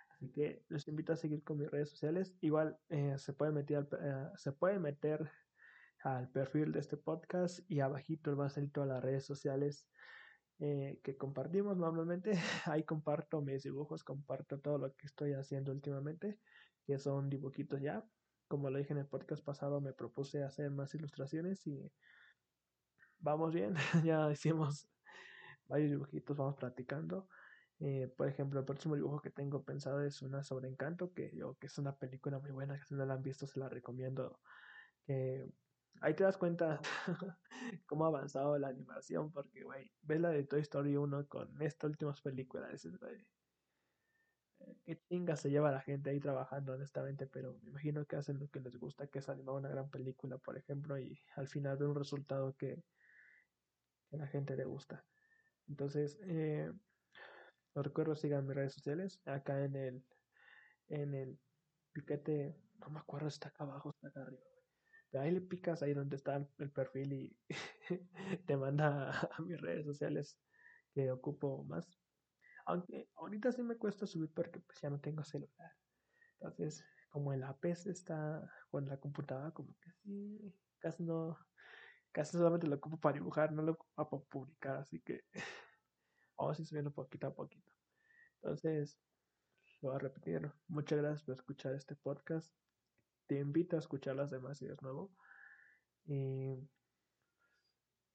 Así 0.10 0.30
que 0.32 0.64
los 0.70 0.88
invito 0.88 1.14
a 1.14 1.18
seguir 1.18 1.44
con 1.44 1.58
mis 1.58 1.70
redes 1.70 1.90
sociales. 1.90 2.36
Igual 2.42 2.78
eh, 2.90 3.16
se 3.18 3.34
puede 3.34 3.52
meter 3.52 3.88
eh, 4.00 4.30
se 4.36 4.52
puede 4.52 4.80
meter 4.80 5.30
al 6.04 6.30
perfil 6.30 6.72
de 6.72 6.80
este 6.80 6.98
podcast 6.98 7.60
y 7.70 7.80
abajito 7.80 8.36
va 8.36 8.48
a 8.48 8.50
salir 8.50 8.72
todas 8.72 8.90
las 8.90 9.04
redes 9.04 9.26
sociales 9.26 9.88
eh, 10.60 11.00
que 11.04 11.18
compartimos 11.18 11.78
normalmente. 11.78 12.34
Ahí 12.66 12.84
comparto 12.84 13.42
mis 13.42 13.64
dibujos, 13.64 14.04
comparto 14.04 14.60
todo 14.60 14.78
lo 14.78 14.96
que 14.96 15.08
estoy 15.08 15.34
haciendo 15.34 15.72
últimamente 15.72 16.40
que 16.86 17.00
son 17.00 17.30
dibujitos 17.30 17.82
ya. 17.82 18.04
Como 18.54 18.70
lo 18.70 18.78
dije 18.78 18.94
en 18.94 19.00
el 19.00 19.08
podcast 19.08 19.44
pasado, 19.44 19.82
me 19.82 19.94
propuse 19.94 20.44
hacer 20.44 20.70
más 20.70 20.94
ilustraciones 20.94 21.66
y 21.66 21.92
vamos 23.18 23.52
bien. 23.52 23.74
ya 24.06 24.32
hicimos 24.32 24.88
varios 25.66 25.90
dibujitos, 25.90 26.38
vamos 26.38 26.56
practicando. 26.56 27.28
Eh, 27.80 28.14
por 28.16 28.28
ejemplo, 28.28 28.60
el 28.60 28.66
próximo 28.68 28.94
dibujo 28.94 29.20
que 29.22 29.32
tengo 29.32 29.64
pensado 29.64 30.04
es 30.04 30.22
una 30.22 30.44
sobre 30.44 30.70
Encanto, 30.70 31.12
que 31.14 31.36
yo 31.36 31.56
que 31.56 31.66
es 31.66 31.80
una 31.80 31.98
película 31.98 32.38
muy 32.38 32.52
buena, 32.52 32.78
que 32.78 32.86
si 32.86 32.94
no 32.94 33.04
la 33.08 33.16
han 33.16 33.24
visto 33.24 33.48
se 33.48 33.60
la 33.60 33.70
recomiendo. 33.70 34.40
Que 35.08 35.50
ahí 36.02 36.14
te 36.14 36.24
das 36.24 36.38
cuenta 36.38 36.80
cómo 37.88 38.06
ha 38.06 38.10
avanzado 38.10 38.60
la 38.60 38.68
animación, 38.68 39.32
porque, 39.32 39.64
güey, 39.64 39.92
ves 40.04 40.22
la 40.22 40.30
de 40.30 40.44
Toy 40.44 40.62
Story 40.62 40.96
1 40.96 41.28
con 41.28 41.60
estas 41.60 41.90
últimas 41.90 42.22
películas, 42.22 42.86
güey, 42.86 43.16
eh, 43.16 43.26
qué 44.86 45.00
chinga 45.08 45.36
se 45.36 45.50
lleva 45.50 45.72
la 45.72 45.82
gente 45.82 46.10
ahí 46.10 46.20
trabajando, 46.20 46.74
honestamente, 46.74 47.28
pero 47.28 47.60
me 47.64 47.70
imagino 47.70 48.06
que 48.06 48.16
hacen 48.16 48.40
lo 48.40 48.50
que 48.50 48.60
les 48.60 48.78
gusta, 48.78 49.08
que 49.08 49.20
es 49.20 49.30
animar 49.30 49.56
una 49.56 49.70
gran 49.70 49.90
película, 49.90 50.38
por 50.38 50.58
ejemplo, 50.58 50.98
y 50.98 51.20
al 51.36 51.48
final 51.48 51.78
de 51.78 51.88
un 51.88 51.96
resultado 51.96 52.56
que, 52.56 52.84
a 54.12 54.18
la 54.18 54.28
gente 54.28 54.56
le 54.56 54.66
gusta. 54.66 55.04
Entonces, 55.68 56.20
eh, 56.24 56.72
los 57.74 57.86
recuerdo, 57.86 58.16
sigan 58.16 58.46
mis 58.46 58.56
redes 58.56 58.74
sociales, 58.74 59.22
acá 59.26 59.64
en 59.64 59.76
el, 59.76 60.06
en 60.90 61.14
el 61.16 61.40
piquete, 61.94 62.56
no 62.80 62.90
me 62.90 63.00
acuerdo, 63.00 63.28
está 63.28 63.50
acá 63.50 63.64
abajo, 63.64 63.92
está 63.92 64.10
acá 64.10 64.22
arriba 64.24 64.44
ahí 65.20 65.32
le 65.32 65.42
picas 65.42 65.84
ahí 65.84 65.94
donde 65.94 66.16
está 66.16 66.36
el 66.58 66.72
perfil 66.72 67.14
y 67.14 67.38
te 68.46 68.58
manda 68.58 69.12
a 69.12 69.42
mis 69.42 69.60
redes 69.60 69.86
sociales 69.86 70.38
que 70.94 71.12
ocupo 71.12 71.64
más. 71.66 72.03
Aunque 72.66 73.10
ahorita 73.16 73.52
sí 73.52 73.64
me 73.64 73.78
cuesta 73.78 74.06
subir 74.06 74.32
porque 74.34 74.60
pues 74.60 74.80
ya 74.82 74.90
no 74.90 75.00
tengo 75.00 75.24
celular. 75.24 75.72
Entonces, 76.40 76.86
como 77.10 77.34
el 77.34 77.44
APS 77.44 77.88
está 77.88 78.50
con 78.70 78.88
la 78.88 78.98
computadora, 78.98 79.52
como 79.52 79.76
que 79.80 79.92
sí, 79.92 80.54
casi 80.80 81.04
no, 81.04 81.38
casi 82.12 82.38
solamente 82.38 82.68
lo 82.68 82.76
ocupo 82.76 83.00
para 83.00 83.14
dibujar, 83.14 83.52
no 83.52 83.62
lo 83.62 83.74
ocupo 83.74 83.92
para 83.96 84.10
publicar, 84.10 84.78
así 84.78 85.00
que 85.02 85.24
vamos 86.38 86.58
a 86.58 86.62
ir 86.62 86.68
subiendo 86.68 86.92
poquito 86.92 87.28
a 87.28 87.34
poquito. 87.34 87.72
Entonces, 88.42 89.00
lo 89.82 89.90
voy 89.90 89.98
a 89.98 90.00
repetir. 90.00 90.52
Muchas 90.68 91.00
gracias 91.00 91.24
por 91.24 91.36
escuchar 91.36 91.74
este 91.76 91.96
podcast 91.96 92.54
te 93.28 93.40
invito 93.40 93.76
a 93.76 93.80
escuchar 93.80 94.16
las 94.16 94.32
demás 94.32 94.58
si 94.58 94.66
es 94.66 94.82
nuevo. 94.82 95.12
Y 96.06 96.56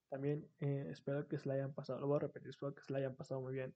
también 0.09 0.47
eh, 0.59 0.87
espero 0.91 1.27
que 1.27 1.37
se 1.37 1.47
la 1.47 1.55
hayan 1.55 1.73
pasado, 1.73 1.99
lo 1.99 2.07
voy 2.07 2.17
a 2.17 2.19
repetir, 2.21 2.49
espero 2.49 2.73
que 2.73 2.83
se 2.83 2.93
la 2.93 2.99
hayan 2.99 3.15
pasado 3.15 3.41
muy 3.41 3.53
bien 3.53 3.75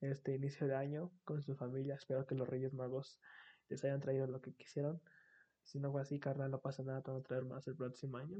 este 0.00 0.34
inicio 0.34 0.66
de 0.66 0.76
año 0.76 1.12
con 1.24 1.42
su 1.42 1.54
familia. 1.54 1.94
Espero 1.94 2.26
que 2.26 2.34
los 2.34 2.48
Reyes 2.48 2.72
Magos 2.72 3.20
les 3.68 3.84
hayan 3.84 4.00
traído 4.00 4.26
lo 4.26 4.40
que 4.40 4.54
quisieron. 4.54 5.00
Si 5.62 5.78
no 5.78 5.92
fue 5.92 6.02
así, 6.02 6.18
carnal, 6.18 6.50
no 6.50 6.60
pasa 6.60 6.82
nada, 6.82 7.02
te 7.02 7.10
van 7.10 7.20
a 7.20 7.22
traer 7.22 7.44
más 7.44 7.66
el 7.68 7.76
próximo 7.76 8.16
año. 8.16 8.38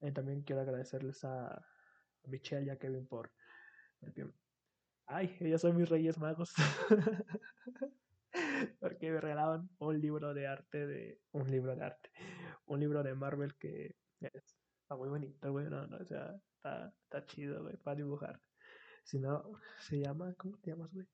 Y 0.00 0.12
también 0.12 0.42
quiero 0.42 0.62
agradecerles 0.62 1.24
a, 1.24 1.64
Michelle 2.24 2.66
y 2.66 2.70
a 2.70 2.78
Kevin 2.78 3.06
por. 3.06 3.32
Porque, 3.98 4.26
ay, 5.06 5.36
ellos 5.40 5.60
son 5.60 5.76
mis 5.76 5.88
Reyes 5.88 6.18
Magos. 6.18 6.52
porque 8.78 9.10
me 9.10 9.20
regalaban 9.20 9.68
un 9.78 10.00
libro 10.00 10.34
de 10.34 10.46
arte 10.46 10.86
de 10.86 11.20
un 11.32 11.50
libro 11.50 11.74
de 11.74 11.84
arte 11.84 12.10
un 12.66 12.78
libro 12.78 13.02
de 13.02 13.14
Marvel 13.14 13.56
que 13.56 13.96
está 14.20 14.94
muy 14.96 15.08
bonito 15.08 15.50
güey 15.50 15.68
no, 15.68 15.86
no 15.88 15.96
o 15.96 16.04
sea 16.04 16.40
está, 16.56 16.94
está 17.02 17.26
chido 17.26 17.62
güey 17.64 17.76
para 17.78 17.96
dibujar 17.96 18.40
si 19.10 19.18
no 19.18 19.42
se 19.80 19.98
llama 19.98 20.32
cómo 20.34 20.56
te 20.58 20.70
llamas 20.70 20.92
güey 20.92 21.06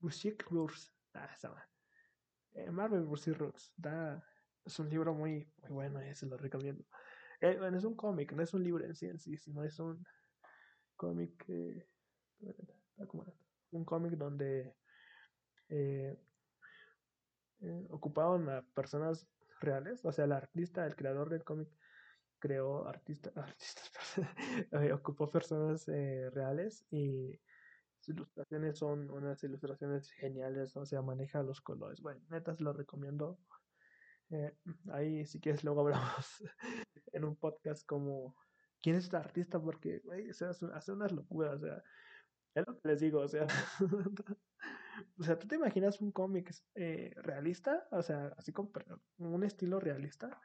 Bushik 0.00 0.50
Roots 0.50 0.92
ah 1.14 1.30
esa 1.32 1.70
eh, 2.54 2.70
Marvel 2.70 3.04
Bushik 3.04 3.38
Roots 3.38 3.72
da 3.76 4.24
es 4.64 4.78
un 4.80 4.88
libro 4.88 5.14
muy 5.14 5.48
muy 5.62 5.70
bueno 5.70 6.00
eh, 6.00 6.14
se 6.14 6.26
lo 6.26 6.36
recomiendo. 6.36 6.84
Eh, 7.40 7.56
bueno, 7.58 7.78
es 7.78 7.84
un 7.84 7.94
cómic 7.94 8.32
no 8.32 8.42
es 8.42 8.52
un 8.52 8.64
libro 8.64 8.84
en 8.84 8.94
sí 8.96 9.06
en 9.06 9.18
sí 9.18 9.36
sino 9.36 9.62
es 9.62 9.78
un 9.78 10.04
cómic 10.96 11.44
eh, 11.48 11.86
está 12.40 13.06
un 13.70 13.84
cómic 13.84 14.14
donde 14.14 14.74
ocupaban 17.90 18.48
a 18.48 18.62
personas 18.74 19.26
reales, 19.60 20.04
o 20.04 20.12
sea, 20.12 20.24
el 20.24 20.32
artista, 20.32 20.84
el 20.84 20.96
creador 20.96 21.30
del 21.30 21.44
cómic 21.44 21.68
creó 22.42 22.88
artistas, 22.88 23.36
artistas 23.36 24.18
eh, 24.72 24.92
ocupó 24.92 25.30
personas 25.30 25.86
reales 25.86 26.84
y 26.90 27.40
sus 28.00 28.16
ilustraciones 28.16 28.78
son 28.78 29.08
unas 29.10 29.42
ilustraciones 29.44 30.10
geniales, 30.10 30.76
o 30.76 30.84
sea, 30.84 31.02
maneja 31.02 31.42
los 31.44 31.60
colores. 31.60 32.00
Bueno, 32.00 32.20
neta, 32.30 32.52
se 32.56 32.64
lo 32.64 32.72
recomiendo. 32.72 33.38
ahí, 34.92 35.24
si 35.24 35.40
quieres, 35.40 35.62
luego 35.62 35.82
hablamos 35.82 36.42
en 37.12 37.24
un 37.24 37.36
podcast 37.36 37.86
como 37.86 38.34
quién 38.82 38.96
es 38.96 39.04
este 39.04 39.16
artista, 39.16 39.60
porque, 39.60 40.00
güey, 40.00 40.28
o 40.28 40.34
sea, 40.34 40.50
hace 40.50 40.92
unas 40.92 41.12
locuras, 41.12 41.54
o 41.54 41.60
sea, 41.60 41.82
es 42.54 42.66
lo 42.66 42.78
que 42.78 42.88
les 42.88 43.00
digo, 43.00 43.20
o 43.20 43.28
sea, 43.28 43.46
o 45.18 45.22
sea, 45.22 45.38
¿tú 45.38 45.46
te 45.46 45.54
imaginas 45.54 46.00
un 46.00 46.12
cómic 46.12 46.52
eh, 46.74 47.12
realista? 47.16 47.86
O 47.92 48.02
sea, 48.02 48.34
así 48.36 48.52
con 48.52 48.70
un 49.18 49.44
estilo 49.44 49.80
realista. 49.80 50.40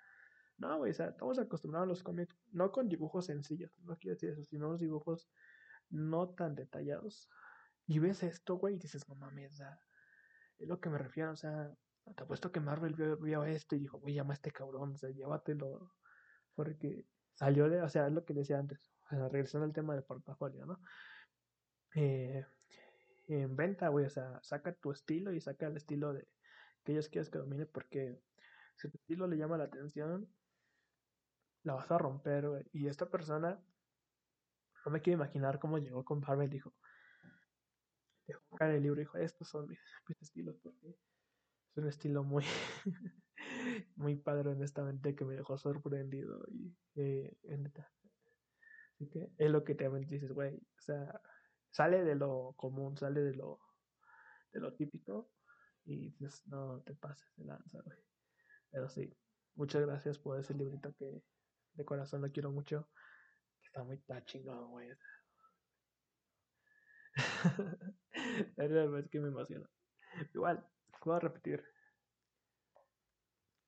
No, 0.58 0.78
güey, 0.78 0.92
o 0.92 0.94
sea, 0.94 1.08
estamos 1.10 1.38
acostumbrados 1.40 1.86
a 1.86 1.90
los 1.90 2.04
cómics, 2.04 2.36
no 2.52 2.72
con 2.72 2.90
dibujos 2.90 3.26
sencillos, 3.28 3.72
no 3.84 3.98
quiero 3.98 4.16
decir 4.16 4.32
eso, 4.32 4.44
sino 4.44 4.70
los 4.72 4.80
dibujos 4.80 5.30
no 5.90 6.30
tan 6.30 6.56
detallados. 6.56 7.30
Y 7.86 8.00
ves 8.00 8.24
esto, 8.24 8.56
güey, 8.56 8.76
y 8.76 8.80
dices, 8.80 9.08
no 9.08 9.16
mames, 9.16 9.62
es 10.60 10.68
lo 10.68 10.80
que 10.80 10.90
me 10.90 10.98
refiero, 10.98 11.32
o 11.32 11.36
sea, 11.36 11.72
te 12.16 12.24
apuesto 12.24 12.52
que 12.52 12.60
Marvel 12.60 12.96
vio, 12.96 13.44
esto 13.44 13.76
y 13.76 13.80
dijo, 13.80 14.00
güey, 14.00 14.16
llama 14.16 14.34
a 14.34 14.36
este 14.36 14.52
cabrón, 14.52 14.94
o 14.94 14.98
sea, 14.98 15.10
llévatelo, 15.12 15.94
porque 16.56 17.06
salió 17.36 17.70
de, 17.70 17.82
o 17.82 17.90
sea, 17.90 18.08
es 18.08 18.14
lo 18.14 18.26
que 18.26 18.34
decía 18.34 18.58
antes, 18.58 18.92
o 19.06 19.10
sea, 19.10 19.30
regresando 19.30 19.66
al 19.66 19.74
tema 19.74 19.94
del 19.94 20.04
portafolio, 20.04 20.66
¿no? 20.66 20.80
eh, 21.96 22.46
en 23.28 23.56
venta, 23.56 23.90
güey. 23.90 24.06
O 24.06 24.10
sea, 24.10 24.40
saca 24.44 24.74
tu 24.74 24.92
estilo 24.92 25.32
y 25.34 25.42
saca 25.42 25.68
el 25.68 25.78
estilo 25.78 26.14
de 26.14 26.28
que 26.84 26.94
ellos 26.94 27.10
quieres 27.10 27.30
que 27.30 27.40
domine, 27.40 27.66
porque 27.66 28.20
si 28.76 28.90
tu 28.90 28.98
estilo 28.98 29.28
le 29.28 29.38
llama 29.38 29.58
la 29.58 29.66
atención, 29.66 30.30
la 31.68 31.74
vas 31.74 31.92
a 31.92 31.98
romper, 31.98 32.48
güey. 32.48 32.66
Y 32.72 32.88
esta 32.88 33.10
persona, 33.10 33.62
no 34.86 34.92
me 34.92 35.02
quiero 35.02 35.18
imaginar 35.18 35.60
cómo 35.60 35.78
llegó 35.78 36.06
con 36.06 36.22
Marvel 36.22 36.50
dijo, 36.50 36.74
dejó 38.26 38.56
caer 38.56 38.76
el 38.76 38.84
libro 38.84 39.02
y 39.02 39.04
dijo, 39.04 39.18
estos 39.18 39.50
son 39.50 39.68
mis, 39.68 39.80
estilos, 40.22 40.58
porque 40.64 40.88
es 40.88 41.78
un 41.78 41.88
estilo 41.88 42.24
muy, 42.24 42.46
muy 43.98 44.16
padre, 44.16 44.52
honestamente, 44.52 45.14
que 45.14 45.26
me 45.26 45.36
dejó 45.36 45.58
sorprendido. 45.58 46.46
Y, 46.48 46.74
eh, 46.96 47.38
Así 48.94 49.10
que 49.10 49.30
es 49.38 49.52
lo 49.52 49.64
que 49.66 49.76
te 49.76 49.90
dices, 49.90 50.32
güey, 50.32 50.56
o 50.56 50.82
sea, 50.82 51.22
sale 51.70 52.04
de 52.04 52.16
lo 52.16 52.54
común, 52.56 52.98
sale 52.98 53.22
de 53.22 53.36
lo, 53.36 53.60
de 54.54 54.62
lo 54.62 54.74
típico 54.74 55.30
y 55.84 56.12
dices, 56.12 56.48
no 56.48 56.82
te 56.82 56.96
pases 56.96 57.30
de 57.36 57.44
lanza, 57.44 57.82
güey. 57.82 57.98
Pero 58.72 58.88
sí, 58.88 59.14
muchas 59.56 59.86
gracias 59.86 60.18
por 60.18 60.40
ese 60.40 60.54
librito 60.54 60.96
que 60.96 61.22
de 61.78 61.86
corazón 61.86 62.22
lo 62.22 62.32
quiero 62.32 62.52
mucho. 62.52 62.90
Está 63.64 63.84
muy 63.84 64.02
chingón, 64.26 64.72
güey. 64.72 64.90
La 68.58 68.68
verdad 68.68 69.00
es 69.00 69.10
que 69.10 69.20
me 69.20 69.30
emociona. 69.30 69.70
Igual, 70.34 70.68
voy 71.06 71.16
a 71.16 71.20
repetir. 71.20 71.64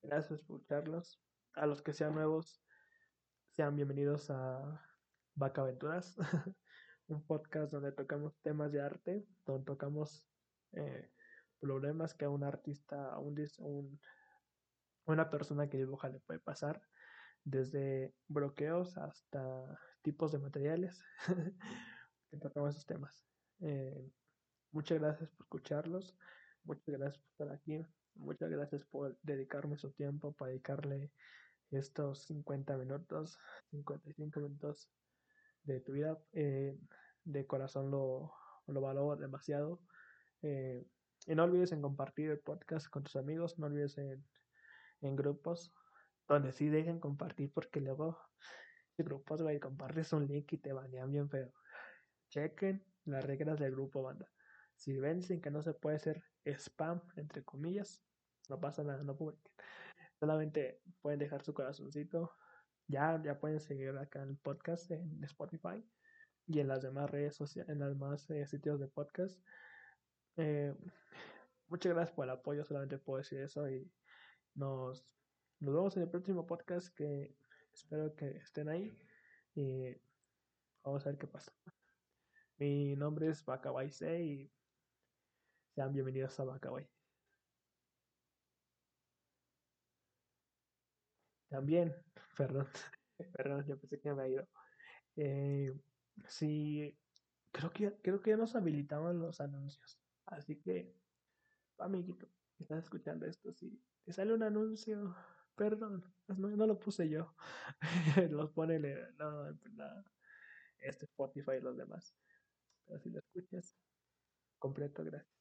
Gracias 0.01 0.41
por 0.41 0.57
escucharlos. 0.57 1.21
A 1.53 1.65
los 1.65 1.81
que 1.81 1.93
sean 1.93 2.13
nuevos, 2.15 2.63
sean 3.51 3.75
bienvenidos 3.75 4.29
a 4.29 4.81
Vaca 5.35 5.61
Aventuras. 5.61 6.15
un 7.07 7.25
podcast 7.25 7.71
donde 7.71 7.91
tocamos 7.91 8.39
temas 8.41 8.71
de 8.71 8.81
arte, 8.81 9.27
donde 9.45 9.65
tocamos 9.65 10.25
eh, 10.73 11.11
problemas 11.59 12.13
que 12.13 12.25
a 12.25 12.29
un 12.29 12.43
artista, 12.43 13.11
a 13.11 13.19
un, 13.19 13.99
una 15.05 15.29
persona 15.29 15.69
que 15.69 15.77
dibuja 15.77 16.09
le 16.09 16.19
puede 16.19 16.39
pasar, 16.39 16.81
desde 17.49 18.13
bloqueos 18.27 18.97
hasta 18.97 19.79
tipos 20.01 20.31
de 20.31 20.39
materiales 20.39 21.03
que 22.29 22.37
tocamos 22.37 22.71
esos 22.71 22.85
temas. 22.85 23.25
Eh, 23.61 24.11
muchas 24.71 24.99
gracias 24.99 25.29
por 25.31 25.45
escucharlos, 25.45 26.17
muchas 26.63 26.95
gracias 26.97 27.17
por 27.17 27.29
estar 27.31 27.51
aquí, 27.51 27.85
muchas 28.15 28.49
gracias 28.49 28.85
por 28.85 29.17
dedicarme 29.23 29.77
su 29.77 29.91
tiempo, 29.91 30.33
para 30.33 30.49
dedicarle 30.49 31.11
estos 31.71 32.23
50 32.23 32.77
minutos, 32.77 33.37
55 33.71 34.39
minutos 34.39 34.89
de 35.63 35.79
tu 35.81 35.93
vida. 35.93 36.17
Eh, 36.33 36.77
de 37.25 37.45
corazón 37.45 37.91
lo, 37.91 38.33
lo 38.67 38.81
valoro 38.81 39.19
demasiado. 39.19 39.81
Eh, 40.41 40.85
y 41.27 41.35
no 41.35 41.43
olvides 41.43 41.71
en 41.71 41.81
compartir 41.81 42.29
el 42.31 42.39
podcast 42.39 42.87
con 42.87 43.03
tus 43.03 43.15
amigos, 43.15 43.59
no 43.59 43.67
olvides 43.67 43.97
en, 43.97 44.25
en 45.01 45.15
grupos 45.15 45.73
donde 46.29 46.51
sí 46.51 46.69
dejen 46.69 46.99
compartir 46.99 47.51
porque 47.51 47.81
luego 47.81 48.17
en 48.97 49.05
grupos, 49.05 49.41
güey, 49.41 49.59
compartes 49.59 50.13
un 50.13 50.27
link 50.27 50.53
y 50.53 50.57
te 50.57 50.73
banean 50.73 51.11
bien 51.11 51.29
feo. 51.29 51.51
Chequen 52.29 52.85
las 53.05 53.25
reglas 53.25 53.59
del 53.59 53.71
grupo, 53.71 54.03
banda. 54.03 54.29
Si 54.75 54.97
ven 54.97 55.23
sin 55.23 55.41
que 55.41 55.49
no 55.49 55.61
se 55.61 55.73
puede 55.73 55.97
hacer 55.97 56.23
spam, 56.45 57.01
entre 57.15 57.43
comillas, 57.43 58.03
no 58.47 58.59
pasa 58.59 58.83
nada, 58.83 59.03
no 59.03 59.17
publiquen. 59.17 59.51
Solamente 60.19 60.81
pueden 61.01 61.19
dejar 61.19 61.43
su 61.43 61.53
corazoncito. 61.53 62.35
Ya, 62.87 63.21
ya 63.23 63.39
pueden 63.39 63.59
seguir 63.59 63.89
acá 63.97 64.23
en 64.23 64.29
el 64.29 64.37
podcast 64.37 64.89
en 64.91 65.23
Spotify 65.23 65.83
y 66.47 66.59
en 66.59 66.67
las 66.67 66.81
demás 66.81 67.09
redes 67.09 67.35
sociales, 67.35 67.69
en 67.69 67.79
los 67.79 67.89
demás 67.89 68.29
eh, 68.29 68.45
sitios 68.47 68.79
de 68.79 68.87
podcast. 68.87 69.39
Eh, 70.37 70.75
muchas 71.67 71.93
gracias 71.93 72.15
por 72.15 72.25
el 72.25 72.31
apoyo, 72.31 72.63
solamente 72.65 72.97
puedo 72.97 73.19
decir 73.19 73.41
eso 73.41 73.69
y 73.69 73.91
nos, 74.55 75.07
nos 75.59 75.73
vemos 75.73 75.97
en 75.97 76.03
el 76.03 76.09
próximo 76.09 76.45
podcast 76.45 76.95
que 76.95 77.35
espero 77.73 78.15
que 78.15 78.29
estén 78.37 78.69
ahí 78.69 78.97
y 79.55 79.93
vamos 80.83 81.05
a 81.05 81.09
ver 81.09 81.19
qué 81.19 81.27
pasa. 81.27 81.51
Mi 82.57 82.95
nombre 82.95 83.27
es 83.29 83.43
Bacabay 83.43 83.89
y 84.21 84.51
sean 85.75 85.93
bienvenidos 85.93 86.39
a 86.39 86.45
Bacabay. 86.45 86.89
También, 91.49 91.93
perdón, 92.37 92.67
perdón, 93.33 93.65
yo 93.67 93.77
pensé 93.77 93.99
que 93.99 94.13
me 94.13 94.21
había 94.21 94.33
ido. 94.35 94.47
Eh, 95.17 95.73
sí, 96.27 96.97
creo 97.51 97.71
que, 97.71 97.97
creo 98.01 98.21
que 98.21 98.29
ya 98.31 98.37
nos 98.37 98.55
habilitaban 98.55 99.19
los 99.19 99.41
anuncios. 99.41 99.99
Así 100.25 100.57
que, 100.61 100.95
amiguito, 101.79 102.29
estás 102.59 102.83
escuchando 102.83 103.25
esto, 103.25 103.51
si 103.53 103.81
te 104.05 104.13
sale 104.13 104.33
un 104.33 104.43
anuncio, 104.43 105.15
perdón, 105.59 106.01
no, 106.37 106.65
lo 106.65 106.79
puse 106.79 107.09
yo. 107.09 107.35
los 108.31 108.51
pone, 108.51 108.79
no, 109.17 109.51
no, 109.51 110.05
este 110.79 111.05
Spotify 111.05 111.57
y 111.57 111.61
los 111.61 111.75
demás. 111.75 112.15
Pero 112.85 112.99
si 112.99 113.09
lo 113.09 113.19
escuchas, 113.19 113.75
completo, 114.57 115.03
gracias. 115.03 115.35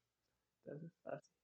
Entonces, 0.64 0.92
así. 1.04 1.37